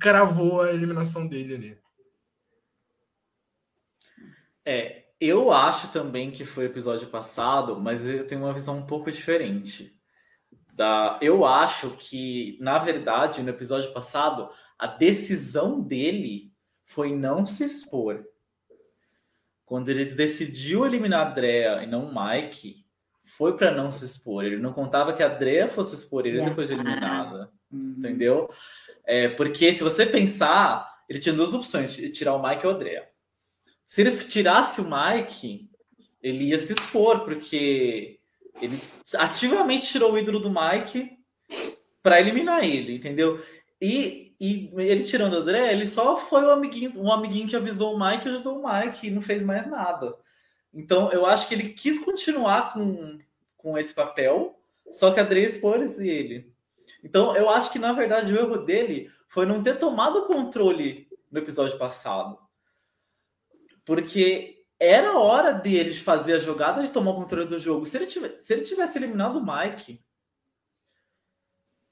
cravou 0.00 0.62
a 0.62 0.72
eliminação 0.72 1.26
dele 1.26 1.54
ali. 1.54 1.78
É, 4.64 5.04
eu 5.20 5.52
acho 5.52 5.92
também 5.92 6.30
que 6.30 6.46
foi 6.46 6.64
o 6.64 6.70
episódio 6.70 7.08
passado, 7.08 7.78
mas 7.78 8.04
eu 8.06 8.26
tenho 8.26 8.42
uma 8.42 8.54
visão 8.54 8.78
um 8.78 8.86
pouco 8.86 9.10
diferente. 9.10 9.94
Da, 10.72 11.18
eu 11.20 11.44
acho 11.44 11.90
que, 11.90 12.56
na 12.60 12.78
verdade, 12.78 13.42
no 13.42 13.50
episódio 13.50 13.92
passado, 13.92 14.48
a 14.78 14.86
decisão 14.86 15.80
dele 15.80 16.47
foi 16.88 17.14
não 17.14 17.46
se 17.46 17.64
expor. 17.64 18.26
Quando 19.64 19.90
ele 19.90 20.06
decidiu 20.06 20.86
eliminar 20.86 21.26
a 21.26 21.30
Drea 21.30 21.82
e 21.82 21.86
não 21.86 22.06
o 22.06 22.14
Mike, 22.14 22.84
foi 23.22 23.56
para 23.56 23.70
não 23.70 23.90
se 23.90 24.04
expor. 24.04 24.44
Ele 24.44 24.56
não 24.56 24.72
contava 24.72 25.12
que 25.12 25.22
a 25.22 25.28
Drea 25.28 25.68
fosse 25.68 25.94
expor 25.94 26.26
ele 26.26 26.42
depois 26.42 26.68
de 26.68 26.74
eliminada. 26.74 27.50
Uhum. 27.70 27.94
Entendeu? 27.98 28.50
É, 29.04 29.28
porque 29.28 29.72
se 29.74 29.84
você 29.84 30.06
pensar, 30.06 30.88
ele 31.08 31.18
tinha 31.18 31.34
duas 31.34 31.52
opções: 31.52 31.94
tirar 32.12 32.34
o 32.34 32.42
Mike 32.42 32.66
ou 32.66 32.72
o 32.72 32.76
Andrea. 32.76 33.06
Se 33.86 34.00
ele 34.00 34.16
tirasse 34.24 34.80
o 34.80 34.90
Mike, 34.90 35.70
ele 36.22 36.44
ia 36.44 36.58
se 36.58 36.72
expor, 36.72 37.20
porque 37.20 38.18
ele 38.60 38.80
ativamente 39.16 39.88
tirou 39.88 40.12
o 40.12 40.18
ídolo 40.18 40.40
do 40.40 40.50
Mike 40.50 41.18
para 42.02 42.20
eliminar 42.20 42.64
ele, 42.64 42.96
entendeu? 42.96 43.42
E, 43.80 44.27
e 44.40 44.70
ele 44.76 45.04
tirando 45.04 45.32
o 45.32 45.38
André, 45.38 45.72
ele 45.72 45.86
só 45.86 46.16
foi 46.16 46.42
um 46.44 46.50
amiguinho, 46.50 46.92
um 46.96 47.12
amiguinho 47.12 47.48
que 47.48 47.56
avisou 47.56 47.94
o 47.94 47.98
Mike 47.98 48.28
e 48.28 48.30
ajudou 48.30 48.60
o 48.60 48.68
Mike 48.68 49.06
e 49.06 49.10
não 49.10 49.20
fez 49.20 49.42
mais 49.42 49.66
nada. 49.66 50.16
Então 50.72 51.10
eu 51.12 51.26
acho 51.26 51.48
que 51.48 51.54
ele 51.54 51.70
quis 51.70 51.98
continuar 51.98 52.72
com, 52.72 53.18
com 53.56 53.76
esse 53.76 53.92
papel, 53.94 54.60
só 54.92 55.10
que 55.10 55.18
a 55.18 55.24
André 55.24 55.40
expôs 55.40 55.98
ele. 55.98 56.52
Então 57.02 57.36
eu 57.36 57.50
acho 57.50 57.72
que 57.72 57.78
na 57.78 57.92
verdade 57.92 58.32
o 58.32 58.38
erro 58.38 58.58
dele 58.58 59.10
foi 59.28 59.44
não 59.44 59.62
ter 59.62 59.78
tomado 59.78 60.20
o 60.20 60.26
controle 60.26 61.08
no 61.30 61.38
episódio 61.38 61.76
passado. 61.76 62.38
Porque 63.84 64.64
era 64.78 65.18
hora 65.18 65.52
dele 65.52 65.90
de 65.90 66.00
fazer 66.00 66.34
a 66.34 66.38
jogada 66.38 66.82
de 66.82 66.90
tomar 66.90 67.10
o 67.10 67.16
controle 67.16 67.46
do 67.46 67.58
jogo. 67.58 67.84
Se 67.86 67.96
ele, 67.96 68.06
tivesse, 68.06 68.40
se 68.40 68.52
ele 68.52 68.62
tivesse 68.62 68.98
eliminado 68.98 69.36
o 69.36 69.44
Mike, 69.44 70.00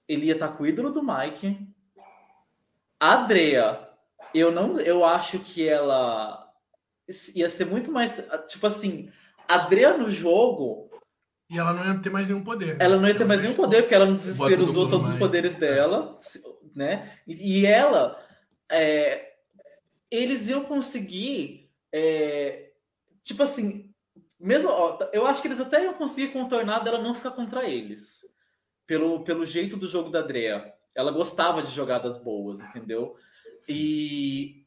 ele 0.06 0.26
ia 0.26 0.34
estar 0.34 0.48
com 0.48 0.62
o 0.62 0.66
ídolo 0.66 0.90
do 0.90 1.02
Mike. 1.02 1.58
A 2.98 3.12
Adrea, 3.14 3.88
eu 4.34 4.50
não, 4.50 4.80
eu 4.80 5.04
acho 5.04 5.38
que 5.38 5.68
ela 5.68 6.50
ia 7.34 7.48
ser 7.48 7.66
muito 7.66 7.92
mais, 7.92 8.26
tipo 8.48 8.66
assim, 8.66 9.10
a 9.48 9.56
Adrea 9.56 9.96
no 9.96 10.10
jogo. 10.10 10.90
E 11.50 11.58
ela 11.58 11.72
não 11.72 11.84
ia 11.84 12.00
ter 12.00 12.10
mais 12.10 12.28
nenhum 12.28 12.42
poder. 12.42 12.76
Né? 12.76 12.84
Ela 12.84 12.96
não 12.96 13.06
ia 13.06 13.16
ter 13.16 13.24
mais 13.24 13.40
nenhum 13.40 13.54
poder, 13.54 13.82
porque 13.82 13.94
ela 13.94 14.06
no 14.06 14.16
desespero 14.16 14.64
usou 14.64 14.88
todos 14.88 15.10
os 15.10 15.16
poderes 15.16 15.54
dela, 15.56 16.18
né? 16.74 17.18
E, 17.26 17.60
e 17.60 17.66
ela, 17.66 18.20
é, 18.70 19.34
eles 20.10 20.48
iam 20.48 20.64
conseguir 20.64 21.66
é, 21.92 22.72
tipo 23.22 23.42
assim, 23.42 23.90
mesmo, 24.38 24.68
ó, 24.68 24.98
eu 25.12 25.26
acho 25.26 25.40
que 25.40 25.48
eles 25.48 25.60
até 25.60 25.82
iam 25.82 25.94
conseguir 25.94 26.28
contornar 26.28 26.80
dela 26.80 27.00
não 27.00 27.14
ficar 27.14 27.30
contra 27.30 27.68
eles. 27.68 28.20
Pelo, 28.86 29.24
pelo 29.24 29.44
jeito 29.44 29.76
do 29.76 29.88
jogo 29.88 30.10
da 30.10 30.22
Drea. 30.22 30.72
Ela 30.96 31.12
gostava 31.12 31.62
de 31.62 31.70
jogadas 31.70 32.18
boas, 32.22 32.60
entendeu? 32.60 33.14
E 33.68 34.64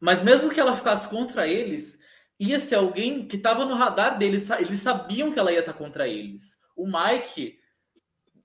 mas 0.00 0.22
mesmo 0.22 0.50
que 0.50 0.60
ela 0.60 0.76
ficasse 0.76 1.08
contra 1.08 1.48
eles, 1.48 1.98
ia 2.38 2.60
ser 2.60 2.76
alguém 2.76 3.26
que 3.26 3.36
estava 3.36 3.64
no 3.64 3.74
radar 3.74 4.16
deles, 4.16 4.48
eles 4.50 4.80
sabiam 4.80 5.32
que 5.32 5.38
ela 5.38 5.52
ia 5.52 5.60
estar 5.60 5.72
contra 5.72 6.06
eles. 6.06 6.56
O 6.76 6.86
Mike, 6.86 7.58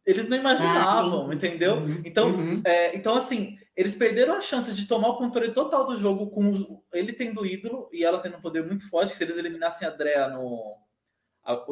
eles 0.06 0.28
não 0.28 0.38
imaginavam, 0.38 1.30
ah, 1.30 1.34
entendeu? 1.34 1.76
Uhum, 1.76 2.02
então, 2.04 2.30
uhum. 2.30 2.62
É, 2.66 2.96
então 2.96 3.16
assim, 3.16 3.58
eles 3.76 3.96
perderam 3.96 4.34
a 4.34 4.42
chance 4.42 4.74
de 4.74 4.88
tomar 4.88 5.10
o 5.10 5.18
controle 5.18 5.52
total 5.52 5.86
do 5.86 5.98
jogo 5.98 6.30
com 6.32 6.82
ele 6.92 7.14
tendo 7.14 7.46
ídolo 7.46 7.88
e 7.94 8.04
ela 8.04 8.20
tendo 8.20 8.38
um 8.38 8.42
poder 8.42 8.66
muito 8.66 8.90
forte. 8.90 9.14
Se 9.14 9.24
eles 9.24 9.38
eliminassem 9.38 9.88
a 9.88 9.92
Drea 9.92 10.28
no, 10.30 10.78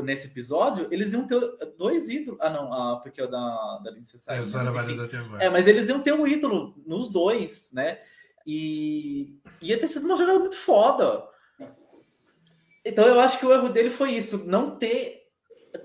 nesse 0.04 0.28
episódio, 0.28 0.88
eles 0.92 1.14
iam 1.14 1.26
ter 1.26 1.40
dois 1.78 2.10
ídolos. 2.10 2.40
Ah, 2.42 2.50
não, 2.50 2.74
ah, 2.74 3.00
porque 3.02 3.22
é 3.22 3.24
o 3.24 3.28
da, 3.28 3.80
da 3.84 3.92
Lindsay 3.92 4.20
É, 4.28 4.44
só 4.44 4.60
era 4.60 4.72
válida 4.72 5.06
até 5.06 5.18
agora. 5.18 5.44
É, 5.44 5.50
mas 5.50 5.68
eles 5.68 5.88
iam 5.88 6.02
ter 6.02 6.14
um 6.14 6.28
ídolo 6.28 6.76
nos 6.86 7.08
dois, 7.08 7.72
né? 7.74 8.00
E 8.46 9.40
ia 9.62 9.80
ter 9.80 9.88
sido 9.88 10.06
uma 10.06 10.18
jogada 10.18 10.40
muito 10.40 10.58
foda. 10.58 11.24
Então 12.84 13.06
eu 13.06 13.20
acho 13.20 13.40
que 13.40 13.46
o 13.46 13.54
erro 13.54 13.70
dele 13.70 13.90
foi 13.92 14.12
isso, 14.12 14.44
não 14.46 14.78
ter 14.78 15.22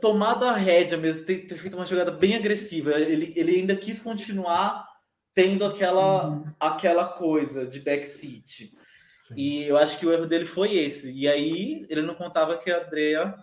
tomado 0.01 0.45
a 0.45 0.53
rédea 0.53 0.97
mesmo, 0.97 1.25
ter, 1.25 1.47
ter 1.47 1.57
feito 1.57 1.77
uma 1.77 1.87
jogada 1.87 2.11
bem 2.11 2.35
agressiva. 2.35 2.93
Ele, 2.93 3.33
ele 3.37 3.61
ainda 3.61 3.77
quis 3.77 4.01
continuar 4.01 4.87
tendo 5.35 5.65
aquela, 5.65 6.29
uhum. 6.29 6.45
aquela 6.59 7.07
coisa 7.07 7.67
de 7.67 7.79
backseat. 7.81 8.73
Sim. 9.23 9.35
E 9.37 9.65
eu 9.65 9.77
acho 9.77 9.99
que 9.99 10.07
o 10.07 10.13
erro 10.13 10.27
dele 10.27 10.47
foi 10.47 10.77
esse. 10.77 11.13
E 11.13 11.29
aí 11.29 11.87
ele 11.89 12.03
não 12.03 12.15
contava 12.15 12.57
que 12.57 12.71
a 12.71 12.83
Andrea 12.83 13.35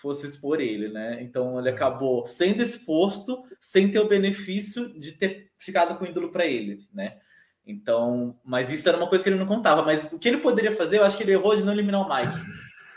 fosse 0.00 0.26
expor 0.26 0.60
ele, 0.60 0.88
né? 0.88 1.22
Então 1.22 1.58
ele 1.58 1.68
é. 1.68 1.72
acabou 1.72 2.24
sendo 2.24 2.62
exposto 2.62 3.42
sem 3.58 3.90
ter 3.90 3.98
o 3.98 4.08
benefício 4.08 4.88
de 4.98 5.12
ter 5.12 5.50
ficado 5.58 5.96
com 5.96 6.04
o 6.04 6.08
ídolo 6.08 6.30
para 6.30 6.46
ele, 6.46 6.86
né? 6.92 7.18
Então, 7.66 8.38
mas 8.44 8.70
isso 8.70 8.88
era 8.88 8.96
uma 8.96 9.08
coisa 9.08 9.22
que 9.22 9.30
ele 9.30 9.38
não 9.38 9.46
contava. 9.46 9.82
Mas 9.82 10.10
o 10.12 10.18
que 10.18 10.28
ele 10.28 10.38
poderia 10.38 10.74
fazer, 10.74 10.98
eu 10.98 11.04
acho 11.04 11.16
que 11.16 11.22
ele 11.22 11.32
errou 11.32 11.54
de 11.54 11.62
não 11.62 11.72
eliminar 11.72 12.00
o 12.00 12.08
Mike. 12.08 12.38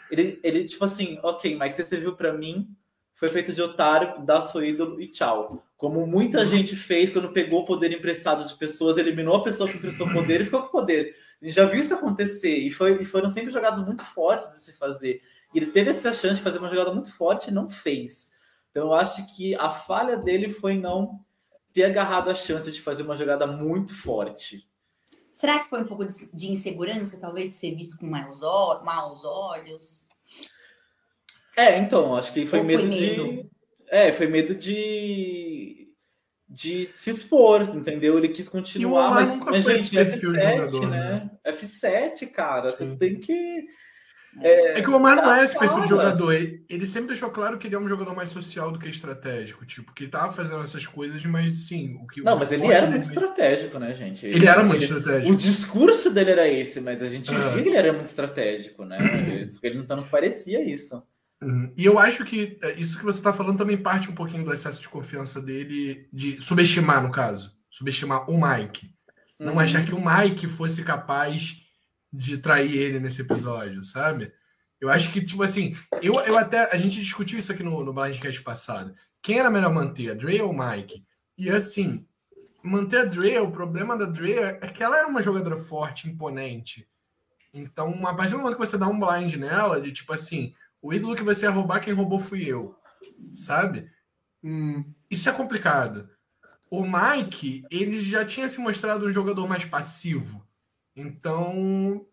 Ele, 0.09 0.39
ele 0.43 0.63
tipo 0.63 0.83
assim, 0.85 1.19
ok, 1.21 1.55
mas 1.55 1.73
você 1.73 1.85
serviu 1.85 2.15
para 2.15 2.33
mim, 2.33 2.67
foi 3.15 3.27
feito 3.27 3.53
de 3.53 3.61
otário, 3.61 4.23
dá 4.25 4.41
seu 4.41 4.63
ídolo 4.63 4.99
e 5.01 5.07
tchau. 5.07 5.63
Como 5.77 6.05
muita 6.07 6.45
gente 6.45 6.75
fez 6.75 7.09
quando 7.09 7.31
pegou 7.31 7.61
o 7.61 7.65
poder 7.65 7.91
emprestado 7.91 8.47
de 8.47 8.53
pessoas, 8.55 8.97
eliminou 8.97 9.35
a 9.35 9.43
pessoa 9.43 9.69
que 9.69 9.77
emprestou 9.77 10.09
poder 10.11 10.41
e 10.41 10.45
ficou 10.45 10.61
com 10.61 10.67
o 10.67 10.71
poder. 10.71 11.15
A 11.41 11.45
gente 11.45 11.55
já 11.55 11.65
viu 11.65 11.81
isso 11.81 11.93
acontecer 11.93 12.57
e, 12.57 12.71
foi, 12.71 13.01
e 13.01 13.05
foram 13.05 13.29
sempre 13.29 13.51
jogadas 13.51 13.85
muito 13.85 14.03
fortes 14.03 14.47
de 14.47 14.59
se 14.59 14.73
fazer. 14.73 15.21
E 15.53 15.59
ele 15.59 15.67
teve 15.67 15.91
essa 15.91 16.11
chance 16.11 16.35
de 16.35 16.41
fazer 16.41 16.59
uma 16.59 16.69
jogada 16.69 16.93
muito 16.93 17.11
forte 17.11 17.49
e 17.49 17.53
não 17.53 17.69
fez. 17.69 18.31
Então 18.71 18.87
eu 18.87 18.93
acho 18.93 19.35
que 19.35 19.53
a 19.55 19.69
falha 19.69 20.17
dele 20.17 20.49
foi 20.49 20.77
não 20.77 21.19
ter 21.71 21.83
agarrado 21.85 22.29
a 22.29 22.35
chance 22.35 22.71
de 22.71 22.81
fazer 22.81 23.03
uma 23.03 23.15
jogada 23.15 23.45
muito 23.47 23.93
forte. 23.93 24.67
Será 25.31 25.59
que 25.59 25.69
foi 25.69 25.81
um 25.81 25.85
pouco 25.85 26.05
de 26.05 26.51
insegurança, 26.51 27.17
talvez 27.19 27.53
ser 27.53 27.73
visto 27.75 27.97
com 27.97 28.05
maus, 28.05 28.41
maus 28.83 29.25
olhos? 29.25 30.07
É, 31.57 31.77
então, 31.77 32.15
acho 32.15 32.31
que 32.31 32.45
foi, 32.45 32.61
medo, 32.61 32.83
foi 32.83 32.89
medo, 32.89 33.25
de. 33.25 33.49
É, 33.87 34.11
foi 34.11 34.27
medo 34.27 34.55
de. 34.55 35.91
de 36.47 36.85
se 36.85 37.09
expor, 37.09 37.61
entendeu? 37.75 38.17
Ele 38.17 38.29
quis 38.29 38.47
continuar, 38.47 39.11
mas, 39.11 39.43
mas 39.43 39.65
gente, 39.65 39.95
F7, 39.95 40.19
jogador, 40.19 40.89
né? 40.89 41.11
né? 41.43 41.51
F7, 41.51 42.27
cara, 42.31 42.69
Sim. 42.69 42.89
você 42.89 42.95
tem 42.95 43.19
que. 43.19 43.65
É, 44.41 44.79
é, 44.79 44.81
que 44.81 44.89
o 44.89 44.95
Omar 44.95 45.15
não 45.15 45.31
é 45.31 45.43
esse 45.43 45.57
perfil 45.57 45.81
de 45.81 45.89
jogador. 45.89 46.33
Ele, 46.33 46.65
ele, 46.67 46.87
sempre 46.87 47.09
deixou 47.09 47.29
claro 47.29 47.57
que 47.57 47.67
ele 47.67 47.75
é 47.75 47.79
um 47.79 47.87
jogador 47.87 48.15
mais 48.15 48.29
social 48.29 48.71
do 48.71 48.79
que 48.79 48.89
estratégico. 48.89 49.65
Tipo, 49.65 49.93
que 49.93 50.03
ele 50.03 50.11
tava 50.11 50.33
fazendo 50.33 50.63
essas 50.63 50.87
coisas, 50.87 51.23
mas 51.25 51.53
sim. 51.67 51.99
O 52.01 52.07
que, 52.07 52.21
não, 52.21 52.37
mas 52.37 52.51
ele 52.51 52.65
era 52.65 52.89
muito 52.89 53.03
estratégico, 53.03 53.77
né, 53.77 53.93
gente? 53.93 54.25
Ele, 54.25 54.35
ele 54.37 54.47
era 54.47 54.63
muito 54.63 54.83
ele, 54.83 54.91
estratégico. 54.91 55.31
O 55.31 55.35
discurso 55.35 56.09
dele 56.09 56.31
era 56.31 56.47
esse, 56.47 56.81
mas 56.81 57.01
a 57.01 57.09
gente 57.09 57.33
é. 57.33 57.49
via 57.49 57.63
que 57.63 57.69
ele 57.69 57.77
era 57.77 57.93
muito 57.93 58.07
estratégico, 58.07 58.83
né? 58.85 58.97
ele 59.61 59.85
não 59.87 59.95
nos 59.97 60.09
parecia 60.09 60.63
isso. 60.63 61.03
Uhum. 61.41 61.71
E 61.75 61.85
eu 61.85 61.99
acho 61.99 62.23
que 62.25 62.57
é, 62.63 62.73
isso 62.73 62.97
que 62.97 63.05
você 63.05 63.19
está 63.19 63.33
falando 63.33 63.57
também 63.57 63.77
parte 63.77 64.09
um 64.09 64.15
pouquinho 64.15 64.45
do 64.45 64.53
excesso 64.53 64.81
de 64.81 64.89
confiança 64.89 65.41
dele, 65.41 66.07
de 66.11 66.41
subestimar, 66.41 67.03
no 67.03 67.11
caso. 67.11 67.51
Subestimar 67.69 68.29
o 68.29 68.33
Mike. 68.33 68.87
Uhum. 69.39 69.47
Não 69.47 69.59
achar 69.59 69.85
que 69.85 69.93
o 69.93 70.03
Mike 70.03 70.47
fosse 70.47 70.83
capaz 70.83 71.62
de 72.13 72.37
trair 72.37 72.75
ele 72.75 72.99
nesse 72.99 73.21
episódio, 73.21 73.83
sabe? 73.83 74.31
Eu 74.79 74.89
acho 74.89 75.11
que, 75.11 75.23
tipo 75.23 75.41
assim, 75.41 75.75
eu, 76.01 76.13
eu 76.21 76.37
até. 76.37 76.69
A 76.71 76.77
gente 76.77 77.01
discutiu 77.01 77.39
isso 77.39 77.51
aqui 77.51 77.63
no, 77.63 77.83
no 77.83 77.93
Blindcast 77.93 78.43
passado. 78.43 78.93
Quem 79.21 79.39
era 79.39 79.49
melhor 79.49 79.73
manter, 79.73 80.11
a 80.11 80.13
Dre 80.13 80.41
ou 80.41 80.51
o 80.51 80.57
Mike? 80.57 81.03
E 81.37 81.49
assim, 81.49 82.05
manter 82.61 82.99
a 82.99 83.05
Dre, 83.05 83.39
o 83.39 83.51
problema 83.51 83.97
da 83.97 84.05
Dre 84.05 84.33
é 84.33 84.67
que 84.67 84.83
ela 84.83 84.97
era 84.97 85.07
uma 85.07 85.21
jogadora 85.21 85.55
forte, 85.55 86.07
imponente. 86.07 86.87
Então, 87.53 88.05
a 88.05 88.13
partir 88.13 88.33
do 88.33 88.39
momento 88.39 88.57
que 88.57 88.65
você 88.65 88.77
dá 88.77 88.87
um 88.87 88.99
blind 88.99 89.35
nela, 89.35 89.81
de 89.81 89.91
tipo 89.91 90.11
assim, 90.13 90.53
o 90.81 90.93
ídolo 90.93 91.15
que 91.15 91.23
você 91.23 91.45
ia 91.45 91.51
roubar, 91.51 91.79
quem 91.79 91.93
roubou 91.93 92.19
fui 92.19 92.43
eu. 92.43 92.75
Sabe? 93.31 93.89
Hum, 94.43 94.83
isso 95.09 95.29
é 95.29 95.31
complicado. 95.31 96.09
O 96.69 96.83
Mike, 96.83 97.63
ele 97.71 97.99
já 97.99 98.25
tinha 98.25 98.49
se 98.49 98.59
mostrado 98.59 99.05
um 99.05 99.13
jogador 99.13 99.47
mais 99.47 99.63
passivo. 99.63 100.45
Então, 100.95 102.05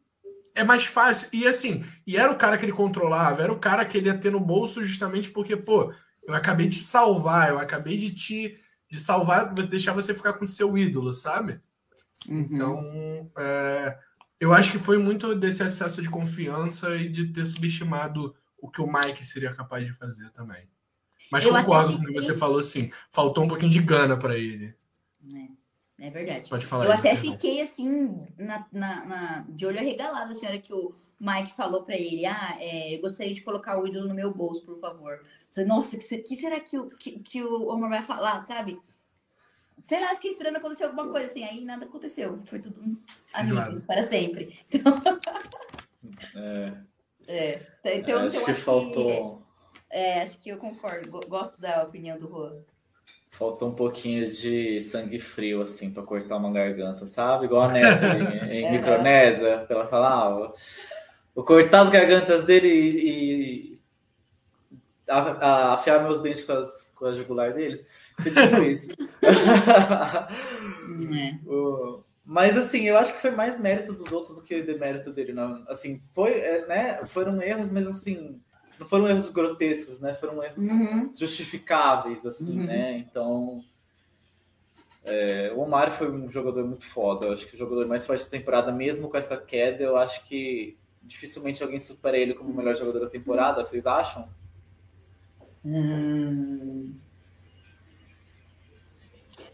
é 0.55 0.65
mais 0.65 0.85
fácil. 0.85 1.29
E 1.33 1.47
assim, 1.47 1.85
e 2.07 2.17
era 2.17 2.31
o 2.31 2.37
cara 2.37 2.59
que 2.59 2.65
ele 2.65 2.73
controlava, 2.73 3.43
era 3.43 3.53
o 3.53 3.59
cara 3.59 3.85
que 3.85 3.99
ele 3.99 4.07
ia 4.07 4.19
ter 4.19 4.31
no 4.31 4.41
bolso 4.41 4.83
justamente 4.83 5.31
porque, 5.31 5.57
pô, 5.57 5.93
eu 6.23 6.35
acabei 6.35 6.67
de 6.67 6.77
te 6.77 6.83
salvar, 6.83 7.51
eu 7.51 7.59
acabei 7.59 7.97
de 7.97 8.11
te 8.11 8.61
de 8.91 8.99
salvar, 8.99 9.55
deixar 9.55 9.93
você 9.93 10.13
ficar 10.13 10.33
com 10.33 10.45
o 10.45 10.49
seu 10.49 10.77
ídolo, 10.77 11.13
sabe? 11.13 11.61
Uhum. 12.29 12.49
Então, 12.51 13.31
é, 13.39 13.97
eu 14.41 14.53
acho 14.53 14.73
que 14.73 14.79
foi 14.79 14.99
muito 14.99 15.35
desse 15.35 15.63
excesso 15.63 16.03
de 16.03 16.11
confiança 16.11 16.97
e 16.97 17.09
de 17.09 17.27
ter 17.27 17.45
subestimado 17.45 18.35
o 18.59 18.69
que 18.69 18.81
o 18.81 18.93
Mike 18.93 19.25
seria 19.25 19.55
capaz 19.55 19.87
de 19.87 19.93
fazer 19.93 20.29
também. 20.31 20.69
Mas 21.31 21.45
eu 21.45 21.53
concordo 21.53 21.97
com 21.97 22.03
o 22.03 22.07
que 22.07 22.13
você 22.13 22.35
falou, 22.35 22.59
assim, 22.59 22.91
faltou 23.13 23.45
um 23.45 23.49
pouquinho 23.49 23.71
de 23.71 23.81
gana 23.81 24.17
para 24.17 24.37
ele. 24.37 24.75
É, 25.33 25.60
é, 26.01 26.11
verdade. 26.11 26.49
Pode 26.49 26.65
falar. 26.65 26.87
Eu 26.87 26.93
até 26.93 27.15
fiquei 27.15 27.61
assim, 27.61 28.27
na, 28.39 28.67
na, 28.73 29.05
na, 29.05 29.45
de 29.49 29.67
olho 29.67 29.79
arregalado, 29.79 30.33
a 30.33 30.35
senhora 30.35 30.59
que 30.59 30.73
o 30.73 30.95
Mike 31.21 31.53
falou 31.53 31.83
para 31.83 31.95
ele: 31.95 32.25
Ah, 32.25 32.57
é, 32.59 32.95
eu 32.95 33.01
gostaria 33.03 33.35
de 33.35 33.43
colocar 33.43 33.79
o 33.79 33.87
ídolo 33.87 34.09
no 34.09 34.15
meu 34.15 34.33
bolso, 34.33 34.65
por 34.65 34.79
favor. 34.79 35.23
Falei, 35.51 35.69
Nossa, 35.69 35.99
que, 35.99 36.19
que 36.19 36.37
será 36.37 36.59
que 36.59 36.79
o, 36.79 36.89
que, 36.89 37.19
que 37.19 37.43
o 37.43 37.69
Omar 37.69 37.91
vai 37.91 38.03
falar, 38.03 38.41
sabe? 38.43 38.81
Sei 39.87 40.01
lá, 40.01 40.09
fiquei 40.11 40.31
esperando 40.31 40.57
acontecer 40.57 40.85
alguma 40.85 41.09
coisa 41.09 41.27
assim, 41.27 41.45
aí 41.45 41.65
nada 41.65 41.85
aconteceu. 41.85 42.39
Foi 42.47 42.61
tudo 42.61 42.99
amigos 43.35 43.85
para 43.85 44.03
sempre. 44.03 44.59
Então... 44.73 44.95
É. 46.35 46.91
É. 47.85 47.99
Então, 47.99 48.19
acho 48.19 48.29
então, 48.29 48.45
que 48.45 48.51
acho 48.51 48.61
faltou. 48.63 49.37
Que, 49.91 49.97
é, 49.97 50.23
acho 50.23 50.39
que 50.39 50.49
eu 50.49 50.57
concordo. 50.57 51.21
Gosto 51.29 51.61
da 51.61 51.83
opinião 51.83 52.19
do 52.19 52.27
Juan. 52.27 52.63
Faltou 53.41 53.71
um 53.71 53.75
pouquinho 53.75 54.29
de 54.29 54.83
sangue 54.83 55.19
frio, 55.19 55.63
assim, 55.63 55.91
para 55.91 56.03
cortar 56.03 56.37
uma 56.37 56.53
garganta, 56.53 57.07
sabe? 57.07 57.47
Igual 57.47 57.63
a 57.63 57.69
Neta 57.69 58.07
em, 58.53 58.67
em 58.67 58.73
Micronésia, 58.73 59.65
ela 59.67 59.87
falava. 59.87 60.53
Vou 61.35 61.43
cortar 61.43 61.81
as 61.81 61.89
gargantas 61.89 62.45
dele 62.45 62.69
e, 62.69 63.73
e 63.73 63.81
a, 65.09 65.19
a, 65.19 65.73
afiar 65.73 66.03
meus 66.03 66.21
dentes 66.21 66.45
com, 66.45 66.53
as, 66.53 66.83
com 66.95 67.07
a 67.07 67.15
jugular 67.15 67.55
deles. 67.55 67.83
Foi 68.21 68.31
tipo 68.31 68.61
isso. 68.69 68.91
é. 71.09 71.39
Mas 72.27 72.59
assim, 72.59 72.87
eu 72.87 72.99
acho 72.99 73.15
que 73.15 73.23
foi 73.23 73.31
mais 73.31 73.59
mérito 73.59 73.95
dos 73.95 74.13
outros 74.13 74.37
do 74.37 74.43
que 74.43 74.61
demérito 74.61 75.15
dele. 75.15 75.33
Não. 75.33 75.65
Assim, 75.67 76.03
foi, 76.13 76.33
é, 76.33 76.67
né? 76.67 77.01
Foram 77.07 77.41
erros, 77.41 77.71
mas 77.71 77.87
assim, 77.87 78.39
não 78.81 78.87
foram 78.87 79.07
erros 79.07 79.29
grotescos, 79.29 80.01
né? 80.01 80.15
Foram 80.15 80.43
erros 80.43 80.57
uhum. 80.57 81.13
justificáveis, 81.15 82.25
assim, 82.25 82.59
uhum. 82.59 82.67
né? 82.67 82.97
Então. 82.97 83.63
É, 85.05 85.53
o 85.55 85.61
Omar 85.61 85.91
foi 85.93 86.11
um 86.11 86.31
jogador 86.31 86.67
muito 86.67 86.87
foda. 86.87 87.27
Eu 87.27 87.35
acho 87.35 87.47
que 87.47 87.55
o 87.55 87.59
jogador 87.59 87.87
mais 87.87 88.07
forte 88.07 88.25
da 88.25 88.31
temporada, 88.31 88.73
mesmo 88.73 89.11
com 89.11 89.19
essa 89.19 89.37
queda, 89.37 89.83
eu 89.83 89.99
acho 89.99 90.27
que 90.27 90.79
dificilmente 91.03 91.63
alguém 91.63 91.79
supera 91.79 92.17
ele 92.17 92.33
como 92.33 92.51
o 92.51 92.57
melhor 92.57 92.75
jogador 92.75 93.01
da 93.01 93.11
temporada. 93.11 93.63
Vocês 93.63 93.87
acham? 93.87 94.27
Hum... 95.63 96.95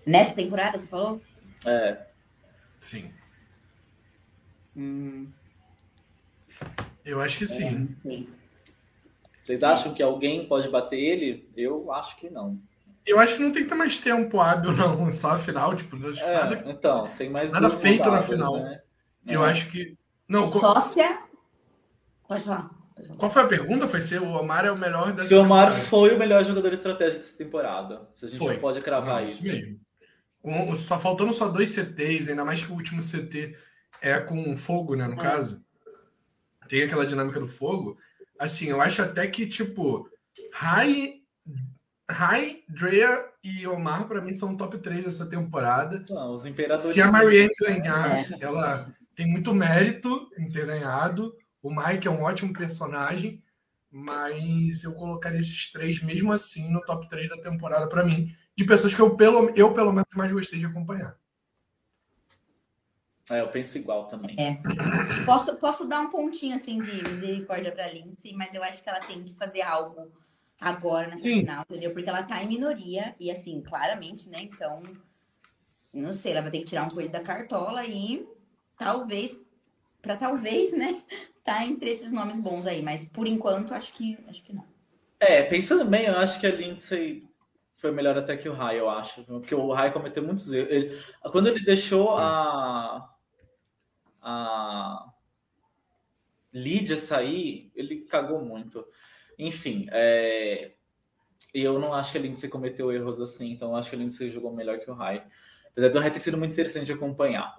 Nessa 0.07 0.35
temporada, 0.37 0.79
você 0.79 0.87
falou? 0.87 1.21
É. 1.65 2.07
Sim. 2.79 3.11
Hum. 4.77 5.29
Eu 7.05 7.21
acho 7.21 7.39
que 7.39 7.47
sim. 7.47 7.97
É, 8.05 8.09
sim. 8.09 8.36
Vocês 9.47 9.63
acham 9.63 9.95
que 9.95 10.03
alguém 10.03 10.45
pode 10.49 10.69
bater 10.69 10.99
ele? 10.99 11.49
Eu 11.57 11.93
acho 11.93 12.17
que 12.17 12.29
não. 12.29 12.61
Eu 13.07 13.21
acho 13.21 13.37
que 13.37 13.43
não 13.43 13.53
tem 13.53 13.63
que 13.63 13.69
ter 13.69 13.77
mais 13.77 13.97
tempo 13.97 14.41
hábil, 14.41 14.73
não. 14.73 15.09
Só 15.13 15.31
a 15.31 15.39
final, 15.39 15.77
tipo, 15.77 15.95
é, 15.95 16.35
nada, 16.35 16.65
então, 16.67 17.09
tem 17.17 17.31
mais 17.31 17.53
nada 17.53 17.71
feito 17.71 18.11
na 18.11 18.21
final. 18.21 18.57
Né? 18.57 18.81
Eu 19.25 19.47
é. 19.47 19.51
acho 19.51 19.71
que. 19.71 19.97
Não, 20.29 20.51
Sócia. 20.51 21.21
Pode 22.27 22.43
falar. 22.43 22.71
Qual 23.17 23.31
foi 23.31 23.43
a 23.43 23.47
pergunta? 23.47 23.87
Foi 23.87 24.01
se 24.01 24.17
o 24.19 24.33
Omar 24.33 24.65
é 24.65 24.73
o 24.73 24.79
melhor 24.81 25.13
dessa 25.13 25.29
Se 25.29 25.35
o 25.37 25.43
Omar 25.43 25.67
temporada. 25.67 25.89
foi 25.91 26.17
o 26.17 26.19
melhor 26.19 26.45
jogador 26.45 26.73
estratégico 26.73 27.19
dessa 27.21 27.39
temporada. 27.39 28.09
Se 28.17 28.27
a 28.27 28.29
gente 28.29 28.39
foi. 28.41 28.55
não 28.55 28.61
pode 28.61 28.81
cravar 28.81 29.21
não, 29.21 29.29
isso. 29.29 29.47
isso. 29.47 29.79
Mesmo. 30.43 30.77
Só 30.77 30.99
faltando 30.99 31.33
só 31.33 31.47
dois 31.47 31.71
CTs, 31.71 32.29
ainda 32.29 32.45
mais 32.45 32.65
que 32.65 32.73
o 32.73 32.75
último 32.75 33.01
CT 33.01 33.57
é 34.03 34.19
com 34.19 34.57
fogo, 34.57 34.97
né? 34.97 35.07
No 35.07 35.15
é. 35.15 35.23
caso. 35.23 35.65
Tem 36.69 36.83
aquela 36.83 37.07
dinâmica 37.07 37.39
do 37.39 37.47
fogo. 37.47 37.97
Assim, 38.39 38.69
eu 38.69 38.81
acho 38.81 39.03
até 39.03 39.27
que, 39.27 39.47
tipo, 39.47 40.09
Rai, 40.53 41.15
Rai, 42.11 42.61
Drea 42.69 43.25
e 43.43 43.67
Omar, 43.67 44.07
para 44.07 44.21
mim, 44.21 44.35
são 44.35 44.57
top 44.57 44.79
3 44.79 45.05
dessa 45.05 45.27
temporada. 45.27 46.05
Não, 46.11 46.33
os 46.33 46.47
imperadores. 46.47 46.93
Se 46.93 47.01
a 47.01 47.11
Marianne 47.11 47.55
ganhar, 47.61 48.25
ela 48.41 48.93
tem 49.15 49.27
muito 49.27 49.55
mérito 49.55 50.29
em 50.39 50.49
ter 50.49 50.67
ganhado. 50.67 51.35
O 51.63 51.75
Mike 51.75 52.07
é 52.07 52.11
um 52.11 52.23
ótimo 52.23 52.53
personagem, 52.53 53.43
mas 53.91 54.85
eu 54.85 54.93
colocaria 54.93 55.41
esses 55.41 55.73
três 55.73 56.03
mesmo 56.03 56.33
assim 56.33 56.71
no 56.71 56.81
top 56.83 57.09
3 57.09 57.31
da 57.31 57.41
temporada 57.41 57.89
para 57.89 58.05
mim, 58.05 58.31
de 58.55 58.65
pessoas 58.65 58.95
que 58.95 59.01
eu 59.01 59.17
pelo, 59.17 59.51
eu 59.57 59.73
pelo 59.73 59.93
menos 59.93 60.09
mais 60.15 60.31
gostei 60.31 60.59
de 60.59 60.67
acompanhar. 60.67 61.17
É, 63.31 63.41
eu 63.41 63.49
penso 63.49 63.77
igual 63.77 64.07
também. 64.07 64.37
É. 64.39 64.61
Posso, 65.25 65.57
posso 65.57 65.89
dar 65.89 66.01
um 66.01 66.11
pontinho 66.11 66.55
assim 66.55 66.81
de 66.81 67.03
misericórdia 67.09 67.73
para 67.73 67.89
Lindsay, 67.89 68.33
mas 68.33 68.55
eu 68.55 68.63
acho 68.63 68.83
que 68.83 68.89
ela 68.89 69.01
tem 69.01 69.23
que 69.25 69.35
fazer 69.35 69.63
algo 69.63 70.13
agora 70.61 71.09
nessa 71.09 71.25
Sim. 71.25 71.41
final, 71.41 71.65
entendeu? 71.69 71.93
Porque 71.93 72.09
ela 72.09 72.23
tá 72.23 72.43
em 72.43 72.49
minoria 72.49 73.15
e 73.19 73.31
assim, 73.31 73.61
claramente, 73.61 74.29
né? 74.31 74.43
Então, 74.43 74.83
não 75.93 76.13
sei, 76.13 76.33
ela 76.33 76.43
vai 76.43 76.51
ter 76.53 76.61
que 76.61 76.67
tirar 76.67 76.85
um 76.85 76.89
coelho 76.89 77.11
da 77.11 77.21
cartola 77.21 77.85
e 77.85 78.27
talvez 78.79 79.39
para 80.01 80.17
talvez, 80.17 80.73
né, 80.73 81.03
tá 81.45 81.65
entre 81.67 81.91
esses 81.91 82.13
nomes 82.13 82.39
bons 82.39 82.67
aí, 82.67 82.81
mas 82.81 83.09
por 83.09 83.27
enquanto 83.27 83.75
acho 83.75 83.93
que 83.93 84.17
acho 84.29 84.43
que 84.43 84.53
não. 84.53 84.65
É, 85.19 85.43
pensando 85.43 85.85
bem, 85.85 86.07
eu 86.07 86.17
acho 86.17 86.39
que 86.39 86.47
a 86.47 86.55
Lindsay 86.55 87.23
foi 87.75 87.91
melhor 87.91 88.17
até 88.17 88.37
que 88.37 88.49
o 88.49 88.53
Rai, 88.53 88.79
eu 88.79 88.89
acho, 88.89 89.25
porque 89.25 89.55
o 89.55 89.73
Rai 89.73 89.93
cometeu 89.93 90.23
muitos 90.23 90.53
erros. 90.53 90.71
Ele, 90.71 91.03
quando 91.33 91.49
ele 91.49 91.65
deixou 91.65 92.17
a 92.17 93.16
a 94.29 95.07
Lídia 96.53 96.97
sair, 96.97 97.71
ele 97.77 98.01
cagou 98.01 98.41
muito. 98.41 98.85
Enfim, 99.39 99.87
é... 99.93 100.73
eu 101.55 101.79
não 101.79 101.95
acho 101.95 102.11
que 102.11 102.19
a 102.19 102.21
Lindsay 102.21 102.51
cometeu 102.51 102.91
erros 102.93 103.21
assim, 103.21 103.53
então 103.53 103.71
eu 103.71 103.77
acho 103.77 103.89
que 103.89 103.95
a 103.95 103.99
Lindsay 103.99 104.31
jogou 104.33 104.53
melhor 104.53 104.79
que 104.79 104.91
o 104.91 104.95
Rai. 104.95 105.25
Apesar 105.71 105.91
do 105.91 106.01
Rai 106.01 106.11
ter 106.11 106.19
sido 106.19 106.37
muito 106.37 106.53
interessante 106.53 106.87
de 106.87 106.93
acompanhar. 106.93 107.57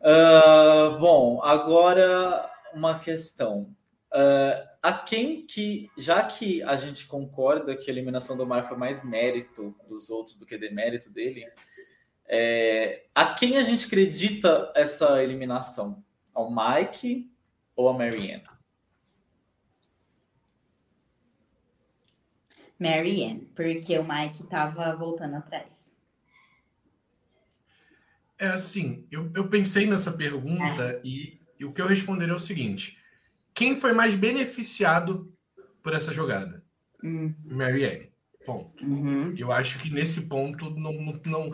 Uh, 0.00 0.98
bom, 0.98 1.42
agora 1.42 2.50
uma 2.72 2.98
questão. 2.98 3.74
Uh, 4.12 4.66
a 4.82 4.92
quem 4.92 5.44
que, 5.44 5.90
já 5.98 6.22
que 6.22 6.62
a 6.62 6.76
gente 6.76 7.06
concorda 7.06 7.76
que 7.76 7.90
a 7.90 7.92
eliminação 7.92 8.36
do 8.36 8.46
Mar 8.46 8.66
foi 8.66 8.78
mais 8.78 9.04
mérito 9.04 9.74
dos 9.88 10.08
outros 10.08 10.38
do 10.38 10.46
que 10.46 10.56
demérito 10.56 11.10
dele, 11.10 11.46
é, 12.26 13.06
a 13.14 13.34
quem 13.34 13.58
a 13.58 13.62
gente 13.62 13.86
acredita 13.86 14.72
essa 14.74 15.22
eliminação? 15.22 16.02
Ao 16.32 16.50
Mike 16.50 17.30
ou 17.76 17.88
a 17.88 17.92
Marianne? 17.92 18.42
Marianne, 22.78 23.48
porque 23.54 23.98
o 23.98 24.04
Mike 24.04 24.42
estava 24.42 24.94
voltando 24.96 25.36
atrás. 25.36 25.96
É 28.38 28.48
assim, 28.48 29.06
eu, 29.10 29.30
eu 29.34 29.48
pensei 29.48 29.86
nessa 29.86 30.12
pergunta 30.12 30.84
é. 30.84 31.00
e, 31.04 31.40
e, 31.58 31.64
o 31.64 31.72
que 31.72 31.80
eu 31.80 31.86
responderia 31.86 32.32
é 32.32 32.36
o 32.36 32.40
seguinte: 32.40 32.98
quem 33.54 33.76
foi 33.76 33.92
mais 33.92 34.14
beneficiado 34.16 35.32
por 35.82 35.94
essa 35.94 36.12
jogada? 36.12 36.64
Hum. 37.02 37.32
Marianne. 37.44 38.12
Ponto. 38.44 38.84
Uhum. 38.84 39.34
Eu 39.38 39.50
acho 39.50 39.78
que 39.78 39.88
nesse 39.88 40.22
ponto 40.22 40.68
não, 40.70 40.92
não, 40.92 41.20
não, 41.24 41.52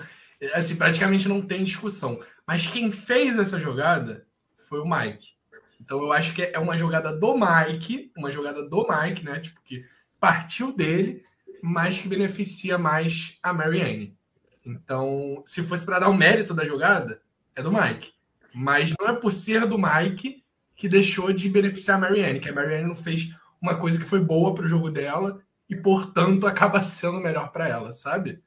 assim, 0.54 0.76
praticamente 0.76 1.28
não 1.28 1.42
tem 1.42 1.64
discussão. 1.64 2.20
Mas 2.46 2.66
quem 2.66 2.90
fez 2.90 3.38
essa 3.38 3.58
jogada 3.58 4.26
foi 4.68 4.80
o 4.80 4.88
Mike. 4.88 5.34
Então 5.80 6.02
eu 6.02 6.12
acho 6.12 6.34
que 6.34 6.42
é 6.42 6.58
uma 6.58 6.76
jogada 6.76 7.14
do 7.14 7.34
Mike, 7.34 8.12
uma 8.16 8.30
jogada 8.30 8.68
do 8.68 8.86
Mike, 8.86 9.24
né? 9.24 9.40
Tipo, 9.40 9.60
que 9.62 9.84
partiu 10.18 10.72
dele, 10.72 11.24
mas 11.62 11.98
que 11.98 12.08
beneficia 12.08 12.78
mais 12.78 13.38
a 13.42 13.52
Marianne. 13.52 14.16
Então, 14.64 15.42
se 15.46 15.62
fosse 15.62 15.84
para 15.84 16.00
dar 16.00 16.08
o 16.08 16.14
mérito 16.14 16.52
da 16.54 16.64
jogada, 16.64 17.22
é 17.54 17.62
do 17.62 17.72
Mike. 17.72 18.12
Mas 18.54 18.94
não 18.98 19.08
é 19.08 19.12
por 19.14 19.32
ser 19.32 19.66
do 19.66 19.78
Mike 19.78 20.44
que 20.76 20.88
deixou 20.88 21.32
de 21.32 21.48
beneficiar 21.48 21.96
a 21.96 22.00
Marianne, 22.00 22.40
que 22.40 22.48
a 22.48 22.52
Marianne 22.54 22.88
não 22.88 22.94
fez 22.94 23.34
uma 23.60 23.76
coisa 23.76 23.98
que 23.98 24.04
foi 24.04 24.20
boa 24.20 24.54
para 24.54 24.64
o 24.64 24.68
jogo 24.68 24.90
dela 24.90 25.40
e, 25.68 25.76
portanto, 25.76 26.46
acaba 26.46 26.82
sendo 26.82 27.20
melhor 27.20 27.52
para 27.52 27.68
ela, 27.68 27.92
sabe? 27.92 28.42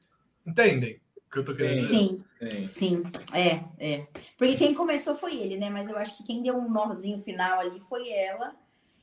Entendem 0.46 1.00
que 1.34 1.40
eu 1.40 1.44
tô 1.44 1.54
querendo 1.54 1.86
dizer? 1.86 1.94
Sim, 1.94 2.24
sim, 2.38 2.66
sim. 2.66 3.02
É, 3.32 3.64
é. 3.78 4.06
Porque 4.38 4.56
quem 4.56 4.74
começou 4.74 5.14
foi 5.14 5.36
ele, 5.36 5.56
né? 5.56 5.68
Mas 5.68 5.88
eu 5.88 5.98
acho 5.98 6.16
que 6.16 6.24
quem 6.24 6.42
deu 6.42 6.56
um 6.56 6.70
nozinho 6.70 7.20
final 7.20 7.60
ali 7.60 7.80
foi 7.80 8.08
ela. 8.10 8.54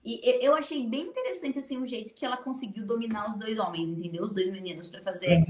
E 0.04 0.44
eu 0.44 0.56
achei 0.56 0.88
bem 0.88 1.04
interessante 1.04 1.60
assim 1.60 1.78
o 1.78 1.86
jeito 1.86 2.16
que 2.16 2.26
ela 2.26 2.38
conseguiu 2.38 2.88
dominar 2.88 3.32
os 3.32 3.38
dois 3.38 3.60
homens, 3.60 3.92
entendeu? 3.92 4.24
Os 4.24 4.34
dois 4.34 4.50
meninos 4.50 4.88
para 4.88 5.02
fazer 5.02 5.46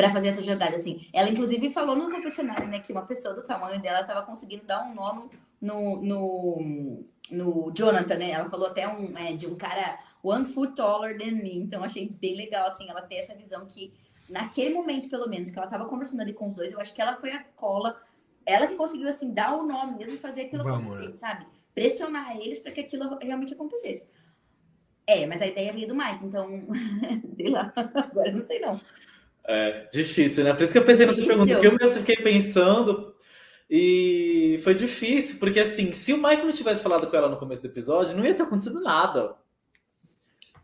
para 0.00 0.10
fazer 0.10 0.28
essa 0.28 0.42
jogada, 0.42 0.76
assim. 0.76 1.06
Ela, 1.12 1.28
inclusive, 1.28 1.68
falou 1.68 1.94
no 1.94 2.10
confessionário, 2.10 2.66
né, 2.68 2.80
que 2.80 2.90
uma 2.90 3.04
pessoa 3.04 3.34
do 3.34 3.42
tamanho 3.42 3.82
dela 3.82 4.00
estava 4.00 4.22
conseguindo 4.22 4.64
dar 4.64 4.82
um 4.82 4.94
nó 4.94 5.26
no, 5.60 6.00
no, 6.00 7.04
no, 7.30 7.72
Jonathan, 7.74 8.16
né? 8.16 8.30
Ela 8.30 8.48
falou 8.48 8.68
até 8.68 8.88
um, 8.88 9.16
é, 9.18 9.34
de 9.34 9.46
um 9.46 9.54
cara 9.54 9.98
one 10.22 10.46
foot 10.46 10.74
taller 10.74 11.18
than 11.18 11.32
me. 11.32 11.58
Então, 11.58 11.84
achei 11.84 12.08
bem 12.08 12.34
legal, 12.34 12.66
assim, 12.66 12.88
ela 12.88 13.02
ter 13.02 13.16
essa 13.16 13.34
visão 13.34 13.66
que, 13.66 13.92
naquele 14.30 14.72
momento, 14.72 15.08
pelo 15.08 15.28
menos, 15.28 15.50
que 15.50 15.58
ela 15.58 15.66
estava 15.66 15.86
conversando 15.86 16.20
ali 16.20 16.32
com 16.32 16.48
os 16.48 16.54
dois, 16.54 16.72
eu 16.72 16.80
acho 16.80 16.94
que 16.94 17.02
ela 17.02 17.16
foi 17.16 17.32
a 17.32 17.42
cola, 17.56 18.00
ela 18.46 18.66
que 18.66 18.76
conseguiu, 18.76 19.08
assim, 19.08 19.34
dar 19.34 19.56
o 19.56 19.66
nome 19.66 19.98
mesmo 19.98 20.14
e 20.14 20.18
fazer 20.18 20.42
aquilo 20.42 20.64
Vamos, 20.64 20.94
acontecer, 20.94 21.10
é. 21.10 21.14
sabe? 21.14 21.46
Pressionar 21.74 22.36
eles 22.36 22.58
para 22.58 22.72
que 22.72 22.80
aquilo 22.80 23.18
realmente 23.18 23.54
acontecesse. 23.54 24.08
É, 25.06 25.26
mas 25.26 25.42
a 25.42 25.46
ideia 25.46 25.72
veio 25.72 25.88
do 25.88 25.94
Mike, 25.94 26.24
então, 26.24 26.46
sei 27.34 27.50
lá, 27.50 27.72
agora 27.74 28.32
não 28.32 28.44
sei 28.44 28.60
não. 28.60 28.80
É, 29.44 29.88
difícil, 29.92 30.44
né? 30.44 30.52
Por 30.52 30.62
isso 30.62 30.72
que 30.72 30.78
eu 30.78 30.84
pensei 30.84 31.06
nessa 31.06 31.24
pergunta, 31.24 31.52
porque 31.52 31.66
eu 31.66 31.76
mesmo 31.76 32.00
fiquei 32.04 32.16
pensando 32.16 33.14
e 33.68 34.60
foi 34.62 34.74
difícil, 34.74 35.38
porque 35.38 35.58
assim, 35.58 35.92
se 35.92 36.12
o 36.12 36.22
Mike 36.22 36.44
não 36.44 36.52
tivesse 36.52 36.82
falado 36.82 37.08
com 37.08 37.16
ela 37.16 37.28
no 37.28 37.38
começo 37.38 37.62
do 37.62 37.68
episódio, 37.68 38.16
não 38.16 38.24
ia 38.24 38.34
ter 38.34 38.42
acontecido 38.42 38.80
nada. 38.80 39.34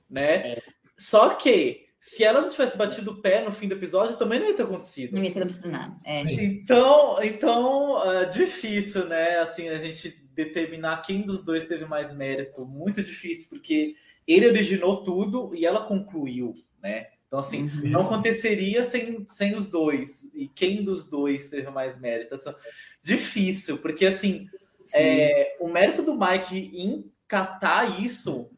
Né? 0.09 0.53
É. 0.53 0.63
Só 0.97 1.31
que 1.31 1.86
se 2.07 2.23
ela 2.23 2.41
não 2.41 2.49
tivesse 2.49 2.79
batido 2.79 3.11
o 3.11 3.21
pé 3.21 3.45
no 3.45 3.51
fim 3.51 3.67
do 3.67 3.75
episódio, 3.75 4.17
também 4.17 4.39
não 4.39 4.47
ia 4.47 4.55
ter 4.55 4.63
acontecido. 4.63 5.17
Não 5.17 5.25
ia 5.25 5.33
ter 5.33 5.41
acontecido 5.41 5.69
nada. 5.69 5.93
É. 6.05 6.23
Então, 6.23 7.21
então 7.21 8.13
é 8.13 8.27
difícil, 8.27 9.09
né? 9.09 9.41
Assim, 9.41 9.69
a 9.69 9.75
gente 9.75 10.17
determinar 10.33 11.03
quem 11.03 11.23
dos 11.23 11.45
dois 11.45 11.65
teve 11.65 11.85
mais 11.85 12.15
mérito. 12.15 12.65
Muito 12.65 13.03
difícil, 13.03 13.49
porque 13.51 13.97
ele 14.25 14.47
originou 14.47 15.03
tudo 15.03 15.53
e 15.53 15.67
ela 15.67 15.85
concluiu, 15.85 16.55
né? 16.81 17.09
Então, 17.27 17.41
assim, 17.41 17.65
uhum. 17.65 17.91
não 17.91 18.03
aconteceria 18.03 18.85
sem, 18.85 19.27
sem 19.29 19.57
os 19.57 19.67
dois. 19.67 20.33
E 20.33 20.47
quem 20.47 20.85
dos 20.85 21.11
dois 21.11 21.49
teve 21.49 21.69
mais 21.71 22.01
mérito? 22.01 22.37
Assim, 22.37 22.55
difícil, 23.03 23.79
porque, 23.79 24.07
assim, 24.07 24.47
é, 24.95 25.57
o 25.59 25.69
mérito 25.69 26.05
do 26.05 26.17
Mike 26.17 26.71
em 26.73 27.11
catar 27.27 28.01
isso 28.01 28.49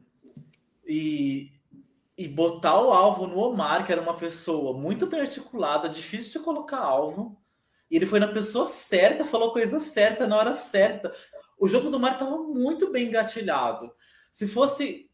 e, 0.86 1.50
e 2.18 2.26
botar 2.26 2.82
o 2.82 2.92
alvo 2.92 3.28
no 3.28 3.38
Omar, 3.38 3.86
que 3.86 3.92
era 3.92 4.02
uma 4.02 4.16
pessoa 4.16 4.76
muito 4.76 5.06
bem 5.06 5.20
articulada, 5.20 5.88
difícil 5.88 6.40
de 6.40 6.44
colocar 6.44 6.78
alvo, 6.78 7.40
e 7.88 7.94
ele 7.94 8.06
foi 8.06 8.18
na 8.18 8.26
pessoa 8.26 8.66
certa, 8.66 9.24
falou 9.24 9.50
a 9.50 9.52
coisa 9.52 9.78
certa 9.78 10.26
na 10.26 10.36
hora 10.36 10.52
certa. 10.52 11.14
O 11.56 11.68
jogo 11.68 11.90
do 11.90 12.00
Mar 12.00 12.14
estava 12.14 12.36
muito 12.36 12.90
bem 12.90 13.06
engatilhado. 13.06 13.92
Se 14.32 14.48
fosse 14.48 15.08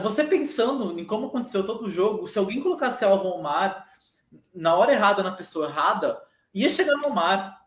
você 0.00 0.24
pensando 0.24 0.98
em 0.98 1.04
como 1.04 1.26
aconteceu 1.26 1.66
todo 1.66 1.86
o 1.86 1.90
jogo, 1.90 2.26
se 2.28 2.38
alguém 2.38 2.62
colocasse 2.62 3.04
alvo 3.04 3.28
ao 3.28 3.42
mar 3.42 3.88
na 4.54 4.76
hora 4.76 4.92
errada 4.92 5.22
na 5.22 5.32
pessoa 5.32 5.68
errada, 5.68 6.20
ia 6.54 6.68
chegar 6.68 6.96
no 6.98 7.10
mar. 7.10 7.58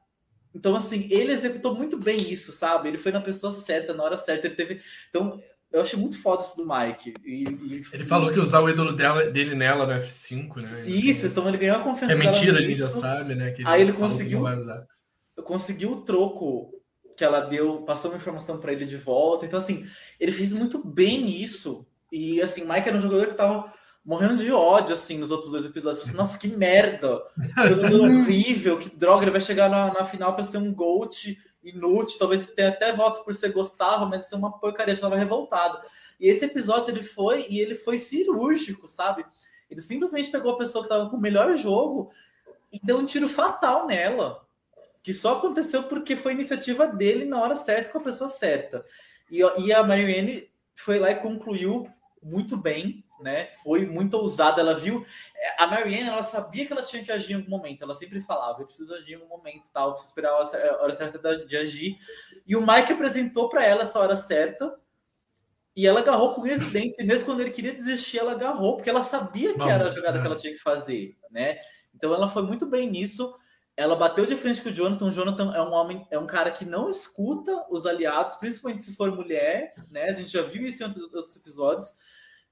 Então, 0.54 0.76
assim, 0.76 1.08
ele 1.10 1.32
executou 1.32 1.76
muito 1.76 1.98
bem 1.98 2.20
isso, 2.32 2.52
sabe? 2.52 2.88
Ele 2.88 2.98
foi 2.98 3.12
na 3.12 3.22
pessoa 3.22 3.54
certa, 3.54 3.94
na 3.94 4.04
hora 4.04 4.18
certa. 4.18 4.48
Ele 4.48 4.56
teve. 4.56 4.82
Então, 5.10 5.42
eu 5.72 5.82
achei 5.82 5.98
muito 5.98 6.22
foda 6.22 6.44
isso 6.44 6.58
do 6.58 6.68
Mike. 6.68 7.14
E, 7.24 7.44
e... 7.44 7.84
Ele 7.94 8.06
falou 8.06 8.32
que 8.32 8.40
usar 8.40 8.60
o 8.60 8.70
ídolo 8.70 8.92
dela, 8.92 9.24
dele 9.26 9.56
nela 9.56 9.86
no 9.86 9.94
F5, 9.94 10.62
né? 10.62 10.86
Isso, 10.86 11.28
então 11.28 11.48
ele 11.48 11.58
ganhou 11.58 11.78
a 11.78 11.84
confiança. 11.84 12.14
É 12.14 12.18
mentira, 12.18 12.60
a 12.60 12.62
gente 12.62 12.80
já 12.80 12.90
sabe, 12.90 13.36
né? 13.36 13.54
Ele 13.58 13.64
Aí 13.66 13.82
ele 13.82 13.94
conseguiu. 13.94 14.44
Conseguiu 15.44 15.92
o 15.94 16.02
troco 16.02 16.72
que 17.16 17.24
ela 17.24 17.40
deu, 17.40 17.84
passou 17.84 18.12
uma 18.12 18.18
informação 18.18 18.58
para 18.60 18.74
ele 18.74 18.86
de 18.86 18.98
volta. 18.98 19.46
Então, 19.46 19.60
assim, 19.60 19.86
ele 20.20 20.32
fez 20.32 20.52
muito 20.52 20.86
bem 20.86 21.42
isso. 21.42 21.86
E, 22.12 22.42
assim, 22.42 22.66
Mike 22.66 22.90
era 22.90 22.98
um 22.98 23.02
jogador 23.02 23.28
que 23.28 23.36
tava 23.36 23.72
morrendo 24.04 24.38
de 24.38 24.52
ódio, 24.52 24.94
assim, 24.94 25.18
nos 25.18 25.32
outros 25.32 25.52
dois 25.52 25.64
episódios. 25.64 26.04
Assim, 26.04 26.18
Nossa, 26.18 26.38
que 26.38 26.48
merda! 26.50 27.22
Jogador 27.70 28.02
horrível, 28.10 28.78
que 28.78 28.90
droga, 28.90 29.24
ele 29.24 29.32
vai 29.32 29.42
chegar 29.42 29.70
na, 29.70 29.94
na 29.94 30.06
final 30.06 30.34
para 30.34 30.44
ser 30.44 30.58
um 30.58 30.74
GOAT 30.74 31.38
inútil, 31.64 32.18
talvez 32.18 32.48
tenha 32.48 32.70
até 32.70 32.92
voto 32.92 33.24
por 33.24 33.34
ser 33.36 33.52
gostava, 33.52 34.06
mas 34.06 34.26
ser 34.26 34.36
uma 34.36 34.58
porcaria, 34.58 34.94
estava 34.94 35.16
revoltado. 35.16 35.80
E 36.20 36.28
esse 36.28 36.46
episódio 36.46 36.92
ele 36.92 37.04
foi 37.04 37.46
e 37.50 37.60
ele 37.60 37.76
foi 37.76 37.98
cirúrgico, 37.98 38.88
sabe? 38.88 39.26
Ele 39.70 39.82
simplesmente 39.82 40.32
pegou 40.32 40.54
a 40.54 40.58
pessoa 40.58 40.84
que 40.84 40.92
estava 40.92 41.10
com 41.10 41.18
o 41.18 41.22
melhor 41.22 41.56
jogo 41.56 42.12
e 42.72 42.80
deu 42.84 42.98
um 42.98 43.06
tiro 43.06 43.30
fatal 43.30 43.86
nela 43.86 44.46
que 45.04 45.14
só 45.14 45.34
aconteceu 45.34 45.84
porque 45.84 46.16
foi 46.16 46.34
iniciativa 46.34 46.88
dele 46.88 47.26
na 47.26 47.42
hora 47.42 47.56
certa 47.56 47.90
com 47.90 47.98
a 47.98 48.04
pessoa 48.04 48.30
certa. 48.30 48.86
E, 49.30 49.40
e 49.60 49.74
a 49.74 49.84
Marianne 49.84 50.50
foi 50.76 51.00
lá 51.00 51.12
e 51.12 51.16
concluiu 51.16 51.90
muito 52.22 52.56
bem, 52.56 53.04
né? 53.22 53.50
Foi 53.64 53.86
muito 53.86 54.16
ousada. 54.16 54.62
Ela 54.62 54.74
viu. 54.74 55.06
A 55.58 55.68
Marianne, 55.68 56.10
ela 56.10 56.24
sabia 56.24 56.66
que 56.66 56.74
ela 56.74 56.84
tinha 56.84 57.04
que 57.04 57.12
agir 57.12 57.34
em 57.34 57.36
algum 57.38 57.50
momento. 57.50 57.84
Ela 57.84 57.94
sempre 57.94 58.22
falava: 58.22 58.62
eu 58.62 58.66
preciso 58.66 58.94
agir 58.94 59.14
em 59.14 59.16
algum 59.16 59.28
momento, 59.28 59.70
tal, 59.74 59.90
eu 59.90 59.94
preciso 59.94 60.12
esperar 60.12 60.32
a 60.32 60.84
hora 60.84 60.94
certa 60.94 61.46
de 61.46 61.58
agir. 61.58 61.98
E 62.46 62.56
o 62.56 62.62
Mike 62.62 62.94
apresentou 62.94 63.50
para 63.50 63.66
ela 63.66 63.84
essa 63.84 64.00
hora 64.00 64.16
certa. 64.16 64.78
E 65.74 65.88
ela 65.88 66.02
agarrou 66.02 66.36
com 66.36 66.42
residência. 66.42 67.02
E 67.02 67.06
mesmo 67.06 67.26
quando 67.26 67.40
ele 67.40 67.52
queria 67.52 67.74
desistir, 67.74 68.20
ela 68.20 68.34
agarrou, 68.34 68.76
porque 68.76 68.90
ela 68.90 69.04
sabia 69.04 69.54
que 69.54 69.62
era 69.62 69.88
a 69.88 69.90
jogada 69.90 70.20
que 70.20 70.26
ela 70.26 70.36
tinha 70.36 70.52
que 70.52 70.60
fazer, 70.60 71.18
né? 71.30 71.62
Então 71.96 72.14
ela 72.14 72.28
foi 72.28 72.44
muito 72.44 72.66
bem 72.66 72.90
nisso. 72.90 73.34
Ela 73.78 73.96
bateu 73.96 74.26
de 74.26 74.36
frente 74.36 74.62
com 74.62 74.68
o 74.68 74.74
Jonathan. 74.74 75.06
O 75.06 75.14
Jonathan 75.14 75.54
é 75.56 75.62
um 75.62 75.72
homem, 75.72 76.06
é 76.12 76.20
um 76.20 76.28
cara 76.28 76.52
que 76.52 76.66
não 76.66 76.90
escuta 76.90 77.66
os 77.70 77.86
aliados, 77.86 78.36
principalmente 78.36 78.82
se 78.82 78.96
for 78.96 79.16
mulher, 79.16 79.74
né? 79.90 80.10
A 80.10 80.14
gente 80.14 80.30
já 80.30 80.42
viu 80.42 80.68
isso 80.68 80.84
em 80.84 80.88
outros, 80.88 81.14
outros 81.14 81.38
episódios. 81.38 81.88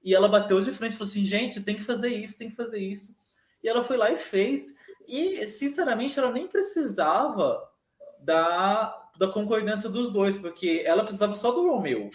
E 0.02 0.14
ela 0.14 0.28
bateu 0.28 0.60
de 0.60 0.72
frente 0.72 0.92
e 0.92 0.96
falou 0.96 1.10
assim: 1.10 1.24
gente, 1.24 1.60
tem 1.60 1.76
que 1.76 1.82
fazer 1.84 2.08
isso, 2.08 2.38
tem 2.38 2.50
que 2.50 2.56
fazer 2.56 2.78
isso. 2.78 3.14
E 3.62 3.68
ela 3.68 3.82
foi 3.82 3.96
lá 3.96 4.10
e 4.10 4.16
fez. 4.16 4.74
E, 5.06 5.44
sinceramente, 5.44 6.18
ela 6.18 6.30
nem 6.30 6.46
precisava 6.46 7.60
da, 8.20 9.10
da 9.18 9.28
concordância 9.28 9.88
dos 9.88 10.12
dois, 10.12 10.38
porque 10.38 10.82
ela 10.84 11.02
precisava 11.02 11.34
só 11.34 11.50
do 11.50 11.68
Romeu, 11.68 12.10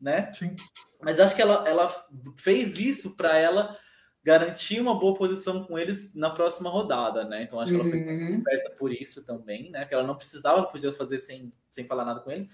né? 0.00 0.30
Sim. 0.32 0.54
Mas 1.00 1.18
acho 1.18 1.34
que 1.34 1.42
ela, 1.42 1.66
ela 1.66 1.92
fez 2.36 2.78
isso 2.78 3.16
para 3.16 3.36
ela 3.36 3.76
garantir 4.22 4.80
uma 4.80 4.98
boa 4.98 5.14
posição 5.14 5.64
com 5.64 5.78
eles 5.78 6.12
na 6.12 6.30
próxima 6.30 6.68
rodada, 6.68 7.24
né? 7.24 7.44
Então 7.44 7.60
acho 7.60 7.72
que 7.72 7.80
ela 7.80 7.88
foi 7.88 8.00
uhum. 8.00 8.28
esperta 8.28 8.70
por 8.70 8.92
isso 8.92 9.24
também, 9.24 9.70
né? 9.70 9.84
Que 9.84 9.94
ela 9.94 10.06
não 10.06 10.16
precisava, 10.16 10.64
podia 10.64 10.92
fazer 10.92 11.18
sem, 11.18 11.52
sem 11.70 11.86
falar 11.86 12.04
nada 12.04 12.20
com 12.20 12.32
eles, 12.32 12.48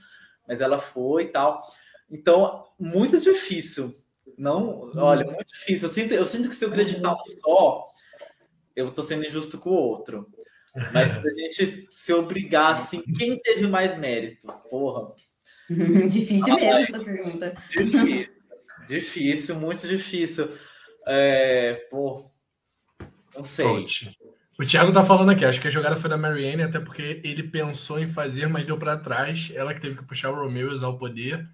mas 0.46 0.60
ela 0.60 0.78
foi 0.78 1.24
e 1.24 1.28
tal. 1.28 1.66
Então, 2.10 2.66
muito 2.78 3.18
difícil. 3.18 3.94
Não, 4.42 4.90
olha, 4.96 5.24
muito 5.24 5.46
difícil. 5.46 5.86
Eu 5.86 5.94
sinto, 5.94 6.14
eu 6.14 6.26
sinto 6.26 6.48
que 6.48 6.54
se 6.56 6.64
eu 6.64 6.68
acreditar 6.68 7.16
só, 7.40 7.86
eu 8.74 8.90
tô 8.90 9.00
sendo 9.00 9.24
injusto 9.24 9.56
com 9.56 9.70
o 9.70 9.74
outro. 9.74 10.26
Mas 10.92 11.12
se 11.12 11.18
a 11.20 11.22
gente 11.30 11.86
se 11.88 12.12
obrigar 12.12 12.72
assim, 12.72 13.02
quem 13.16 13.38
teve 13.38 13.68
mais 13.68 13.96
mérito? 13.96 14.48
Porra. 14.68 15.14
difícil 15.70 16.56
mesmo 16.56 16.72
essa 16.72 16.98
pergunta. 16.98 17.54
Difícil, 17.70 18.28
difícil, 18.88 19.54
muito 19.60 19.86
difícil. 19.86 20.50
É, 21.06 21.74
pô, 21.88 22.28
não 23.36 23.44
sei. 23.44 23.64
Coach. 23.64 24.18
O 24.58 24.66
Thiago 24.66 24.92
tá 24.92 25.04
falando 25.04 25.30
aqui, 25.30 25.44
acho 25.44 25.60
que 25.60 25.68
a 25.68 25.70
jogada 25.70 25.94
foi 25.94 26.10
da 26.10 26.16
Marianne, 26.16 26.64
até 26.64 26.80
porque 26.80 27.20
ele 27.22 27.44
pensou 27.44 28.00
em 28.00 28.08
fazer, 28.08 28.48
mas 28.48 28.66
deu 28.66 28.76
para 28.76 28.98
trás. 28.98 29.52
Ela 29.54 29.72
que 29.72 29.80
teve 29.80 29.96
que 29.96 30.04
puxar 30.04 30.30
o 30.30 30.34
Romeu 30.34 30.68
e 30.68 30.74
usar 30.74 30.88
o 30.88 30.98
poder. 30.98 31.48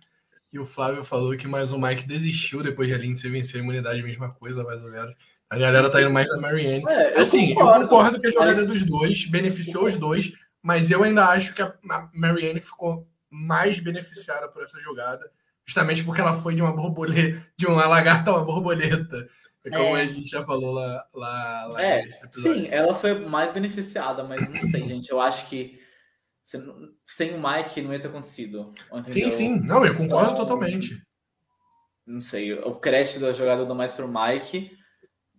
E 0.53 0.59
o 0.59 0.64
Flávio 0.64 1.05
falou 1.05 1.36
que 1.36 1.46
mais 1.46 1.72
o 1.72 1.78
Mike 1.78 2.07
desistiu 2.07 2.62
depois 2.62 2.88
de 2.88 2.94
a 2.94 2.99
Lindsay 2.99 3.30
vencer 3.30 3.61
a 3.61 3.62
imunidade, 3.62 4.03
mesma 4.03 4.32
coisa, 4.32 4.64
mais 4.64 4.82
ou 4.82 4.90
menos. 4.90 5.14
A 5.51 5.59
galera 5.59 5.90
tá 5.90 6.01
indo 6.01 6.11
mais 6.11 6.26
da 6.26 6.36
Marianne. 6.38 6.84
É, 6.88 7.16
eu 7.16 7.20
assim, 7.20 7.55
concordo, 7.55 7.84
eu 7.84 7.88
concordo 7.88 8.20
que 8.20 8.26
a 8.26 8.30
jogada 8.30 8.57
mas... 8.57 8.68
dos 8.68 8.82
dois 8.82 9.24
beneficiou 9.26 9.86
os 9.86 9.96
dois, 9.96 10.32
mas 10.62 10.90
eu 10.90 11.03
ainda 11.03 11.26
acho 11.26 11.55
que 11.55 11.62
a 11.62 11.74
Marianne 12.14 12.61
ficou 12.61 13.07
mais 13.30 13.78
beneficiada 13.80 14.49
por 14.49 14.62
essa 14.62 14.78
jogada 14.80 15.30
justamente 15.68 16.03
porque 16.03 16.22
ela 16.22 16.40
foi 16.40 16.55
de 16.55 16.62
uma 16.62 16.72
borboleta, 16.72 17.46
de 17.55 17.66
uma 17.66 17.86
lagarta 17.86 18.30
a 18.30 18.36
uma 18.36 18.44
borboleta. 18.44 19.28
É 19.62 19.70
como 19.70 19.99
é. 19.99 20.03
a 20.03 20.07
gente 20.07 20.30
já 20.30 20.42
falou 20.42 20.72
lá, 20.72 21.05
lá, 21.12 21.68
lá 21.70 21.82
é, 21.82 22.11
Sim, 22.32 22.68
ela 22.70 22.94
foi 22.94 23.26
mais 23.26 23.53
beneficiada, 23.53 24.24
mas 24.24 24.49
não 24.49 24.62
sei, 24.70 24.88
gente. 24.88 25.11
Eu 25.11 25.20
acho 25.20 25.46
que 25.46 25.78
sem 27.07 27.34
o 27.34 27.42
Mike 27.42 27.82
não 27.82 27.92
ia 27.92 28.01
ter 28.01 28.09
acontecido. 28.09 28.72
Entendeu? 28.92 29.30
Sim, 29.30 29.30
sim. 29.30 29.61
Não, 29.61 29.84
eu 29.84 29.94
concordo 29.94 30.32
então, 30.32 30.46
totalmente. 30.46 31.03
Não 32.07 32.20
sei, 32.20 32.55
o 32.55 32.74
crédito 32.74 33.20
da 33.20 33.32
jogada 33.32 33.62
eu 33.62 33.66
dou 33.66 33.76
mais 33.76 33.92
pro 33.92 34.09
Mike 34.09 34.78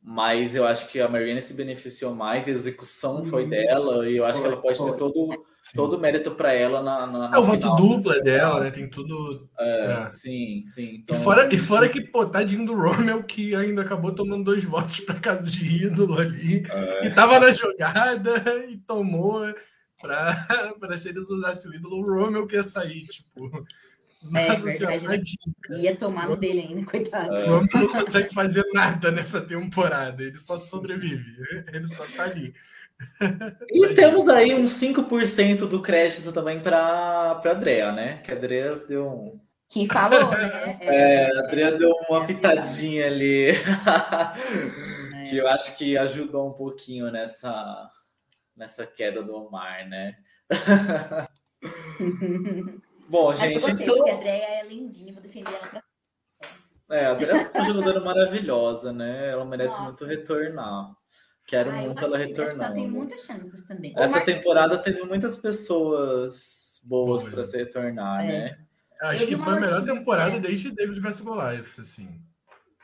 mas 0.01 0.55
eu 0.55 0.65
acho 0.65 0.87
que 0.87 0.99
a 0.99 1.09
Marianne 1.09 1.41
se 1.41 1.53
beneficiou 1.53 2.15
mais, 2.15 2.47
a 2.47 2.51
execução 2.51 3.23
foi 3.25 3.43
uhum. 3.43 3.49
dela, 3.49 4.09
e 4.09 4.17
eu 4.17 4.25
acho 4.25 4.41
que 4.41 4.47
ela 4.47 4.57
pode 4.57 4.77
ter 4.77 4.95
todo, 4.95 5.45
todo 5.75 5.97
o 5.97 5.99
mérito 5.99 6.31
para 6.31 6.53
ela 6.53 6.81
na, 6.81 7.05
na, 7.05 7.29
na 7.29 7.35
É 7.35 7.39
o 7.39 7.43
voto 7.43 7.75
duplo 7.75 8.13
é 8.13 8.21
dela, 8.21 8.61
né? 8.61 8.71
Tem 8.71 8.89
tudo. 8.89 9.49
É, 9.59 9.91
é. 9.91 10.11
Sim, 10.11 10.63
sim. 10.65 11.01
Então... 11.03 11.19
E, 11.19 11.23
fora, 11.23 11.49
e 11.53 11.57
fora 11.57 11.89
que, 11.89 12.01
pô, 12.01 12.25
tadinho 12.25 12.65
do 12.65 12.75
Romel, 12.75 13.23
que 13.23 13.53
ainda 13.53 13.81
acabou 13.81 14.13
tomando 14.13 14.45
dois 14.45 14.63
votos 14.63 15.01
para 15.01 15.19
casa 15.19 15.43
de 15.43 15.85
ídolo 15.85 16.17
ali, 16.17 16.65
é. 16.69 17.07
e 17.07 17.09
tava 17.11 17.39
na 17.39 17.51
jogada 17.51 18.65
e 18.69 18.77
tomou 18.77 19.41
para 19.99 20.47
se 20.97 21.09
eles 21.09 21.29
usassem 21.29 21.71
o 21.71 21.75
ídolo, 21.75 21.97
o 21.97 22.03
Romel 22.03 22.47
que 22.47 22.55
ia 22.55 22.63
sair, 22.63 23.05
tipo. 23.07 23.65
É, 24.35 24.47
Nossa 24.49 24.69
é, 24.69 24.97
verdade, 24.99 25.33
né? 25.69 25.77
Ia 25.79 25.95
tomar 25.95 26.27
no 26.27 26.35
dele 26.35 26.61
ainda, 26.61 26.89
coitado. 26.89 27.31
O 27.31 27.57
homem 27.57 27.69
não 27.73 27.87
consegue 27.87 28.33
fazer 28.33 28.65
nada 28.73 29.11
nessa 29.11 29.39
temporada, 29.39 30.23
ele 30.23 30.37
só 30.37 30.57
sobrevive, 30.57 31.37
ele 31.71 31.87
só 31.87 32.05
tá 32.15 32.23
ali. 32.23 32.53
E 33.71 33.93
temos 33.93 34.27
aí 34.27 34.53
uns 34.53 34.71
5% 34.71 35.59
do 35.69 35.81
crédito 35.81 36.33
também 36.33 36.59
para 36.59 36.77
a 36.77 37.49
Andrea, 37.49 37.93
né? 37.93 38.17
Que 38.17 38.31
a 38.31 38.35
Andrea 38.35 38.75
deu 38.75 39.07
um. 39.07 39.39
Que 39.69 39.87
falou, 39.87 40.29
né? 40.35 40.77
É, 40.81 41.23
é 41.23 41.25
a 41.31 41.45
Andrea 41.45 41.77
deu 41.77 41.93
uma 42.09 42.25
pitadinha 42.25 43.05
ali. 43.05 43.51
É. 43.51 45.23
que 45.29 45.37
eu 45.37 45.47
acho 45.47 45.77
que 45.77 45.97
ajudou 45.97 46.49
um 46.49 46.53
pouquinho 46.53 47.09
nessa, 47.09 47.89
nessa 48.59 48.85
queda 48.85 49.23
do 49.23 49.33
Omar, 49.33 49.87
né? 49.87 50.17
Bom, 53.07 53.33
gente. 53.33 53.55
Eu 53.55 53.61
gostei, 53.61 53.85
então... 53.85 53.95
porque 53.95 54.11
a 54.11 54.15
Andrea 54.15 54.59
é 54.59 54.67
lindinha, 54.67 55.13
vou 55.13 55.21
defender 55.21 55.51
ela 55.55 55.67
pra. 55.67 55.83
É, 56.91 57.05
a 57.05 57.13
Andrea 57.13 57.31
é 57.53 57.57
uma 57.57 57.65
jogadora 57.65 57.99
maravilhosa, 58.01 58.91
né? 58.91 59.29
Ela 59.29 59.45
merece 59.45 59.73
Nossa. 59.73 59.83
muito 59.83 60.05
retornar. 60.05 60.91
Quero 61.47 61.71
ah, 61.71 61.75
muito 61.75 62.03
ela 62.03 62.17
retornar. 62.17 62.67
Ela 62.67 62.75
tem 62.75 62.89
muitas 62.89 63.23
chances 63.23 63.65
também. 63.65 63.93
Essa 63.95 64.21
temporada 64.21 64.77
teve 64.77 65.03
muitas 65.03 65.37
pessoas 65.37 66.81
boas 66.83 67.27
para 67.29 67.43
se 67.43 67.57
retornar, 67.57 68.23
é. 68.25 68.27
né? 68.27 68.59
Acho 69.01 69.25
que 69.25 69.37
foi 69.37 69.57
a 69.57 69.59
melhor 69.61 69.85
temporada 69.85 70.39
desde 70.39 70.71
David 70.71 70.99
vs 70.99 71.21
Goliath, 71.21 71.79
assim. 71.79 72.21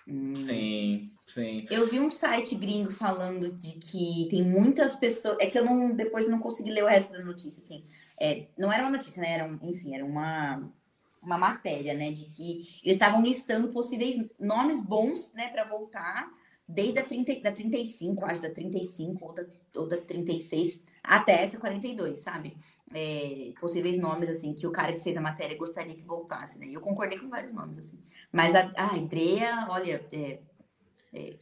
Hum. 0.07 0.35
Sim, 0.35 1.11
sim. 1.25 1.65
Eu 1.69 1.89
vi 1.89 1.99
um 1.99 2.09
site 2.09 2.55
gringo 2.55 2.91
falando 2.91 3.51
de 3.51 3.73
que 3.73 4.27
tem 4.29 4.43
muitas 4.43 4.95
pessoas. 4.95 5.37
É 5.39 5.47
que 5.47 5.57
eu 5.57 5.65
não 5.65 5.95
depois 5.95 6.27
não 6.27 6.39
consegui 6.39 6.71
ler 6.71 6.83
o 6.83 6.87
resto 6.87 7.13
da 7.13 7.23
notícia, 7.23 7.61
assim. 7.61 7.83
É, 8.19 8.47
não 8.57 8.71
era 8.71 8.83
uma 8.83 8.91
notícia, 8.91 9.21
né? 9.21 9.31
Era, 9.31 9.59
enfim, 9.61 9.95
era 9.95 10.05
uma, 10.05 10.61
uma 11.21 11.37
matéria, 11.37 11.93
né? 11.93 12.11
De 12.11 12.25
que 12.25 12.79
eles 12.83 12.95
estavam 12.95 13.21
listando 13.21 13.69
possíveis 13.69 14.23
nomes 14.39 14.81
bons, 14.81 15.31
né, 15.33 15.49
para 15.49 15.65
voltar, 15.65 16.29
desde 16.67 16.99
a 16.99 17.03
30, 17.03 17.41
da 17.41 17.51
35, 17.51 18.25
acho, 18.25 18.41
da 18.41 18.49
35 18.49 19.25
ou 19.25 19.33
da, 19.33 19.45
ou 19.75 19.87
da 19.87 19.97
36 19.97 20.81
até 21.03 21.43
essa 21.43 21.57
42, 21.57 22.19
sabe? 22.19 22.57
É, 22.93 23.53
possíveis 23.59 23.97
nomes, 23.97 24.29
assim, 24.29 24.53
que 24.53 24.65
o 24.65 24.71
cara 24.71 24.93
que 24.93 25.03
fez 25.03 25.17
a 25.17 25.21
matéria 25.21 25.57
gostaria 25.57 25.95
que 25.95 26.03
voltasse, 26.03 26.59
né? 26.59 26.67
E 26.67 26.73
eu 26.73 26.81
concordei 26.81 27.19
com 27.19 27.29
vários 27.29 27.53
nomes, 27.53 27.77
assim. 27.77 27.99
Mas 28.31 28.55
a, 28.55 28.71
a 28.75 28.95
Andrea, 28.95 29.67
olha, 29.69 30.03
é, 30.11 30.39
é, 31.15 31.33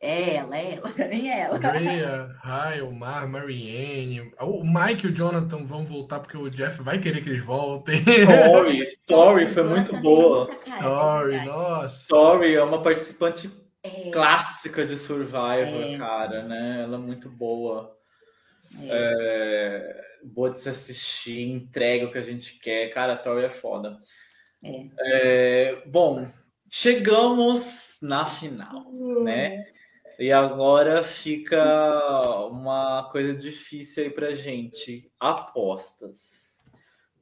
é 0.00 0.34
ela, 0.36 0.56
é 0.58 0.74
ela, 0.74 0.88
pra 0.90 1.08
mim 1.08 1.28
é 1.28 1.40
ela. 1.40 1.56
Andrea, 1.56 2.36
Rai, 2.40 2.80
Omar, 2.82 3.28
Marianne. 3.28 4.32
O 4.40 4.64
Mike 4.64 5.06
e 5.06 5.10
o 5.10 5.14
Jonathan 5.14 5.64
vão 5.64 5.84
voltar 5.84 6.20
porque 6.20 6.36
o 6.36 6.50
Jeff 6.50 6.82
vai 6.82 6.98
querer 6.98 7.22
que 7.22 7.30
eles 7.30 7.44
voltem. 7.44 8.02
Tori, 8.04 8.98
Tori 9.06 9.46
foi 9.46 9.64
muito 9.64 9.96
boa. 9.98 10.50
Tori, 10.80 11.44
nossa. 11.44 12.08
Tori 12.08 12.54
é 12.54 12.62
uma 12.62 12.82
participante 12.82 13.50
é. 13.82 14.10
clássica 14.10 14.84
de 14.84 14.98
Survivor, 14.98 15.82
é. 15.82 15.96
cara, 15.96 16.42
né? 16.42 16.82
Ela 16.82 16.96
é 16.96 17.00
muito 17.00 17.30
boa. 17.30 17.94
É. 18.90 20.04
boa 20.24 20.50
de 20.50 20.56
se 20.56 20.68
assistir, 20.68 21.48
entrega 21.48 22.06
o 22.06 22.10
que 22.10 22.18
a 22.18 22.22
gente 22.22 22.58
quer. 22.58 22.88
Cara, 22.88 23.12
a 23.12 23.16
Tori 23.16 23.44
é 23.44 23.50
foda. 23.50 23.96
bom, 25.86 26.26
chegamos 26.68 27.85
na 28.00 28.26
final, 28.26 28.92
né? 29.22 29.54
E 30.18 30.32
agora 30.32 31.02
fica 31.02 32.46
uma 32.46 33.08
coisa 33.10 33.34
difícil 33.34 34.04
aí 34.04 34.10
pra 34.10 34.34
gente. 34.34 35.10
Apostas. 35.20 36.62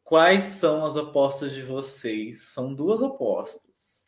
Quais 0.04 0.44
são 0.44 0.84
as 0.84 0.96
apostas 0.96 1.52
de 1.52 1.62
vocês? 1.62 2.42
São 2.42 2.72
duas 2.72 3.02
apostas. 3.02 4.04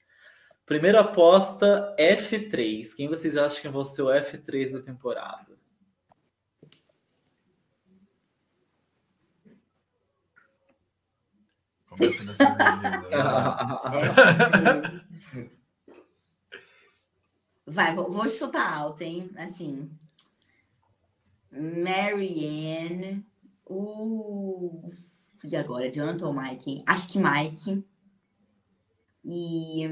Primeira 0.64 1.00
aposta, 1.00 1.94
F3. 1.98 2.94
Quem 2.96 3.08
vocês 3.08 3.36
acham 3.36 3.60
que 3.60 3.68
vai 3.68 3.84
ser 3.84 4.02
o 4.02 4.06
F3 4.06 4.72
da 4.72 4.80
temporada? 4.80 5.56
Começa 11.88 12.24
nessa 12.24 12.44
Vai, 17.66 17.94
vou, 17.94 18.12
vou, 18.12 18.28
chutar 18.28 18.72
alto, 18.72 19.02
hein? 19.02 19.28
Assim. 19.36 19.90
Marianne. 21.50 23.26
O. 23.64 24.90
E 25.42 25.56
agora, 25.56 25.90
Jonathan 25.90 26.28
ou 26.28 26.32
Mike? 26.32 26.82
Acho 26.86 27.08
que 27.08 27.18
Mike. 27.18 27.84
E. 29.24 29.88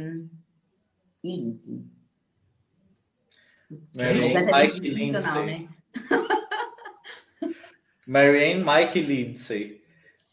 Lindsay. 1.25 1.85
Marianne, 3.95 4.53
Mike 4.53 4.91
Lindsay. 4.91 5.47
Né? 5.47 5.69
Marianne, 8.07 8.65
Mike 8.65 9.01
Lindsay. 9.01 9.83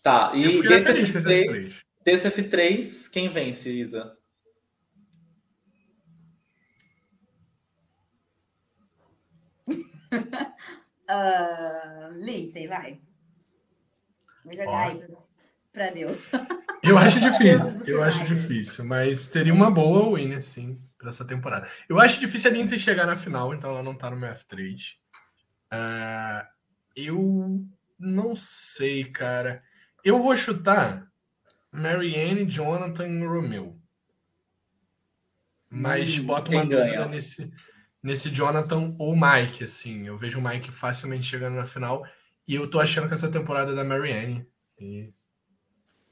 Tá, 0.03 0.33
e 0.35 0.61
desse 0.61 1.13
F3, 1.13 1.83
desse 2.03 2.27
F3, 2.29 3.09
quem 3.11 3.29
vence, 3.29 3.71
Isa? 3.71 4.17
uh, 11.09 12.13
Lindsay, 12.13 12.67
vai. 12.67 12.99
Vou 14.43 14.53
jogar 14.53 14.87
aí 14.87 15.03
pra 15.71 15.89
Deus. 15.91 16.29
Eu 16.83 16.97
acho 16.97 17.19
difícil, 17.19 17.95
eu 17.95 18.03
acho 18.03 18.25
difícil, 18.25 18.83
mas 18.83 19.29
teria 19.29 19.53
uma 19.53 19.69
boa 19.69 20.17
winner, 20.17 20.41
sim, 20.41 20.81
para 20.97 21.09
essa 21.09 21.23
temporada. 21.23 21.69
Eu 21.87 21.99
acho 21.99 22.19
difícil 22.19 22.49
a 22.49 22.53
Lindsay 22.55 22.79
chegar 22.79 23.05
na 23.05 23.15
final, 23.15 23.53
então 23.53 23.69
ela 23.69 23.83
não 23.83 23.93
tá 23.93 24.09
no 24.09 24.17
meu 24.17 24.31
F3. 24.31 24.95
Uh, 25.71 26.43
eu 26.95 27.63
não 27.99 28.35
sei, 28.35 29.03
cara. 29.03 29.63
Eu 30.03 30.19
vou 30.19 30.35
chutar 30.35 31.07
Marianne, 31.71 32.45
Jonathan 32.45 33.07
e 33.07 33.25
Romeu. 33.25 33.79
Mas 35.69 36.17
hum, 36.17 36.23
boto 36.23 36.51
uma 36.51 36.65
dúvida 36.65 36.83
ganha? 36.83 37.05
nesse, 37.05 37.53
nesse 38.01 38.29
Jonathan 38.29 38.95
ou 38.97 39.15
Mike, 39.15 39.63
assim. 39.63 40.07
Eu 40.07 40.17
vejo 40.17 40.39
o 40.39 40.43
Mike 40.43 40.71
facilmente 40.71 41.25
chegando 41.25 41.55
na 41.55 41.65
final. 41.65 42.05
E 42.47 42.55
eu 42.55 42.69
tô 42.69 42.79
achando 42.79 43.07
que 43.07 43.13
essa 43.13 43.29
temporada 43.29 43.71
é 43.71 43.75
da 43.75 43.83
Marianne. 43.83 44.45
E 44.79 45.13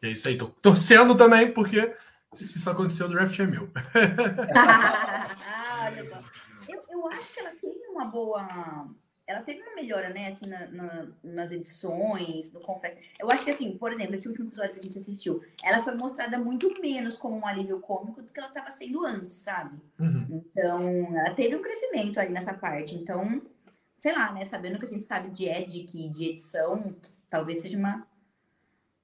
e 0.01 0.07
é 0.07 0.11
isso 0.11 0.27
aí, 0.27 0.37
tô 0.37 0.47
torcendo 0.47 1.15
também, 1.15 1.51
porque 1.51 1.93
se 2.33 2.57
isso 2.57 2.69
aconteceu, 2.69 3.05
o 3.05 3.09
draft 3.09 3.37
é 3.37 3.45
meu. 3.45 3.69
Só. 6.09 6.23
Eu, 6.69 6.83
eu 6.89 7.07
acho 7.07 7.33
que 7.33 7.39
ela 7.39 7.51
tem 7.61 7.71
uma 7.89 8.05
boa. 8.05 8.87
Ela 9.29 9.43
teve 9.43 9.61
uma 9.61 9.75
melhora, 9.75 10.09
né, 10.09 10.29
assim, 10.29 10.47
na, 10.47 10.65
na, 10.67 11.07
nas 11.23 11.51
edições, 11.51 12.51
no 12.51 12.59
Confess. 12.61 12.97
Eu 13.19 13.29
acho 13.29 13.45
que, 13.45 13.51
assim, 13.51 13.77
por 13.77 13.93
exemplo, 13.93 14.15
esse 14.15 14.27
último 14.27 14.47
episódio 14.47 14.73
que 14.73 14.79
a 14.79 14.83
gente 14.83 14.97
assistiu, 14.97 15.43
ela 15.63 15.83
foi 15.83 15.93
mostrada 15.93 16.39
muito 16.39 16.81
menos 16.81 17.15
como 17.15 17.37
um 17.37 17.45
alívio 17.45 17.79
cômico 17.79 18.23
do 18.23 18.33
que 18.33 18.39
ela 18.39 18.49
estava 18.49 18.71
sendo 18.71 19.05
antes, 19.05 19.35
sabe? 19.37 19.79
Uhum. 19.99 20.43
Então, 20.51 20.83
ela 21.15 21.35
teve 21.35 21.55
um 21.55 21.61
crescimento 21.61 22.19
aí 22.19 22.29
nessa 22.31 22.55
parte. 22.55 22.95
Então, 22.95 23.39
sei 23.95 24.13
lá, 24.13 24.33
né, 24.33 24.45
sabendo 24.45 24.79
que 24.79 24.87
a 24.87 24.89
gente 24.89 25.03
sabe 25.03 25.29
de 25.29 25.45
edic, 25.45 26.09
de 26.09 26.29
edição, 26.29 26.95
talvez 27.29 27.61
seja 27.61 27.77
uma 27.77 28.07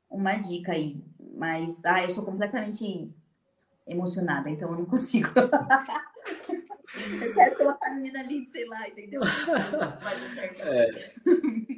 uma 0.09 0.37
dica 0.37 0.71
aí. 0.71 1.03
Mas, 1.37 1.85
ah, 1.85 2.03
eu 2.03 2.09
sou 2.09 2.25
completamente 2.25 3.13
emocionada, 3.85 4.49
então 4.49 4.71
eu 4.71 4.79
não 4.79 4.85
consigo. 4.85 5.29
eu 7.21 7.33
quero 7.33 7.55
colocar 7.55 7.87
a 7.87 7.93
menina 7.93 8.19
ali, 8.19 8.45
sei 8.47 8.65
lá, 8.65 8.87
entendeu? 8.87 9.21
É. 10.59 11.11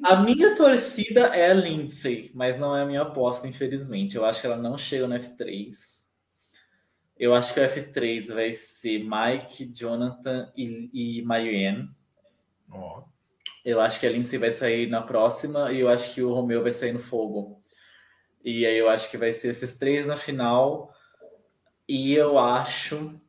A 0.04 0.18
minha 0.18 0.56
torcida 0.56 1.28
é 1.28 1.52
a 1.52 1.54
Lindsay, 1.54 2.32
mas 2.34 2.60
não 2.60 2.76
é 2.76 2.84
a 2.84 2.86
minha 2.86 3.02
aposta, 3.02 3.48
infelizmente. 3.48 4.16
Eu 4.16 4.26
acho 4.26 4.42
que 4.42 4.48
ela 4.48 4.58
não 4.58 4.78
chega 4.78 5.08
no 5.08 5.16
F3. 5.16 6.06
Eu 7.20 7.34
acho 7.34 7.54
que 7.54 7.60
o 7.60 7.64
F3 7.64 8.34
vai 8.34 8.52
ser 8.54 9.04
Mike, 9.04 9.66
Jonathan 9.74 10.52
e, 10.56 10.90
e 10.94 11.22
Marianne. 11.24 11.90
Oh. 12.72 13.04
Eu 13.66 13.82
acho 13.82 14.00
que 14.00 14.06
a 14.06 14.10
Lindsay 14.10 14.38
vai 14.38 14.52
sair 14.52 14.88
na 14.88 15.02
próxima 15.02 15.72
e 15.72 15.80
eu 15.80 15.90
acho 15.90 16.14
que 16.14 16.22
o 16.22 16.34
Romeu 16.34 16.62
vai 16.62 16.72
sair 16.72 16.94
no 16.94 17.00
fogo. 17.00 17.62
E 18.44 18.66
aí 18.66 18.78
eu 18.78 18.88
acho 18.88 19.10
que 19.10 19.18
vai 19.18 19.32
ser 19.32 19.50
esses 19.50 19.76
três 19.76 20.06
na 20.06 20.16
final. 20.16 20.94
E 21.88 22.14
eu 22.14 22.38
acho 22.38 23.20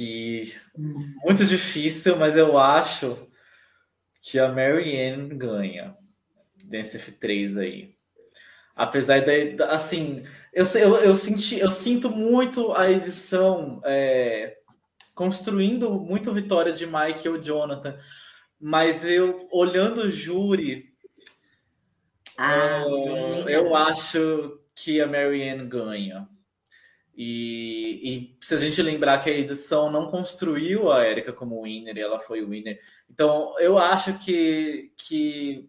que 0.00 0.54
muito 1.22 1.44
difícil, 1.44 2.16
mas 2.16 2.34
eu 2.34 2.56
acho 2.56 3.28
que 4.22 4.38
a 4.38 4.48
Marianne 4.48 5.34
ganha 5.34 5.94
nesse 6.64 6.98
F3 6.98 7.58
aí. 7.58 7.94
Apesar 8.74 9.22
da, 9.22 9.72
assim, 9.72 10.24
eu, 10.54 10.64
eu, 10.64 10.96
eu, 10.96 11.14
senti, 11.14 11.58
eu 11.58 11.68
sinto 11.68 12.08
muito 12.08 12.72
a 12.72 12.90
edição 12.90 13.82
é, 13.84 14.56
construindo 15.14 15.90
muito 15.90 16.32
vitória 16.32 16.72
de 16.72 16.86
Mike 16.86 17.28
ou 17.28 17.38
Jonathan, 17.38 17.98
mas 18.58 19.04
eu 19.04 19.48
olhando 19.52 20.04
o 20.04 20.10
júri, 20.10 20.94
ah, 22.38 22.86
uh, 22.86 23.48
eu 23.50 23.74
acho 23.76 24.58
que 24.74 24.98
a 24.98 25.06
Marianne 25.06 25.66
ganha. 25.66 26.26
E, 27.16 28.00
e, 28.02 28.36
se 28.40 28.54
a 28.54 28.58
gente 28.58 28.80
lembrar 28.80 29.22
que 29.22 29.28
a 29.28 29.36
edição 29.36 29.90
não 29.90 30.10
construiu 30.10 30.90
a 30.90 31.06
Erika 31.06 31.32
como 31.32 31.62
winner 31.62 31.96
e 31.96 32.00
ela 32.00 32.18
foi 32.18 32.44
winner, 32.44 32.80
então 33.10 33.54
eu 33.58 33.78
acho 33.78 34.14
que, 34.14 34.92
que 34.96 35.68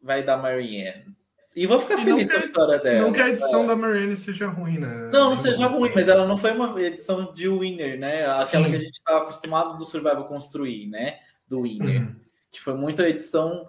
vai 0.00 0.22
dar 0.22 0.36
Marianne. 0.36 1.06
E 1.54 1.66
vou 1.66 1.78
ficar 1.78 1.98
feliz 1.98 2.30
com 2.30 2.38
a 2.38 2.40
vitória 2.40 2.78
dela. 2.78 3.00
Não 3.00 3.12
que 3.12 3.20
a 3.20 3.28
edição 3.28 3.64
é. 3.64 3.66
da 3.66 3.76
Marianne 3.76 4.16
seja 4.16 4.48
ruim, 4.48 4.78
né? 4.78 5.10
Não, 5.12 5.30
não 5.30 5.36
seja 5.36 5.66
ruim, 5.66 5.90
mas 5.94 6.08
ela 6.08 6.26
não 6.26 6.36
foi 6.36 6.52
uma 6.52 6.80
edição 6.80 7.32
de 7.32 7.48
winner, 7.48 7.98
né? 7.98 8.24
Aquela 8.26 8.44
Sim. 8.44 8.70
que 8.70 8.76
a 8.76 8.80
gente 8.80 8.94
estava 8.94 9.18
acostumado 9.18 9.76
do 9.76 9.84
Survival 9.84 10.24
construir, 10.26 10.86
né? 10.86 11.18
Do 11.46 11.62
winner. 11.62 12.02
Uhum. 12.02 12.16
Que 12.50 12.60
foi 12.60 12.74
muito 12.74 13.02
a 13.02 13.08
edição 13.08 13.68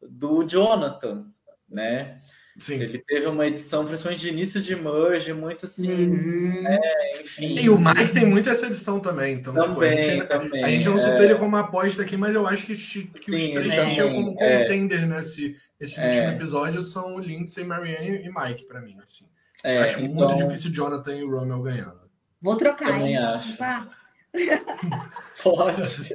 do 0.00 0.42
Jonathan 0.44 1.26
né? 1.68 2.20
Sim. 2.58 2.74
Ele 2.74 2.98
teve 2.98 3.26
uma 3.26 3.46
edição, 3.46 3.86
principalmente 3.86 4.20
de 4.20 4.28
início 4.30 4.60
de 4.60 4.74
merge, 4.74 5.32
muito 5.32 5.64
assim, 5.64 6.08
uhum. 6.08 6.62
né? 6.62 6.80
enfim. 7.20 7.54
E 7.56 7.70
o 7.70 7.78
Mike 7.78 8.12
tem 8.12 8.26
muito 8.26 8.50
essa 8.50 8.66
edição 8.66 8.98
também, 8.98 9.34
então 9.36 9.54
também, 9.54 9.68
tipo, 9.68 9.82
a, 9.82 9.90
gente, 9.90 10.26
também, 10.26 10.64
a 10.64 10.68
gente 10.68 10.88
não 10.88 10.98
citou 10.98 11.20
é... 11.20 11.24
ele 11.26 11.36
como 11.36 11.56
aposta 11.56 12.02
aqui, 12.02 12.16
mas 12.16 12.34
eu 12.34 12.46
acho 12.46 12.66
que, 12.66 12.74
que 12.74 12.82
Sim, 12.82 13.08
os 13.08 13.50
três 13.50 13.74
que 13.74 13.94
tinham 13.94 14.12
como 14.12 14.36
é... 14.40 14.64
contender 14.64 15.06
nesse 15.06 15.56
esse 15.80 16.00
é... 16.00 16.06
último 16.06 16.30
episódio 16.30 16.82
são 16.82 17.14
o 17.14 17.20
Lindsay, 17.20 17.64
Marianne 17.64 18.24
e 18.24 18.28
Mike, 18.28 18.64
para 18.64 18.80
mim, 18.80 18.98
assim. 19.02 19.24
É, 19.62 19.78
acho 19.78 20.00
então... 20.00 20.14
muito 20.14 20.48
difícil 20.48 20.72
Jonathan 20.72 21.14
e 21.14 21.24
Romel 21.24 21.62
ganhando. 21.62 22.00
Vou 22.42 22.56
trocar, 22.56 22.92
também 22.92 23.10
hein? 23.10 23.18
Acho. 23.18 23.56
Pode. 25.42 25.80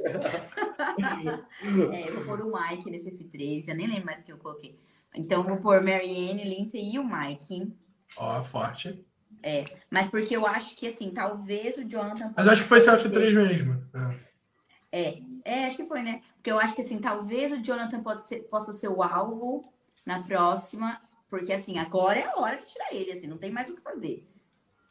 é, 1.92 2.08
eu 2.08 2.14
vou 2.14 2.24
pôr 2.24 2.40
o 2.42 2.52
Mike 2.52 2.90
nesse 2.90 3.10
F3, 3.10 3.68
eu 3.68 3.74
nem 3.74 3.86
lembro 3.86 4.06
mais 4.06 4.20
o 4.20 4.22
que 4.22 4.32
eu 4.32 4.38
coloquei. 4.38 4.78
Então, 5.14 5.42
vou 5.42 5.58
pôr 5.58 5.80
Marianne, 5.80 6.44
Lindsay 6.44 6.94
e 6.94 6.98
o 6.98 7.04
Mike. 7.04 7.72
Ó, 8.16 8.42
forte. 8.42 9.04
É, 9.42 9.64
mas 9.90 10.06
porque 10.06 10.34
eu 10.34 10.46
acho 10.46 10.74
que, 10.74 10.86
assim, 10.86 11.10
talvez 11.10 11.76
o 11.76 11.84
Jonathan... 11.84 12.32
Mas 12.36 12.48
acho 12.48 12.62
que 12.62 12.68
foi 12.68 12.80
CF3 12.80 13.34
mesmo. 13.34 13.84
É. 14.90 15.20
é, 15.44 15.66
acho 15.66 15.76
que 15.76 15.84
foi, 15.84 16.02
né? 16.02 16.22
Porque 16.36 16.50
eu 16.50 16.58
acho 16.58 16.74
que, 16.74 16.80
assim, 16.80 16.98
talvez 16.98 17.52
o 17.52 17.62
Jonathan 17.62 18.02
ser, 18.18 18.40
possa 18.44 18.72
ser 18.72 18.88
o 18.88 19.02
alvo 19.02 19.70
na 20.06 20.22
próxima, 20.22 21.00
porque, 21.28 21.52
assim, 21.52 21.78
agora 21.78 22.18
é 22.18 22.24
a 22.24 22.38
hora 22.38 22.56
de 22.56 22.66
tirar 22.66 22.92
ele, 22.92 23.12
assim, 23.12 23.26
não 23.26 23.36
tem 23.36 23.50
mais 23.50 23.68
o 23.68 23.74
que 23.74 23.82
fazer. 23.82 24.26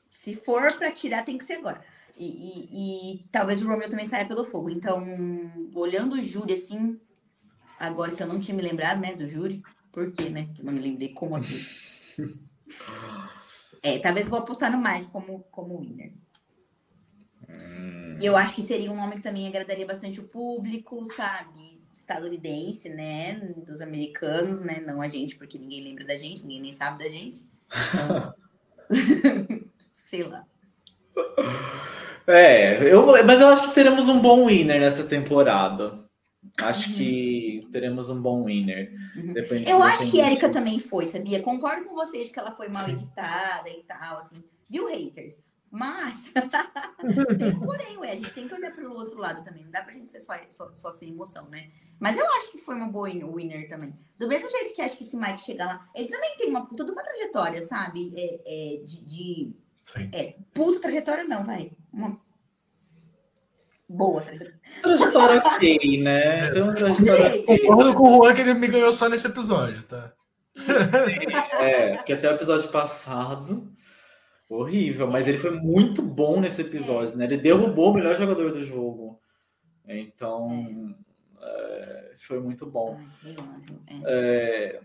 Se 0.09 0.35
for 0.35 0.71
para 0.73 0.91
tirar, 0.91 1.25
tem 1.25 1.37
que 1.37 1.45
ser 1.45 1.53
agora. 1.53 1.81
E, 2.15 2.27
e, 2.27 3.13
e, 3.15 3.25
talvez 3.31 3.61
o 3.61 3.67
Romeo 3.67 3.89
também 3.89 4.07
saia 4.07 4.27
pelo 4.27 4.45
fogo. 4.45 4.69
Então, 4.69 5.03
olhando 5.73 6.13
o 6.13 6.21
júri, 6.21 6.53
assim, 6.53 6.99
agora 7.79 8.11
que 8.11 8.21
eu 8.21 8.27
não 8.27 8.39
tinha 8.39 8.55
me 8.55 8.61
lembrado, 8.61 9.01
né, 9.01 9.15
do 9.15 9.27
júri, 9.27 9.63
por 9.93 10.11
quê, 10.11 10.27
né? 10.27 10.49
Eu 10.57 10.65
não 10.65 10.73
me 10.73 10.81
lembrei 10.81 11.09
como 11.09 11.35
assim. 11.35 11.63
É, 13.81 13.99
talvez 13.99 14.27
vou 14.27 14.39
apostar 14.39 14.71
no 14.71 14.81
Mike 14.81 15.11
como, 15.11 15.45
como 15.51 15.79
winner. 15.79 16.13
Hum. 17.47 18.17
E 18.19 18.25
eu 18.25 18.35
acho 18.35 18.55
que 18.55 18.61
seria 18.61 18.91
um 18.91 18.95
nome 18.95 19.17
que 19.17 19.21
também 19.21 19.47
agradaria 19.47 19.85
bastante 19.85 20.19
o 20.19 20.27
público, 20.27 21.05
sabe? 21.13 21.73
Estadunidense, 21.93 22.89
né? 22.89 23.35
Dos 23.65 23.81
americanos, 23.81 24.61
né? 24.61 24.81
Não 24.85 25.01
a 25.01 25.07
gente, 25.07 25.35
porque 25.35 25.59
ninguém 25.59 25.83
lembra 25.83 26.05
da 26.05 26.17
gente, 26.17 26.41
ninguém 26.41 26.61
nem 26.61 26.73
sabe 26.73 27.03
da 27.03 27.09
gente. 27.09 27.45
Então... 27.93 28.33
Sei 30.05 30.23
lá. 30.23 30.45
É, 32.25 32.91
eu, 32.91 33.05
mas 33.25 33.41
eu 33.41 33.47
acho 33.47 33.67
que 33.67 33.75
teremos 33.75 34.07
um 34.07 34.21
bom 34.21 34.45
winner 34.45 34.79
nessa 34.79 35.03
temporada. 35.03 36.02
Acho 36.61 36.89
uhum. 36.89 36.95
que 36.95 37.67
teremos 37.71 38.09
um 38.09 38.21
bom 38.21 38.45
winner. 38.45 38.93
Uhum. 39.15 39.33
Eu 39.65 39.81
acho 39.81 40.09
que 40.09 40.19
Erika 40.19 40.49
também 40.49 40.79
foi, 40.79 41.05
sabia? 41.05 41.41
Concordo 41.41 41.85
com 41.85 41.95
vocês 41.95 42.29
que 42.29 42.39
ela 42.39 42.51
foi 42.51 42.69
mal 42.69 42.85
Sim. 42.85 42.91
editada 42.91 43.69
e 43.69 43.83
tal, 43.83 44.17
assim. 44.17 44.43
Viu, 44.69 44.87
haters? 44.87 45.41
Mas, 45.71 46.31
tem, 47.39 47.57
porém, 47.59 47.97
ué, 47.97 48.11
a 48.11 48.15
gente 48.15 48.31
tem 48.31 48.47
que 48.47 48.53
olhar 48.53 48.71
pelo 48.71 48.93
outro 48.93 49.17
lado 49.17 49.43
também. 49.43 49.63
Não 49.63 49.71
dá 49.71 49.81
pra 49.81 49.93
gente 49.93 50.07
ser 50.07 50.19
só, 50.19 50.33
só, 50.47 50.71
só 50.71 50.91
sem 50.91 51.09
emoção, 51.09 51.49
né? 51.49 51.71
Mas 51.99 52.15
eu 52.15 52.25
acho 52.33 52.51
que 52.51 52.59
foi 52.59 52.75
uma 52.75 52.87
boa 52.87 53.09
winner 53.09 53.67
também. 53.67 53.91
Do 54.19 54.27
mesmo 54.27 54.51
jeito 54.51 54.75
que 54.75 54.81
acho 54.83 54.95
que 54.95 55.03
se 55.03 55.17
Mike 55.17 55.41
chegar 55.41 55.65
lá, 55.65 55.89
ele 55.95 56.09
também 56.09 56.35
tem 56.37 56.47
uma 56.49 56.67
toda 56.67 56.91
uma 56.91 57.01
trajetória, 57.01 57.63
sabe? 57.63 58.13
É, 58.15 58.41
é 58.45 58.83
de, 58.83 59.03
de 59.03 59.55
é, 60.11 60.35
puta 60.53 60.79
trajetória 60.79 61.23
não, 61.23 61.43
vai. 61.43 61.71
Uma 61.91 62.21
boa 63.87 64.21
trajetória. 64.21 64.59
Trajetória 64.81 65.43
ok, 65.45 66.01
né? 66.01 66.51
Tem 66.51 66.61
uma 66.61 66.73
trajetória... 66.73 67.43
Concordo 67.43 67.93
com 67.95 68.03
o 68.03 68.23
Juan 68.23 68.33
que 68.33 68.41
ele 68.41 68.53
me 68.53 68.67
ganhou 68.67 68.91
só 68.91 69.09
nesse 69.09 69.27
episódio, 69.27 69.83
tá? 69.83 70.13
É, 71.59 71.97
que 71.97 72.13
até 72.13 72.29
o 72.29 72.35
episódio 72.35 72.69
passado. 72.69 73.71
Horrível, 74.49 75.09
mas 75.09 75.27
ele 75.27 75.37
foi 75.37 75.51
muito 75.51 76.01
bom 76.01 76.39
nesse 76.39 76.61
episódio, 76.61 77.17
né? 77.17 77.25
Ele 77.25 77.37
derrubou 77.37 77.91
o 77.91 77.93
melhor 77.93 78.15
jogador 78.15 78.51
do 78.51 78.63
jogo. 78.63 79.19
Então, 79.87 80.95
é, 81.41 82.11
foi 82.27 82.39
muito 82.39 82.65
bom. 82.65 82.99
É, 84.05 84.79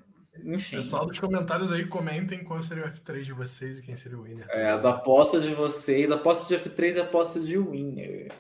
enfim. 0.45 0.77
Pessoal 0.77 1.07
dos 1.07 1.19
comentários 1.19 1.71
aí, 1.71 1.87
comentem 1.87 2.45
qual 2.45 2.63
seria 2.63 2.85
o 2.85 2.89
F3 2.89 3.23
de 3.23 3.33
vocês 3.33 3.79
e 3.79 3.83
quem 3.83 3.97
seria 3.97 4.19
o 4.19 4.23
winner. 4.23 4.47
É, 4.49 4.71
as 4.71 4.85
apostas 4.85 5.43
de 5.43 5.53
vocês, 5.55 6.11
apostas 6.11 6.49
de 6.49 6.57
F3 6.57 6.97
e 6.97 7.01
apostas 7.01 7.47
de 7.47 7.59
winner. 7.59 8.33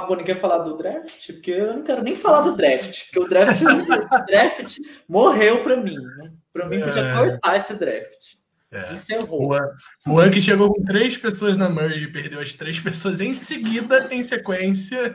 Rabone 0.00 0.24
quer 0.24 0.36
falar 0.36 0.58
do 0.58 0.76
draft? 0.76 1.32
Porque 1.32 1.50
eu 1.50 1.74
não 1.74 1.82
quero 1.82 2.02
nem 2.02 2.14
falar 2.14 2.42
do 2.42 2.56
draft, 2.56 3.04
porque 3.06 3.20
o 3.20 3.28
draft, 3.28 3.62
esse 3.62 4.26
draft 4.26 4.76
morreu 5.08 5.62
para 5.62 5.76
mim. 5.76 5.96
Né? 5.96 6.32
Para 6.52 6.68
mim, 6.68 6.80
podia 6.80 7.02
é... 7.02 7.14
cortar 7.14 7.56
esse 7.56 7.74
draft. 7.74 8.36
É. 8.72 8.92
Encerrou. 8.92 9.52
O 9.52 10.12
Juan 10.12 10.30
que 10.30 10.40
chegou 10.40 10.74
com 10.74 10.84
três 10.84 11.16
pessoas 11.16 11.56
na 11.56 11.68
merge 11.68 12.04
e 12.04 12.12
perdeu 12.12 12.40
as 12.40 12.52
três 12.52 12.80
pessoas 12.80 13.20
em 13.20 13.32
seguida, 13.32 14.08
em 14.12 14.22
sequência. 14.22 15.14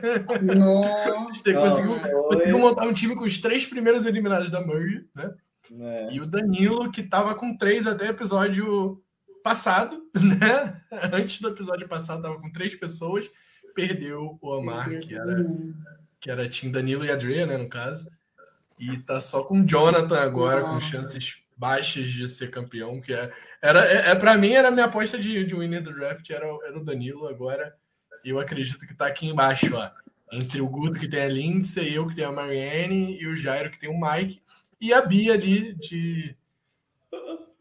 Nossa! 0.56 1.12
conseguiu, 1.52 2.00
conseguiu 2.28 2.58
montar 2.58 2.86
um 2.86 2.92
time 2.92 3.14
com 3.14 3.24
os 3.24 3.38
três 3.38 3.66
primeiros 3.66 4.06
eliminados 4.06 4.50
da 4.50 4.60
merge, 4.60 5.04
né? 5.14 5.30
É. 5.80 6.08
E 6.12 6.20
o 6.20 6.26
Danilo, 6.26 6.90
que 6.90 7.02
tava 7.02 7.34
com 7.34 7.56
três 7.56 7.86
até 7.86 8.08
episódio 8.08 9.02
passado, 9.42 10.02
né? 10.14 10.80
Antes 11.12 11.40
do 11.40 11.48
episódio 11.48 11.88
passado, 11.88 12.22
tava 12.22 12.40
com 12.40 12.50
três 12.52 12.74
pessoas 12.74 13.30
perdeu 13.74 14.38
o 14.40 14.52
Amar, 14.54 14.88
que 15.00 15.14
era, 15.14 15.46
que 16.20 16.30
era 16.30 16.48
Tim 16.48 16.70
Danilo 16.70 17.04
e 17.04 17.10
Adria, 17.10 17.46
né, 17.46 17.56
no 17.56 17.68
caso. 17.68 18.10
E 18.78 18.98
tá 18.98 19.20
só 19.20 19.42
com 19.42 19.64
Jonathan 19.64 20.20
agora, 20.20 20.60
Nossa. 20.60 20.74
com 20.74 20.80
chances 20.80 21.42
baixas 21.56 22.10
de 22.10 22.26
ser 22.26 22.50
campeão, 22.50 23.00
que 23.00 23.12
é, 23.12 23.32
era, 23.60 23.84
é, 23.84 24.10
é 24.10 24.14
para 24.14 24.36
mim 24.36 24.52
era 24.52 24.68
a 24.68 24.70
minha 24.70 24.86
aposta 24.86 25.18
de, 25.18 25.44
de 25.44 25.54
winner 25.54 25.82
do 25.82 25.94
draft, 25.94 26.28
era, 26.30 26.46
era 26.46 26.76
o 26.78 26.84
Danilo, 26.84 27.28
agora 27.28 27.76
eu 28.24 28.38
acredito 28.40 28.86
que 28.86 28.94
tá 28.94 29.06
aqui 29.06 29.28
embaixo, 29.28 29.76
ó, 29.76 29.88
entre 30.32 30.60
o 30.60 30.68
Guto 30.68 30.98
que 30.98 31.08
tem 31.08 31.22
a 31.22 31.28
Lindsay, 31.28 31.94
eu 31.94 32.06
que 32.06 32.16
tenho 32.16 32.30
a 32.30 32.32
Marianne 32.32 33.16
e 33.20 33.26
o 33.26 33.36
Jairo 33.36 33.70
que 33.70 33.78
tem 33.78 33.88
o 33.88 34.00
Mike, 34.00 34.42
e 34.80 34.92
a 34.92 35.00
Bia 35.00 35.34
ali 35.34 35.74
de 35.74 36.34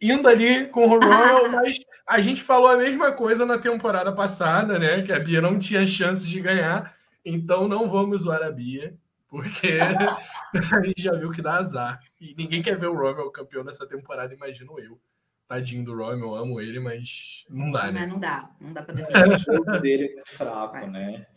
indo 0.02 0.28
ali 0.28 0.68
com 0.68 0.88
o 0.88 0.90
Royal, 1.00 1.50
mas 1.50 1.80
a 2.08 2.20
gente 2.20 2.42
falou 2.42 2.70
a 2.70 2.78
mesma 2.78 3.12
coisa 3.12 3.46
na 3.46 3.58
temporada 3.58 4.12
passada, 4.12 4.80
né? 4.80 5.02
Que 5.04 5.14
a 5.14 5.20
Bia 5.20 5.40
não 5.42 5.60
tinha 5.60 5.86
chance 5.86 6.28
de 6.28 6.42
ganhar, 6.42 6.96
então 7.24 7.68
não 7.68 7.88
vamos 7.88 8.22
zoar 8.22 8.42
a 8.42 8.52
Bia, 8.52 8.96
porque 9.28 9.78
a 10.74 10.82
gente 10.84 11.02
já 11.02 11.12
viu 11.14 11.32
que 11.32 11.42
dá 11.42 11.56
azar. 11.56 12.00
E 12.20 12.34
ninguém 12.36 12.62
quer 12.62 12.78
ver 12.78 12.88
o 12.88 12.96
Rommel 12.96 13.32
campeão 13.32 13.64
dessa 13.64 13.88
temporada, 13.88 14.34
imagino 14.34 14.80
eu. 14.80 15.00
Tadinho 15.48 15.84
do 15.84 15.96
Rommel, 15.96 16.34
amo 16.34 16.62
ele, 16.62 16.80
mas 16.80 17.46
não 17.50 17.72
dá, 17.72 17.92
né? 17.92 18.02
Não, 18.02 18.14
não 18.14 18.20
dá, 18.20 18.50
não 18.60 18.74
dá 18.74 18.82
pra 18.82 18.96
defender. 18.96 19.36
o 19.36 19.38
jogo 19.38 19.80
dele 19.80 20.16
é 20.18 20.24
fraco, 20.26 20.88
né? 20.88 21.28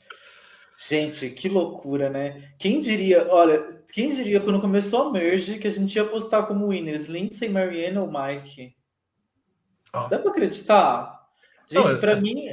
Gente, 0.77 1.31
que 1.31 1.49
loucura, 1.49 2.11
né? 2.11 2.53
Quem 2.59 2.81
diria, 2.81 3.29
olha, 3.31 3.67
quem 3.93 4.09
diria 4.09 4.41
quando 4.41 4.61
começou 4.61 5.03
a 5.03 5.13
merge 5.13 5.59
que 5.59 5.69
a 5.69 5.71
gente 5.71 5.95
ia 5.95 6.05
postar 6.05 6.45
como 6.45 6.69
winners 6.69 7.07
Lindsay, 7.07 7.49
Marianne 7.49 7.99
ou 7.99 8.11
Mike? 8.11 8.75
Oh. 9.95 10.09
Dá 10.09 10.19
pra 10.19 10.31
acreditar? 10.31 11.29
Gente, 11.71 11.93
oh, 11.93 11.99
pra 11.99 12.17
mim 12.17 12.49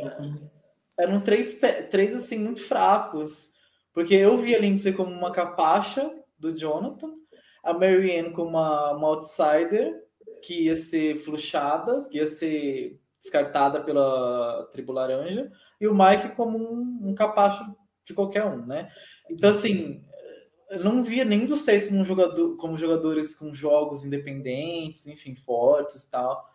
eram 0.98 1.20
três, 1.20 1.60
três 1.90 2.16
assim 2.16 2.38
muito 2.38 2.62
fracos. 2.62 3.52
Porque 3.94 4.14
eu 4.14 4.38
via 4.38 4.58
a 4.58 4.62
Lindsay 4.62 4.94
como 4.94 5.12
uma 5.12 5.32
capacha 5.32 6.14
do 6.38 6.58
Jonathan, 6.58 7.12
a 7.64 7.74
Marianne 7.74 8.32
como 8.32 8.50
uma, 8.50 8.92
uma 8.92 9.08
outsider 9.08 10.00
que 10.44 10.66
ia 10.66 10.76
ser 10.76 11.18
fluxada, 11.18 12.00
que 12.10 12.18
ia 12.18 12.28
ser 12.28 13.00
descartada 13.20 13.82
pela 13.82 14.68
tribo 14.72 14.92
laranja, 14.92 15.52
e 15.80 15.88
o 15.88 15.94
Mike 15.94 16.36
como 16.36 16.58
um, 16.58 17.10
um 17.10 17.14
capacho 17.14 17.64
de 18.12 18.16
qualquer 18.16 18.46
um, 18.46 18.66
né? 18.66 18.92
Então, 19.30 19.56
assim, 19.56 20.04
eu 20.70 20.84
não 20.84 21.04
via 21.04 21.26
nenhum 21.26 21.46
dos 21.46 21.64
três 21.64 21.86
como, 21.86 22.04
jogador, 22.06 22.56
como 22.58 22.78
jogadores 22.78 23.36
com 23.36 23.54
jogos 23.54 24.06
independentes, 24.06 25.08
enfim, 25.08 25.36
fortes 25.36 26.04
e 26.04 26.10
tal. 26.10 26.50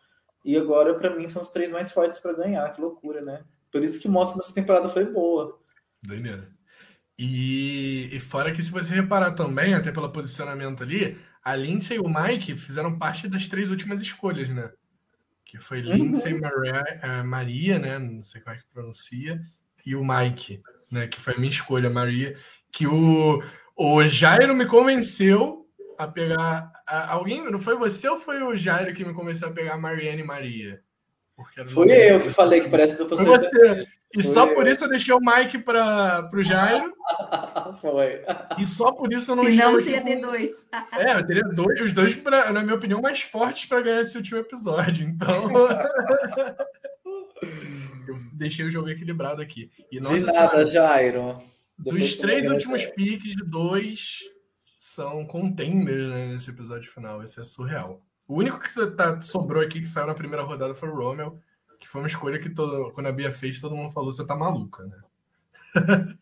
E 0.44 0.56
agora, 0.56 0.94
para 0.94 1.14
mim, 1.14 1.26
são 1.26 1.42
os 1.42 1.50
três 1.50 1.72
mais 1.72 1.90
fortes 1.90 2.18
para 2.18 2.32
ganhar. 2.32 2.72
Que 2.72 2.80
loucura, 2.80 3.20
né? 3.20 3.44
Por 3.70 3.82
isso 3.82 4.00
que 4.00 4.08
mostra 4.08 4.38
que 4.38 4.44
essa 4.44 4.54
temporada 4.54 4.88
foi 4.88 5.04
boa. 5.04 5.60
Doideira. 6.02 6.48
E, 7.18 8.08
e 8.12 8.20
fora 8.20 8.52
que, 8.52 8.62
se 8.62 8.70
você 8.70 8.94
reparar 8.94 9.32
também, 9.32 9.74
até 9.74 9.90
pelo 9.90 10.10
posicionamento 10.10 10.82
ali, 10.82 11.18
a 11.42 11.54
Lindsay 11.54 11.96
e 11.96 12.00
o 12.00 12.08
Mike 12.08 12.56
fizeram 12.56 12.98
parte 12.98 13.28
das 13.28 13.48
três 13.48 13.70
últimas 13.70 14.00
escolhas, 14.00 14.48
né? 14.48 14.70
Que 15.44 15.58
foi 15.58 15.80
Lindsay, 15.80 16.34
uhum. 16.34 16.40
Maria, 16.40 17.00
eh, 17.02 17.22
Maria, 17.22 17.78
né? 17.78 17.98
Não 17.98 18.22
sei 18.22 18.40
como 18.40 18.56
é 18.56 18.58
que 18.58 18.66
pronuncia, 18.72 19.40
e 19.84 19.94
o 19.94 20.04
Mike 20.04 20.62
né? 20.90 21.06
Que 21.06 21.20
foi 21.20 21.34
a 21.34 21.36
minha 21.36 21.50
escolha, 21.50 21.90
Maria. 21.90 22.36
Que 22.72 22.86
o, 22.86 23.42
o 23.76 24.04
Jairo 24.04 24.54
me 24.54 24.66
convenceu 24.66 25.66
a 25.98 26.06
pegar. 26.06 26.70
A, 26.86 27.12
alguém, 27.12 27.50
não 27.50 27.58
foi 27.58 27.76
você 27.76 28.08
ou 28.08 28.18
foi 28.18 28.42
o 28.42 28.56
Jairo 28.56 28.94
que 28.94 29.04
me 29.04 29.14
convenceu 29.14 29.48
a 29.48 29.52
pegar 29.52 29.74
a 29.74 29.78
Mariane 29.78 30.22
Maria? 30.22 30.80
Foi 31.68 31.90
eu 31.90 32.20
que 32.20 32.30
falei 32.30 32.62
que 32.62 32.70
parece 32.70 32.96
do 32.96 33.08
Foi 33.08 33.24
você. 33.24 33.86
E 34.14 34.22
foi 34.22 34.32
só 34.32 34.46
eu. 34.46 34.54
por 34.54 34.66
isso 34.66 34.84
eu 34.84 34.88
deixei 34.88 35.12
o 35.12 35.20
Mike 35.20 35.58
para 35.58 36.30
o 36.32 36.42
Jairo. 36.42 36.94
foi. 37.80 38.22
E 38.56 38.64
só 38.64 38.92
por 38.92 39.12
isso 39.12 39.32
eu 39.32 39.36
não 39.36 39.44
Senão 39.44 39.72
você 39.72 39.90
ia 39.90 40.02
ter 40.02 40.20
dois. 40.20 40.66
É, 40.96 41.12
eu 41.12 41.26
teria 41.26 41.42
dois, 41.42 41.80
os 41.82 41.92
dois, 41.92 42.16
pra, 42.16 42.50
na 42.52 42.62
minha 42.62 42.74
opinião, 42.74 43.02
mais 43.02 43.20
fortes 43.20 43.66
para 43.66 43.82
ganhar 43.82 44.00
esse 44.00 44.16
último 44.16 44.38
episódio. 44.38 45.06
Então. 45.06 45.50
Eu 48.10 48.18
deixei 48.32 48.64
o 48.64 48.70
jogo 48.70 48.88
equilibrado 48.88 49.42
aqui. 49.42 49.70
E, 49.90 49.98
nossa, 49.98 50.18
de 50.18 50.26
nada, 50.26 50.64
Jairo. 50.64 51.38
Dos 51.78 52.16
três 52.16 52.48
últimos 52.48 52.82
é. 52.82 52.90
piques, 52.90 53.36
dois 53.44 54.20
são 54.78 55.26
contenders 55.26 56.08
né, 56.08 56.26
nesse 56.28 56.50
episódio 56.50 56.90
final. 56.90 57.22
Esse 57.22 57.40
é 57.40 57.44
surreal. 57.44 58.00
O 58.26 58.38
único 58.38 58.58
que 58.58 58.86
tá, 58.96 59.20
sobrou 59.20 59.62
aqui 59.62 59.80
que 59.80 59.86
saiu 59.86 60.06
na 60.06 60.14
primeira 60.14 60.42
rodada 60.42 60.74
foi 60.74 60.88
o 60.88 60.94
Rommel, 60.94 61.38
que 61.78 61.86
foi 61.86 62.00
uma 62.00 62.08
escolha 62.08 62.38
que 62.38 62.50
todo, 62.50 62.92
quando 62.92 63.06
a 63.06 63.12
Bia 63.12 63.30
fez, 63.30 63.60
todo 63.60 63.76
mundo 63.76 63.92
falou: 63.92 64.12
você 64.12 64.26
tá 64.26 64.34
maluca, 64.34 64.84
né? 64.84 64.98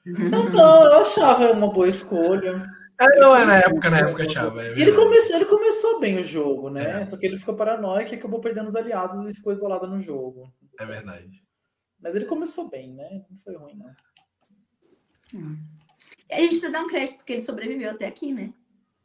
Não, 0.05 0.51
não, 0.51 0.85
eu 0.91 1.01
achava 1.01 1.53
uma 1.53 1.72
boa 1.72 1.89
escolha. 1.89 2.68
É, 3.01 3.18
não, 3.18 3.35
é 3.35 3.45
na 3.45 3.57
época, 3.59 3.91
na 3.91 3.99
época 3.99 4.22
achava. 4.24 4.62
É 4.62 4.70
ele, 4.72 4.93
começou, 4.93 5.37
ele 5.37 5.45
começou 5.47 6.01
bem 6.01 6.20
o 6.20 6.24
jogo, 6.24 6.70
né? 6.70 7.03
É. 7.03 7.07
Só 7.07 7.16
que 7.16 7.26
ele 7.26 7.39
ficou 7.39 7.55
paranoico 7.55 8.12
e 8.12 8.16
acabou 8.16 8.41
perdendo 8.41 8.68
os 8.68 8.76
aliados 8.76 9.26
e 9.26 9.35
ficou 9.35 9.53
isolado 9.53 9.87
no 9.87 10.01
jogo. 10.01 10.53
É 10.78 10.85
verdade. 10.85 11.43
Mas 12.05 12.14
ele 12.14 12.26
começou 12.26 12.68
bem, 12.68 12.92
né? 12.92 13.24
Não 13.30 13.38
foi 13.42 13.57
ruim, 13.57 13.74
não. 13.76 13.90
Hum. 15.34 15.57
A 16.30 16.36
gente 16.36 16.48
precisa 16.50 16.70
dar 16.70 16.82
um 16.82 16.88
crédito, 16.88 17.16
porque 17.16 17.32
ele 17.32 17.42
sobreviveu 17.42 17.90
até 17.90 18.07
aqui, 18.07 18.30
né? 18.30 18.52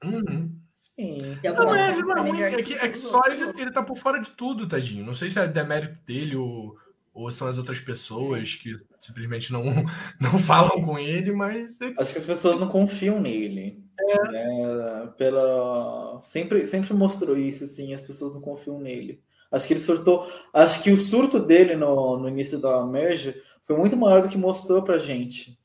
Uhum. 0.03 0.53
Sim. 0.73 1.15
Não, 1.41 1.75
é, 1.75 1.95
não 1.95 2.17
é 2.17 2.19
ruim. 2.19 2.41
É 2.41 2.61
que, 2.61 2.73
é 2.73 2.89
que 2.89 2.99
só 2.99 3.21
ele, 3.27 3.53
ele 3.57 3.71
tá 3.71 3.81
por 3.81 3.97
fora 3.97 4.19
de 4.19 4.31
tudo, 4.31 4.67
tadinho. 4.67 5.05
Não 5.05 5.13
sei 5.13 5.29
se 5.29 5.39
é 5.39 5.47
demérito 5.47 5.97
dele 6.05 6.35
ou, 6.35 6.75
ou 7.13 7.31
são 7.31 7.47
as 7.47 7.57
outras 7.57 7.79
pessoas 7.79 8.55
que 8.55 8.75
simplesmente 8.99 9.53
não, 9.53 9.63
não 10.19 10.37
falam 10.37 10.83
com 10.83 10.99
ele, 10.99 11.31
mas. 11.31 11.79
Ele... 11.79 11.95
Acho 11.97 12.11
que 12.11 12.19
as 12.19 12.25
pessoas 12.25 12.59
não 12.59 12.67
confiam 12.67 13.21
nele. 13.21 13.81
É. 13.97 14.13
é. 14.13 15.07
pela... 15.17 16.19
sempre, 16.21 16.65
sempre 16.65 16.93
mostrou 16.93 17.37
isso, 17.37 17.63
assim, 17.63 17.93
as 17.93 18.01
pessoas 18.01 18.33
não 18.33 18.41
confiam 18.41 18.77
nele. 18.77 19.23
Acho 19.51 19.67
que 19.67 19.73
ele 19.73 19.81
surtou. 19.81 20.29
Acho 20.53 20.81
que 20.83 20.91
o 20.91 20.97
surto 20.97 21.39
dele 21.39 21.75
no, 21.75 22.17
no 22.17 22.29
início 22.29 22.59
da 22.59 22.85
merge 22.85 23.41
foi 23.65 23.75
muito 23.77 23.97
maior 23.97 24.21
do 24.21 24.29
que 24.29 24.37
mostrou 24.37 24.83
pra 24.83 24.97
gente. 24.97 25.59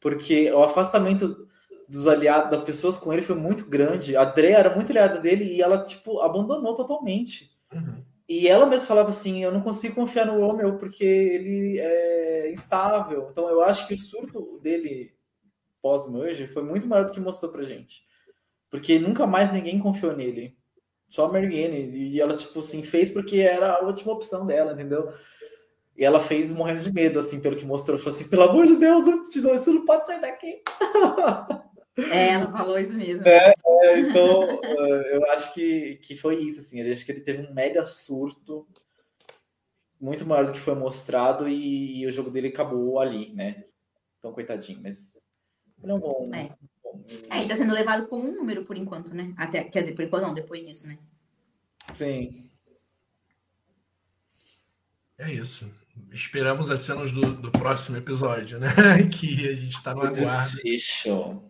Porque 0.00 0.50
o 0.52 0.62
afastamento 0.62 1.48
dos 1.88 2.06
aliados, 2.06 2.50
das 2.50 2.62
pessoas 2.62 2.98
com 2.98 3.12
ele 3.12 3.22
foi 3.22 3.34
muito 3.34 3.64
grande. 3.66 4.16
A 4.16 4.24
Dre 4.24 4.48
era 4.48 4.74
muito 4.74 4.90
aliada 4.90 5.20
dele 5.20 5.44
e 5.44 5.62
ela, 5.62 5.84
tipo, 5.84 6.20
abandonou 6.20 6.74
totalmente. 6.74 7.50
Uhum. 7.72 8.04
E 8.28 8.46
ela 8.46 8.66
mesma 8.66 8.86
falava 8.86 9.08
assim: 9.08 9.42
eu 9.42 9.50
não 9.50 9.62
consigo 9.62 9.94
confiar 9.94 10.26
no 10.26 10.38
Romeo 10.38 10.76
porque 10.78 11.04
ele 11.04 11.78
é 11.78 12.52
instável. 12.52 13.28
Então 13.30 13.48
eu 13.48 13.62
acho 13.62 13.88
que 13.88 13.94
o 13.94 13.98
surto 13.98 14.60
dele 14.62 15.14
pós-merge 15.80 16.46
foi 16.46 16.62
muito 16.62 16.86
maior 16.86 17.06
do 17.06 17.12
que 17.12 17.20
mostrou 17.20 17.50
pra 17.50 17.62
gente. 17.62 18.02
Porque 18.70 18.98
nunca 18.98 19.26
mais 19.26 19.50
ninguém 19.50 19.78
confiou 19.78 20.14
nele. 20.14 20.57
Só 21.08 21.26
a 21.26 21.32
Marianne. 21.32 21.90
E 21.96 22.20
ela, 22.20 22.36
tipo 22.36 22.58
assim, 22.58 22.82
fez 22.82 23.10
porque 23.10 23.38
era 23.38 23.74
a 23.74 23.84
última 23.84 24.12
opção 24.12 24.46
dela, 24.46 24.72
entendeu? 24.72 25.12
E 25.96 26.04
ela 26.04 26.20
fez 26.20 26.52
morrendo 26.52 26.80
de 26.80 26.92
medo, 26.92 27.18
assim, 27.18 27.40
pelo 27.40 27.56
que 27.56 27.66
mostrou. 27.66 27.98
Falou 27.98 28.14
assim, 28.14 28.28
pelo 28.28 28.42
amor 28.42 28.66
de 28.66 28.76
Deus, 28.76 29.04
você 29.34 29.70
não 29.70 29.84
pode 29.84 30.06
sair 30.06 30.20
daqui. 30.20 30.62
É, 32.12 32.28
ela 32.28 32.52
falou 32.52 32.78
isso 32.78 32.94
mesmo. 32.94 33.26
É, 33.26 33.52
é, 33.82 33.98
então, 33.98 34.60
é, 34.62 35.16
eu 35.16 35.30
acho 35.32 35.52
que, 35.52 35.96
que 35.96 36.14
foi 36.14 36.36
isso, 36.36 36.60
assim. 36.60 36.80
Eu 36.80 36.92
acho 36.92 37.04
que 37.04 37.10
ele 37.10 37.22
teve 37.22 37.44
um 37.44 37.52
mega 37.52 37.84
surto 37.84 38.66
muito 40.00 40.24
maior 40.24 40.46
do 40.46 40.52
que 40.52 40.60
foi 40.60 40.76
mostrado 40.76 41.48
e, 41.48 42.00
e 42.00 42.06
o 42.06 42.12
jogo 42.12 42.30
dele 42.30 42.48
acabou 42.48 43.00
ali, 43.00 43.34
né? 43.34 43.64
Então, 44.18 44.32
coitadinho, 44.32 44.80
mas 44.80 45.12
não 45.82 45.96
é 45.96 46.00
bom. 46.00 46.24
É. 46.32 46.50
É, 47.30 47.38
ele 47.38 47.48
tá 47.48 47.56
sendo 47.56 47.74
levado 47.74 48.06
como 48.06 48.28
um 48.28 48.34
número 48.34 48.64
por 48.64 48.76
enquanto, 48.76 49.14
né? 49.14 49.32
Até, 49.36 49.64
quer 49.64 49.80
dizer, 49.80 49.94
por 49.94 50.04
enquanto 50.04 50.22
não, 50.22 50.34
depois 50.34 50.66
disso, 50.66 50.86
né? 50.86 50.98
Sim. 51.94 52.48
É 55.18 55.32
isso. 55.32 55.70
Esperamos 56.12 56.70
as 56.70 56.80
cenas 56.80 57.12
do, 57.12 57.32
do 57.32 57.50
próximo 57.50 57.96
episódio, 57.96 58.58
né? 58.58 58.68
que 59.12 59.48
a 59.48 59.56
gente 59.56 59.82
tá 59.82 59.94
no 59.94 60.02
aguardo. 60.02 60.52
Desfecho. 60.52 61.42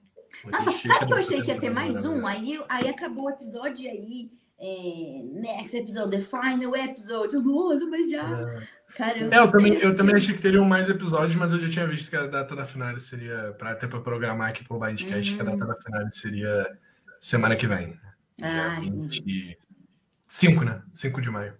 Nossa, 0.45 0.73
sabe 0.73 1.07
que 1.07 1.13
eu 1.13 1.17
achei 1.17 1.43
que 1.43 1.49
ia 1.49 1.59
ter 1.59 1.71
mais 1.71 2.05
um? 2.05 2.27
Aí, 2.27 2.61
aí 2.69 2.89
acabou 2.89 3.27
o 3.27 3.31
episódio 3.31 3.83
e 3.83 3.89
aí. 3.89 4.31
É, 4.61 5.23
next 5.25 5.77
episode, 5.77 6.11
the 6.11 6.21
final 6.21 6.75
episode. 6.75 7.37
Nossa, 7.37 7.87
mas 7.87 8.11
já. 8.11 8.41
É. 8.41 8.69
Caramba, 8.99 9.33
é, 9.33 9.39
eu, 9.39 9.49
também, 9.49 9.75
eu 9.75 9.95
também 9.95 10.17
achei 10.17 10.35
que 10.35 10.43
teriam 10.43 10.65
mais 10.65 10.89
episódios, 10.89 11.37
mas 11.37 11.53
eu 11.53 11.61
já 11.61 11.69
tinha 11.69 11.87
visto 11.87 12.11
que 12.11 12.17
a 12.17 12.27
data 12.27 12.57
da 12.57 12.67
final 12.67 12.99
seria. 12.99 13.55
Pra, 13.57 13.71
até 13.71 13.87
para 13.87 14.01
programar 14.01 14.49
aqui 14.49 14.65
pro 14.65 14.77
Blindcast, 14.77 15.31
uhum. 15.31 15.37
que 15.37 15.43
a 15.43 15.45
data 15.45 15.67
da 15.67 15.77
final 15.77 16.09
seria 16.11 16.79
semana 17.21 17.55
que 17.55 17.69
vem. 17.69 17.97
Ah, 18.43 18.81
25, 18.81 20.65
né? 20.65 20.83
5 20.93 21.21
de 21.21 21.31
maio. 21.31 21.55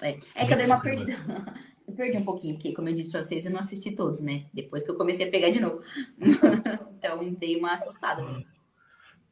É, 0.00 0.18
é 0.34 0.46
que 0.46 0.52
eu 0.54 0.56
dei 0.56 0.64
uma 0.66 0.80
perdida. 0.80 1.12
Eu 1.86 1.94
perdi 1.94 2.18
um 2.18 2.24
pouquinho, 2.24 2.54
porque, 2.54 2.74
como 2.74 2.86
eu 2.90 2.92
disse 2.92 3.10
pra 3.10 3.24
vocês, 3.24 3.46
eu 3.46 3.50
não 3.50 3.60
assisti 3.60 3.92
todos, 3.92 4.20
né? 4.20 4.44
Depois 4.52 4.82
que 4.82 4.90
eu 4.90 4.94
comecei 4.94 5.26
a 5.26 5.30
pegar 5.30 5.48
de 5.48 5.58
novo. 5.58 5.80
então, 6.20 7.32
dei 7.32 7.56
uma 7.56 7.72
assustada 7.72 8.22
mesmo. 8.22 8.44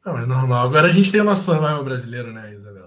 Não, 0.03 0.17
é 0.17 0.25
normal. 0.25 0.65
Agora 0.65 0.87
a 0.87 0.89
gente 0.89 1.11
tem 1.11 1.21
o 1.21 1.23
nosso 1.23 1.43
survival 1.43 1.83
brasileiro, 1.83 2.33
né, 2.33 2.55
Isabela? 2.55 2.86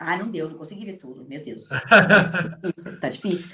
Ah, 0.00 0.16
não 0.16 0.30
deu, 0.30 0.48
não 0.48 0.56
consegui 0.56 0.84
ver 0.84 0.96
tudo, 0.98 1.26
meu 1.28 1.42
Deus. 1.42 1.68
Tá 3.00 3.08
difícil. 3.08 3.50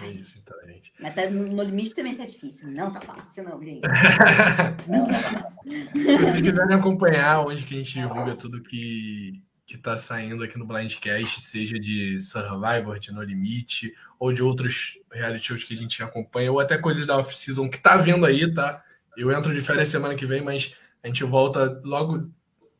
É 0.00 0.10
isso, 0.10 0.38
então, 0.38 0.56
gente. 0.66 0.92
Mas 1.00 1.14
tá, 1.14 1.28
no 1.30 1.62
limite 1.62 1.94
também 1.94 2.14
tá 2.14 2.24
difícil. 2.24 2.70
Não 2.70 2.92
tá 2.92 3.00
fácil, 3.00 3.44
não, 3.44 3.62
gente. 3.62 3.80
não 4.86 5.06
tá 5.06 5.14
fácil. 5.14 5.58
Se 5.64 6.18
vocês 6.18 6.42
quiserem 6.42 6.76
acompanhar 6.76 7.40
onde 7.40 7.64
que 7.64 7.74
a 7.74 7.78
gente 7.78 7.94
divulga 7.94 8.34
tudo 8.34 8.62
que, 8.62 9.42
que 9.66 9.78
tá 9.78 9.96
saindo 9.96 10.44
aqui 10.44 10.58
no 10.58 10.66
Blindcast, 10.66 11.40
seja 11.40 11.78
de 11.78 12.20
Survivor, 12.20 12.98
de 12.98 13.12
No 13.12 13.22
Limite, 13.22 13.92
ou 14.18 14.32
de 14.32 14.42
outros 14.42 14.98
reality 15.10 15.46
shows 15.46 15.64
que 15.64 15.74
a 15.74 15.78
gente 15.78 16.02
acompanha, 16.02 16.52
ou 16.52 16.60
até 16.60 16.76
coisas 16.76 17.06
da 17.06 17.16
off-season 17.16 17.68
que 17.68 17.78
tá 17.78 17.96
vindo 17.96 18.26
aí, 18.26 18.52
tá? 18.52 18.84
Eu 19.16 19.32
entro 19.32 19.52
de 19.52 19.60
férias 19.60 19.88
semana 19.88 20.14
que 20.14 20.26
vem, 20.26 20.42
mas 20.42 20.74
a 21.02 21.06
gente 21.06 21.24
volta 21.24 21.80
logo 21.82 22.30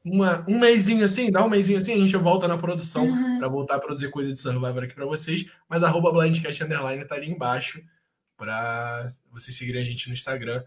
uma, 0.04 0.44
um 0.48 0.58
mêsinho 0.58 1.04
assim, 1.04 1.30
dá 1.30 1.44
um 1.44 1.48
mêsinho 1.48 1.78
assim, 1.78 1.92
a 1.92 1.96
gente 1.96 2.16
volta 2.16 2.48
na 2.48 2.56
produção 2.56 3.06
uhum. 3.06 3.38
para 3.38 3.48
voltar 3.48 3.76
a 3.76 3.80
produzir 3.80 4.10
coisa 4.10 4.32
de 4.32 4.38
Survivor 4.38 4.84
aqui 4.84 4.94
para 4.94 5.06
vocês. 5.06 5.46
Mas 5.68 5.82
arroba 5.82 6.12
Blindcast 6.12 6.64
Underline 6.64 7.04
tá 7.04 7.14
ali 7.14 7.30
embaixo 7.30 7.82
para 8.36 9.08
vocês 9.30 9.56
seguirem 9.56 9.82
a 9.82 9.84
gente 9.84 10.08
no 10.08 10.14
Instagram 10.14 10.62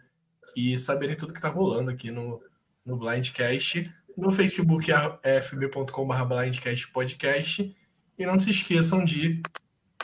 e 0.56 0.78
saberem 0.78 1.16
tudo 1.16 1.34
que 1.34 1.42
tá 1.42 1.50
rolando 1.50 1.90
aqui 1.90 2.12
no, 2.12 2.42
no 2.86 2.98
Blindcast. 2.98 3.90
No 4.18 4.32
Facebook 4.32 4.92
é 4.92 5.42
fb.com.br 5.42 6.24
blindcastpodcast. 6.26 7.76
E 8.18 8.26
não 8.26 8.38
se 8.38 8.52
esqueçam 8.52 9.04
de 9.04 9.42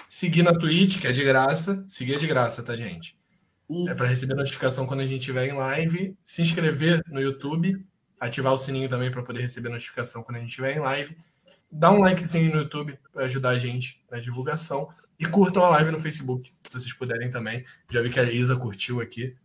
seguir 0.08 0.42
na 0.42 0.58
Twitch, 0.58 1.00
que 1.00 1.08
é 1.08 1.12
de 1.12 1.24
graça. 1.24 1.84
Seguir 1.88 2.16
é 2.16 2.18
de 2.18 2.26
graça, 2.26 2.64
tá, 2.64 2.76
gente? 2.76 3.18
É 3.70 3.74
Isso. 3.74 3.90
É 3.92 3.96
para 3.96 4.08
receber 4.08 4.34
notificação 4.34 4.88
quando 4.88 5.02
a 5.02 5.06
gente 5.06 5.20
estiver 5.20 5.48
em 5.48 5.54
live. 5.54 6.18
Se 6.24 6.42
inscrever 6.42 7.04
no 7.08 7.22
YouTube. 7.22 7.86
Ativar 8.20 8.54
o 8.54 8.58
sininho 8.58 8.90
também 8.90 9.12
para 9.12 9.22
poder 9.22 9.42
receber 9.42 9.70
notificação 9.70 10.24
quando 10.24 10.38
a 10.38 10.40
gente 10.40 10.50
estiver 10.50 10.76
em 10.76 10.80
live. 10.80 11.18
Dá 11.72 11.92
um 11.92 12.00
likezinho 12.00 12.52
no 12.56 12.62
YouTube 12.62 12.98
para 13.12 13.26
ajudar 13.26 13.50
a 13.50 13.58
gente 13.58 14.04
na 14.10 14.20
divulgação. 14.20 14.90
E 15.20 15.26
curtam 15.26 15.64
a 15.66 15.70
live 15.70 15.92
no 15.92 16.00
Facebook, 16.00 16.54
se 16.64 16.72
vocês 16.72 16.94
puderem 16.94 17.30
também. 17.30 17.66
Já 17.90 18.02
vi 18.02 18.10
que 18.10 18.20
a 18.20 18.24
Isa 18.24 18.56
curtiu 18.56 19.02
aqui. 19.02 19.36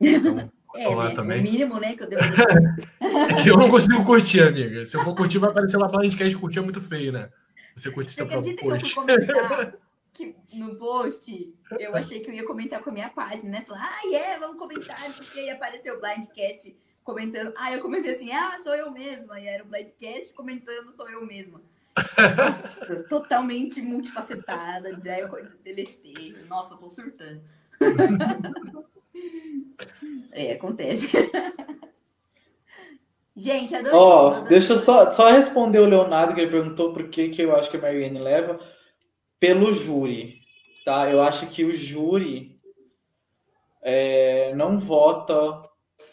Então, 0.00 0.50
é, 0.76 0.88
lá 0.88 1.08
né? 1.08 1.14
também. 1.14 1.40
O 1.40 1.42
mínimo, 1.42 1.80
né? 1.80 1.94
Que 1.94 2.04
eu, 2.04 2.08
devo... 2.08 2.22
é 3.00 3.42
que 3.42 3.50
eu 3.50 3.56
não 3.56 3.70
consigo 3.70 4.04
curtir, 4.04 4.42
amiga. 4.42 4.84
Se 4.84 4.96
eu 4.96 5.02
for 5.02 5.14
curtir, 5.14 5.38
vai 5.38 5.50
aparecer 5.50 5.78
lá 5.78 5.90
gente 6.02 6.36
curtir 6.36 6.58
é 6.58 6.62
muito 6.62 6.80
feio, 6.80 7.12
né? 7.12 7.30
Você 7.74 7.90
curte 7.90 8.12
seu 8.12 8.26
próprio 8.26 8.56
post. 8.56 8.78
Que 8.78 8.98
eu 8.98 9.04
fui 9.04 9.16
comentar 9.16 9.74
que 10.12 10.34
no 10.54 10.76
post, 10.76 11.54
eu 11.78 11.94
achei 11.94 12.20
que 12.20 12.30
eu 12.30 12.34
ia 12.34 12.44
comentar 12.44 12.82
com 12.82 12.88
a 12.88 12.92
minha 12.92 13.10
página, 13.10 13.50
né? 13.50 13.64
Falar, 13.66 13.82
ah, 13.82 14.00
é, 14.04 14.08
yeah, 14.08 14.38
vamos 14.38 14.56
comentar, 14.56 14.98
porque 15.14 15.40
aí 15.40 15.50
apareceu 15.50 15.96
o 15.96 16.00
Blindcast 16.00 16.74
comentando. 17.06 17.54
Ah, 17.56 17.72
eu 17.72 17.80
comentei 17.80 18.12
assim, 18.12 18.32
ah, 18.32 18.58
sou 18.58 18.74
eu 18.74 18.90
mesma. 18.90 19.40
E 19.40 19.46
era 19.46 19.62
o 19.62 19.66
Blindcast 19.66 20.34
comentando, 20.34 20.90
sou 20.90 21.08
eu 21.08 21.24
mesma. 21.24 21.62
Nossa, 22.36 23.04
totalmente 23.08 23.80
multifacetada. 23.80 25.00
Já 25.02 25.20
eu 25.20 25.30
deletei. 25.62 26.34
Nossa, 26.48 26.74
eu 26.74 26.78
tô 26.78 26.90
surtando. 26.90 27.40
É, 30.32 30.52
acontece. 30.52 31.10
Gente, 33.34 33.74
adorei. 33.74 33.98
Ó, 33.98 34.28
oh, 34.28 34.40
deixa 34.42 34.74
eu 34.74 34.78
só, 34.78 35.10
só 35.10 35.30
responder 35.30 35.78
o 35.78 35.86
Leonardo, 35.86 36.34
que 36.34 36.42
ele 36.42 36.50
perguntou 36.50 36.92
por 36.92 37.08
que, 37.08 37.30
que 37.30 37.40
eu 37.40 37.56
acho 37.56 37.70
que 37.70 37.78
a 37.78 37.80
Marianne 37.80 38.18
leva. 38.18 38.60
Pelo 39.40 39.72
júri, 39.72 40.42
tá? 40.84 41.10
Eu 41.10 41.22
acho 41.22 41.46
que 41.46 41.64
o 41.64 41.74
júri 41.74 42.60
é, 43.80 44.54
não 44.54 44.78
vota 44.78 45.65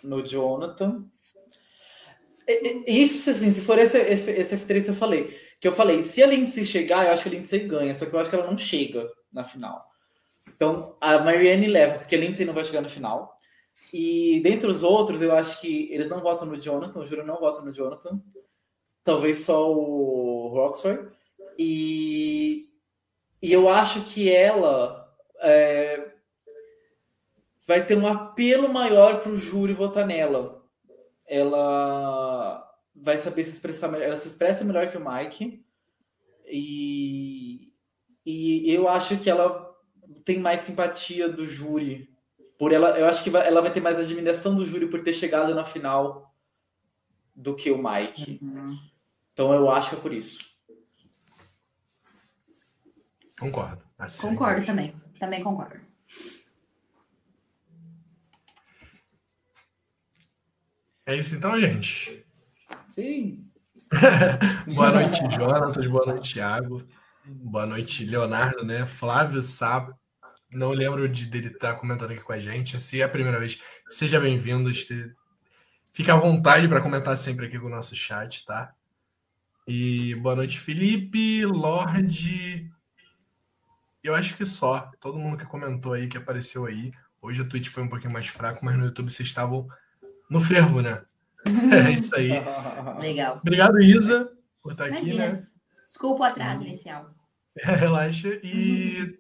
no 0.04 0.26
Jonathan. 0.26 1.06
Isso, 2.86 3.30
assim, 3.30 3.52
se 3.52 3.62
for 3.62 3.80
esse, 3.80 3.98
esse, 3.98 4.32
esse 4.32 4.58
F3 4.58 4.84
que 4.84 4.90
eu 4.90 4.96
falei. 4.96 5.40
Que 5.60 5.68
eu 5.68 5.72
falei, 5.72 6.04
se 6.04 6.22
a 6.22 6.28
Lindsay 6.28 6.66
chegar, 6.66 7.06
eu 7.06 7.14
acho 7.14 7.24
que 7.24 7.30
a 7.30 7.32
Lindsay 7.32 7.60
ganha, 7.60 7.94
só 7.94 8.06
que 8.06 8.14
eu 8.14 8.20
acho 8.20 8.30
que 8.30 8.36
ela 8.36 8.48
não 8.48 8.58
chega 8.58 9.10
na 9.32 9.46
final. 9.46 9.86
Então, 10.54 10.98
a 11.00 11.20
Marianne 11.20 11.68
leva, 11.68 12.00
porque 12.00 12.16
a 12.16 12.18
Lindsay 12.20 12.46
não 12.46 12.54
vai 12.54 12.66
chegar 12.66 12.82
na 12.82 12.90
final. 12.90 13.38
E 13.94 14.42
dentre 14.44 14.70
os 14.70 14.84
outros, 14.84 15.22
eu 15.22 15.34
acho 15.34 15.62
que 15.62 15.88
eles 15.92 16.08
não 16.08 16.22
votam 16.22 16.48
no 16.48 16.60
Jonathan, 16.60 17.00
o 17.00 17.06
júri 17.06 17.24
não 17.24 17.40
vota 17.40 17.62
no 17.62 17.74
Jonathan. 17.74 18.22
Talvez 19.04 19.40
só 19.40 19.72
o 19.72 20.50
Roxford. 20.50 21.12
E, 21.58 22.70
e 23.42 23.54
eu 23.54 23.70
acho 23.70 24.02
que 24.02 24.32
ela 24.32 25.14
é, 25.40 26.13
vai 27.68 27.86
ter 27.86 27.98
um 27.98 28.08
apelo 28.08 28.72
maior 28.72 29.22
para 29.22 29.32
o 29.32 29.38
júri 29.38 29.74
votar 29.74 30.06
nela. 30.06 30.64
Ela 31.26 32.70
vai 32.96 33.18
saber 33.18 33.44
se 33.44 33.52
expressar 33.52 33.88
melhor. 33.88 34.06
Ela 34.06 34.16
se 34.16 34.28
expressa 34.28 34.64
melhor 34.64 34.90
que 34.90 34.98
o 34.98 35.06
Mike. 35.06 35.66
E, 36.46 37.74
e 38.26 38.72
eu 38.72 38.88
acho 38.88 39.18
que 39.18 39.30
ela 39.30 39.74
tem 40.26 40.40
mais 40.40 40.62
simpatia 40.62 41.28
do 41.30 41.46
júri 41.46 42.14
por 42.58 42.72
ela, 42.72 42.98
eu 42.98 43.06
acho 43.08 43.24
que 43.24 43.30
vai, 43.30 43.46
ela 43.46 43.62
vai 43.62 43.74
ter 43.74 43.82
mais 43.82 44.00
admiração 44.00 44.56
do 44.56 44.66
júri 44.66 44.88
por 44.88 45.04
ter 45.04 45.12
chegado 45.12 45.54
na 45.54 45.66
final 45.66 46.34
do 47.36 47.56
que 47.56 47.72
o 47.72 47.78
Mike. 47.78 48.40
Uhum. 48.42 48.78
Então 49.34 49.54
eu 49.54 49.70
acho 49.70 49.90
que 49.90 49.96
é 49.96 50.00
por 50.00 50.14
isso. 50.14 50.40
Concordo. 53.38 53.84
Assim, 53.98 54.30
Concordo 54.30 54.66
também. 54.66 54.96
Também 55.20 55.44
concordo. 55.44 55.82
É 61.06 61.16
isso 61.18 61.36
então, 61.36 61.60
gente. 61.60 62.26
Sim. 62.96 63.46
boa 64.74 64.92
noite, 64.92 65.20
Jonatas. 65.36 65.86
Boa 65.86 66.06
noite, 66.06 66.34
Thiago. 66.34 66.88
Boa 67.26 67.66
noite, 67.66 68.06
Leonardo, 68.06 68.64
né? 68.64 68.86
Flávio 68.86 69.42
Sá. 69.42 69.94
Não 70.50 70.72
lembro 70.72 71.10
de 71.10 71.26
dele 71.26 71.48
estar 71.48 71.76
comentando 71.76 72.12
aqui 72.12 72.22
com 72.22 72.32
a 72.32 72.40
gente. 72.40 72.80
Se 72.80 73.02
é 73.02 73.04
a 73.04 73.10
primeira 73.10 73.38
vez, 73.38 73.60
seja 73.90 74.18
bem-vindo. 74.18 74.72
Fica 75.92 76.14
à 76.14 76.18
vontade 76.18 76.70
para 76.70 76.82
comentar 76.82 77.18
sempre 77.18 77.48
aqui 77.48 77.60
com 77.60 77.68
o 77.68 77.70
nosso 77.70 77.94
chat, 77.96 78.46
tá? 78.46 78.74
E 79.68 80.16
boa 80.16 80.36
noite, 80.36 80.58
Felipe, 80.58 81.46
Lorde. 81.46 82.72
Eu 84.02 84.16
acho 84.16 84.38
que 84.38 84.46
só. 84.46 84.90
Todo 85.02 85.20
mundo 85.20 85.38
que 85.38 85.46
comentou 85.46 85.92
aí, 85.92 86.08
que 86.08 86.18
apareceu 86.18 86.66
aí. 86.66 86.94
Hoje 87.22 87.42
a 87.42 87.46
Twitch 87.46 87.68
foi 87.68 87.84
um 87.84 87.90
pouquinho 87.90 88.14
mais 88.14 88.28
fraco, 88.28 88.64
mas 88.64 88.78
no 88.78 88.86
YouTube 88.86 89.12
vocês 89.12 89.28
estavam 89.28 89.68
no 90.34 90.42
fervo, 90.42 90.82
né? 90.82 91.02
É 91.72 91.92
isso 91.92 92.16
aí. 92.16 92.32
Legal. 93.00 93.38
Obrigado, 93.38 93.80
Isa, 93.80 94.32
por 94.62 94.72
estar 94.72 94.86
aqui, 94.86 95.12
Imagina. 95.12 95.28
né? 95.34 95.48
Desculpa 95.88 96.24
o 96.24 96.26
atraso 96.26 96.64
inicial. 96.64 97.14
Relaxa 97.56 98.30
e 98.42 99.20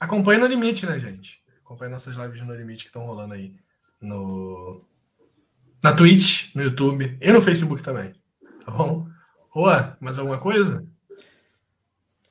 acompanhe 0.00 0.40
no 0.40 0.46
limite, 0.46 0.86
né, 0.86 0.98
gente? 0.98 1.42
Acompanhe 1.64 1.90
nossas 1.90 2.16
lives 2.16 2.40
no 2.40 2.54
limite 2.54 2.84
que 2.84 2.88
estão 2.88 3.04
rolando 3.04 3.34
aí 3.34 3.54
no 4.00 4.82
na 5.82 5.92
Twitch, 5.92 6.54
no 6.54 6.62
YouTube 6.62 7.18
e 7.20 7.32
no 7.32 7.42
Facebook 7.42 7.82
também. 7.82 8.14
Tá 8.64 8.70
bom? 8.70 9.06
Rua, 9.50 9.96
mais 10.00 10.18
alguma 10.18 10.38
coisa? 10.38 10.86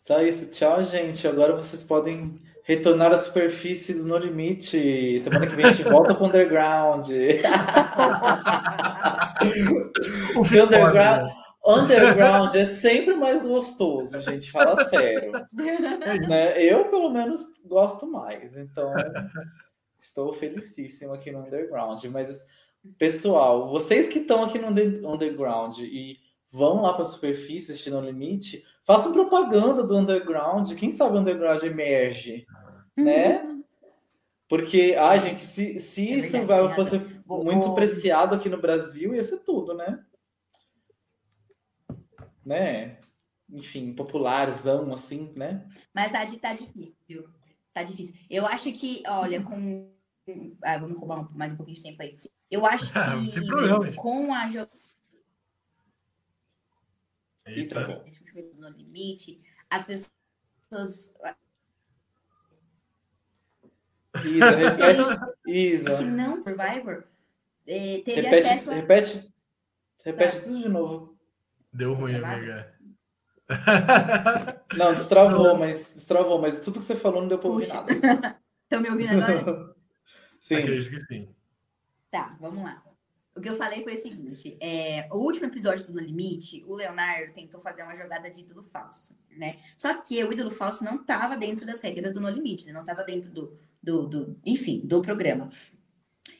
Só 0.06 0.22
isso. 0.22 0.50
Tchau, 0.50 0.84
gente. 0.84 1.28
Agora 1.28 1.56
vocês 1.56 1.84
podem 1.84 2.42
retornar 2.66 3.12
à 3.12 3.18
superfície 3.18 3.94
do 3.94 4.06
No 4.06 4.18
Limite. 4.18 5.20
Semana 5.20 5.48
que 5.48 5.56
vem 5.56 5.66
a 5.66 5.72
gente 5.72 5.88
volta 5.88 6.14
pro 6.16 6.26
underground. 6.26 7.08
O 10.36 10.42
underground, 10.42 11.30
underground 11.66 12.56
é 12.56 12.66
sempre 12.66 13.16
mais 13.16 13.42
gostoso, 13.42 14.20
gente. 14.22 14.52
Fala 14.52 14.84
sério. 14.86 15.32
Né? 16.28 16.62
Eu, 16.64 16.86
pelo 16.86 17.10
menos, 17.10 17.42
gosto 17.64 18.08
mais. 18.08 18.58
Então, 18.58 18.92
estou 20.02 20.34
felicíssimo 20.34 21.14
aqui 21.14 21.32
no 21.32 21.40
underground. 21.42 22.04
Mas, 22.06 22.44
pessoal, 22.98 23.70
vocês 23.70 24.08
que 24.08 24.20
estão 24.20 24.44
aqui 24.44 24.58
no 24.60 24.70
under- 24.70 25.06
underground 25.06 25.78
e 25.80 26.18
vão 26.52 26.82
lá 26.82 26.94
para 26.94 27.04
a 27.04 27.08
superfície 27.08 27.72
assistir 27.72 27.92
No 27.92 28.02
Limite, 28.02 28.64
façam 28.86 29.12
propaganda 29.12 29.84
do 29.84 29.98
underground. 29.98 30.74
Quem 30.76 30.92
sabe 30.92 31.18
o 31.18 31.20
underground 31.20 31.62
emerge, 31.64 32.46
né? 32.98 33.52
Porque, 34.48 34.96
ai, 34.98 35.20
gente, 35.20 35.40
se, 35.40 35.80
se 35.80 36.14
É 36.14 36.22
Survival 36.22 36.68
tem 36.68 36.76
fosse 36.76 36.98
Vou- 37.26 37.44
muito 37.44 37.66
vou- 37.66 37.76
preciado 37.76 38.36
aqui 38.36 38.48
no 38.48 38.62
Brasil, 38.62 39.16
ia 39.16 39.24
ser 39.24 39.40
tudo, 39.40 39.74
né? 39.74 40.06
Né? 42.46 43.00
Enfim, 43.50 43.94
popularzão, 43.94 44.94
assim, 44.94 45.34
né? 45.36 45.68
Mas 45.94 46.12
tá, 46.12 46.26
tá 46.40 46.54
difícil. 46.54 47.28
Tá 47.74 47.84
difícil. 47.84 48.16
Eu 48.30 48.46
acho 48.46 48.72
que, 48.72 49.04
olha, 49.08 49.42
com. 49.42 49.92
Ah, 50.64 50.78
vamos 50.78 50.98
roubar 51.00 51.28
mais 51.36 51.54
um 51.54 51.58
pouquinho 51.58 51.76
de 51.78 51.84
tempo 51.84 52.02
aí. 52.02 52.18
Eu 52.50 52.66
acho 52.66 52.92
que 53.94 53.96
com 53.96 54.34
a 54.34 54.48
Eita. 57.46 58.04
esse 58.06 58.20
último 58.22 58.44
no 58.60 58.70
limite, 58.70 59.42
as 59.70 59.84
pessoas 59.84 61.14
Isa, 64.24 64.50
repete. 64.56 65.02
Isa, 65.48 65.98
que 65.98 66.04
não 66.06 66.44
Survivor 66.44 67.04
eh, 67.68 68.02
teve 68.04 68.22
repete, 68.22 68.48
acesso 68.48 68.72
a. 68.72 68.74
repete, 68.74 69.34
repete 70.04 70.42
tudo 70.42 70.60
de 70.60 70.70
novo. 70.70 71.18
Deu 71.72 71.94
ruim, 71.94 72.14
Nada. 72.14 72.36
amiga. 72.36 72.76
Não, 74.78 74.94
destravou, 74.94 75.58
mas 75.58 75.94
destravou, 75.94 76.40
mas 76.42 76.62
tudo 76.62 76.80
que 76.80 76.86
você 76.86 76.96
falou 76.96 77.22
não 77.22 77.28
deu 77.28 77.38
pra 77.38 77.50
ouvir 77.50 77.66
Puxa. 77.66 77.76
nada. 77.76 78.40
Estão 78.64 78.82
me 78.82 78.90
ouvindo 78.90 79.22
agora? 79.24 79.76
Sim. 80.40 80.56
Acredito 80.56 80.90
que 80.90 81.06
sim. 81.06 81.36
Tá, 82.10 82.36
vamos 82.40 82.64
lá. 82.64 82.84
O 83.36 83.42
que 83.42 83.50
eu 83.50 83.56
falei 83.58 83.84
foi 83.84 83.96
o 83.96 84.02
seguinte: 84.02 84.58
é, 84.62 85.08
o 85.12 85.18
último 85.18 85.46
episódio 85.48 85.86
do 85.86 85.94
No 85.94 86.00
Limite, 86.00 86.64
o 86.66 86.74
Leonardo 86.76 87.34
tentou 87.34 87.60
fazer 87.60 87.84
uma 87.84 87.96
jogada 87.96 88.30
de 88.30 88.42
ídolo 88.42 88.64
falso, 88.72 89.18
né? 89.38 89.58
Só 89.78 89.94
que 90.02 90.24
o 90.24 90.32
ídolo 90.32 90.50
falso 90.50 90.84
não 90.84 90.96
estava 91.02 91.36
dentro 91.36 91.66
das 91.66 91.80
regras 91.82 92.14
do 92.14 92.22
No 92.22 92.30
Limite, 92.30 92.66
né? 92.66 92.72
não 92.72 92.82
estava 92.82 93.04
dentro 93.04 93.30
do, 93.32 93.58
do, 93.84 94.08
do- 94.08 94.40
enfim, 94.46 94.80
do 94.86 95.02
programa. 95.02 95.50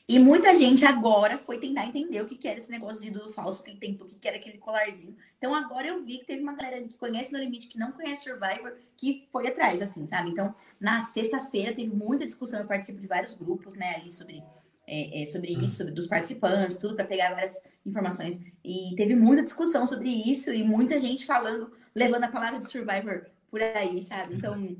E 0.08 0.18
muita 0.20 0.54
gente 0.54 0.84
agora 0.84 1.36
foi 1.36 1.58
tentar 1.58 1.84
entender 1.84 2.20
o 2.22 2.26
que, 2.26 2.36
que 2.36 2.46
era 2.46 2.58
esse 2.60 2.70
negócio 2.70 3.00
de 3.02 3.08
ídolo 3.08 3.28
falso, 3.28 3.62
que 3.62 3.74
tentou, 3.76 4.06
o 4.06 4.10
que, 4.10 4.18
que 4.20 4.28
era 4.28 4.36
aquele 4.36 4.56
colarzinho. 4.56 5.16
Então 5.36 5.52
agora 5.52 5.88
eu 5.88 6.04
vi 6.04 6.18
que 6.18 6.26
teve 6.26 6.42
uma 6.42 6.54
galera 6.54 6.80
que 6.82 6.96
conhece 6.96 7.32
No 7.32 7.38
Limite, 7.40 7.66
que 7.68 7.78
não 7.78 7.90
conhece 7.92 8.22
Survivor, 8.22 8.76
que 8.96 9.26
foi 9.32 9.48
atrás, 9.48 9.82
assim, 9.82 10.06
sabe? 10.06 10.30
Então, 10.30 10.54
na 10.80 11.00
sexta-feira 11.00 11.74
teve 11.74 11.92
muita 11.94 12.24
discussão, 12.24 12.60
eu 12.60 12.66
participo 12.66 13.00
de 13.00 13.06
vários 13.08 13.34
grupos, 13.34 13.74
né, 13.74 13.96
ali 13.96 14.10
sobre 14.12 14.42
é, 14.86 15.22
é, 15.22 15.26
sobre 15.26 15.52
isso, 15.52 15.76
sobre 15.76 15.92
dos 15.92 16.06
participantes, 16.06 16.76
tudo 16.76 16.94
para 16.94 17.04
pegar 17.04 17.30
várias 17.30 17.60
informações. 17.84 18.40
E 18.64 18.94
teve 18.96 19.16
muita 19.16 19.42
discussão 19.42 19.86
sobre 19.86 20.08
isso 20.08 20.52
e 20.52 20.62
muita 20.62 21.00
gente 21.00 21.26
falando, 21.26 21.72
levando 21.94 22.24
a 22.24 22.28
palavra 22.28 22.58
de 22.58 22.70
Survivor 22.70 23.26
por 23.50 23.60
aí, 23.60 24.00
sabe? 24.02 24.34
Então, 24.34 24.76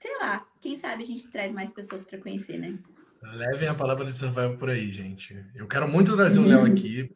sei 0.00 0.18
lá, 0.20 0.46
quem 0.60 0.76
sabe 0.76 1.02
a 1.02 1.06
gente 1.06 1.28
traz 1.28 1.52
mais 1.52 1.70
pessoas 1.70 2.04
para 2.04 2.18
conhecer, 2.18 2.58
né? 2.58 2.78
Levem 3.22 3.68
a 3.68 3.74
palavra 3.74 4.04
de 4.04 4.16
Survival 4.16 4.56
por 4.56 4.70
aí, 4.70 4.90
gente. 4.90 5.44
Eu 5.54 5.68
quero 5.68 5.86
muito 5.86 6.16
trazer 6.16 6.40
o 6.40 6.46
Léo 6.46 6.64
aqui 6.64 7.08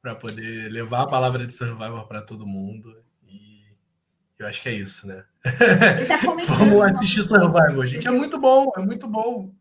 para 0.00 0.14
poder 0.14 0.70
levar 0.70 1.02
a 1.02 1.06
palavra 1.06 1.46
de 1.46 1.52
Survival 1.52 2.06
para 2.06 2.22
todo 2.22 2.46
mundo. 2.46 2.94
E 3.26 3.64
eu 4.38 4.46
acho 4.46 4.62
que 4.62 4.68
é 4.68 4.74
isso, 4.74 5.08
né? 5.08 5.24
Tá. 5.42 6.20
Vamos 6.46 6.80
assistir 6.82 7.26
post, 7.26 7.86
gente. 7.86 8.06
É 8.06 8.10
muito 8.12 8.38
bom, 8.38 8.70
é 8.76 8.80
muito 8.80 9.08
bom. 9.08 9.52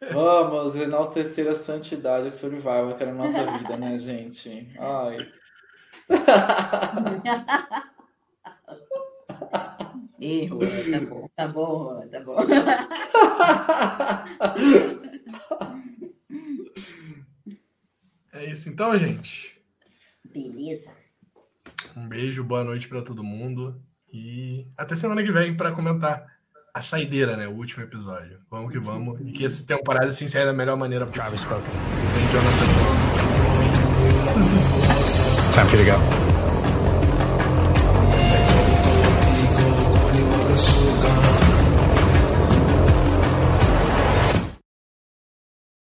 Vamos 0.00 0.76
enaltecer 0.76 1.48
a 1.48 1.54
santidade 1.54 2.28
e 2.28 2.30
survival 2.30 2.96
que 2.96 3.02
era 3.02 3.10
a 3.10 3.14
nossa 3.14 3.58
vida, 3.58 3.76
né, 3.76 3.98
gente? 3.98 4.72
Ai. 4.78 5.18
Erro, 10.20 10.58
tá 10.58 11.00
bom, 11.00 11.28
tá 11.36 11.48
bom, 11.48 12.08
tá 12.08 12.20
bom. 12.20 12.36
É 18.32 18.44
isso 18.46 18.68
então, 18.68 18.96
gente. 18.98 19.60
Beleza. 20.24 20.94
Um 21.96 22.08
beijo, 22.08 22.44
boa 22.44 22.62
noite 22.62 22.88
para 22.88 23.02
todo 23.02 23.24
mundo. 23.24 23.82
E 24.12 24.66
até 24.76 24.94
semana 24.94 25.24
que 25.24 25.32
vem 25.32 25.56
para 25.56 25.72
comentar 25.72 26.37
a 26.78 26.82
saideira, 26.82 27.36
né? 27.36 27.46
O 27.46 27.52
último 27.52 27.84
episódio. 27.84 28.38
Vamos 28.50 28.72
que 28.72 28.78
vamos. 28.78 29.20
E 29.20 29.32
que 29.32 29.44
essa 29.44 29.64
temporada 29.66 30.12
se 30.12 30.24
encerre 30.24 30.46
da 30.46 30.52
melhor 30.52 30.76
maneira 30.76 31.04
possível. 31.06 31.28
Travis 31.28 31.40
spoken. 31.40 31.70
Sem 32.14 32.26
Jonathan. 32.32 32.66
Time 35.54 35.68
for 35.68 35.78
you 35.78 35.84
to 35.84 35.90
go. 35.90 36.27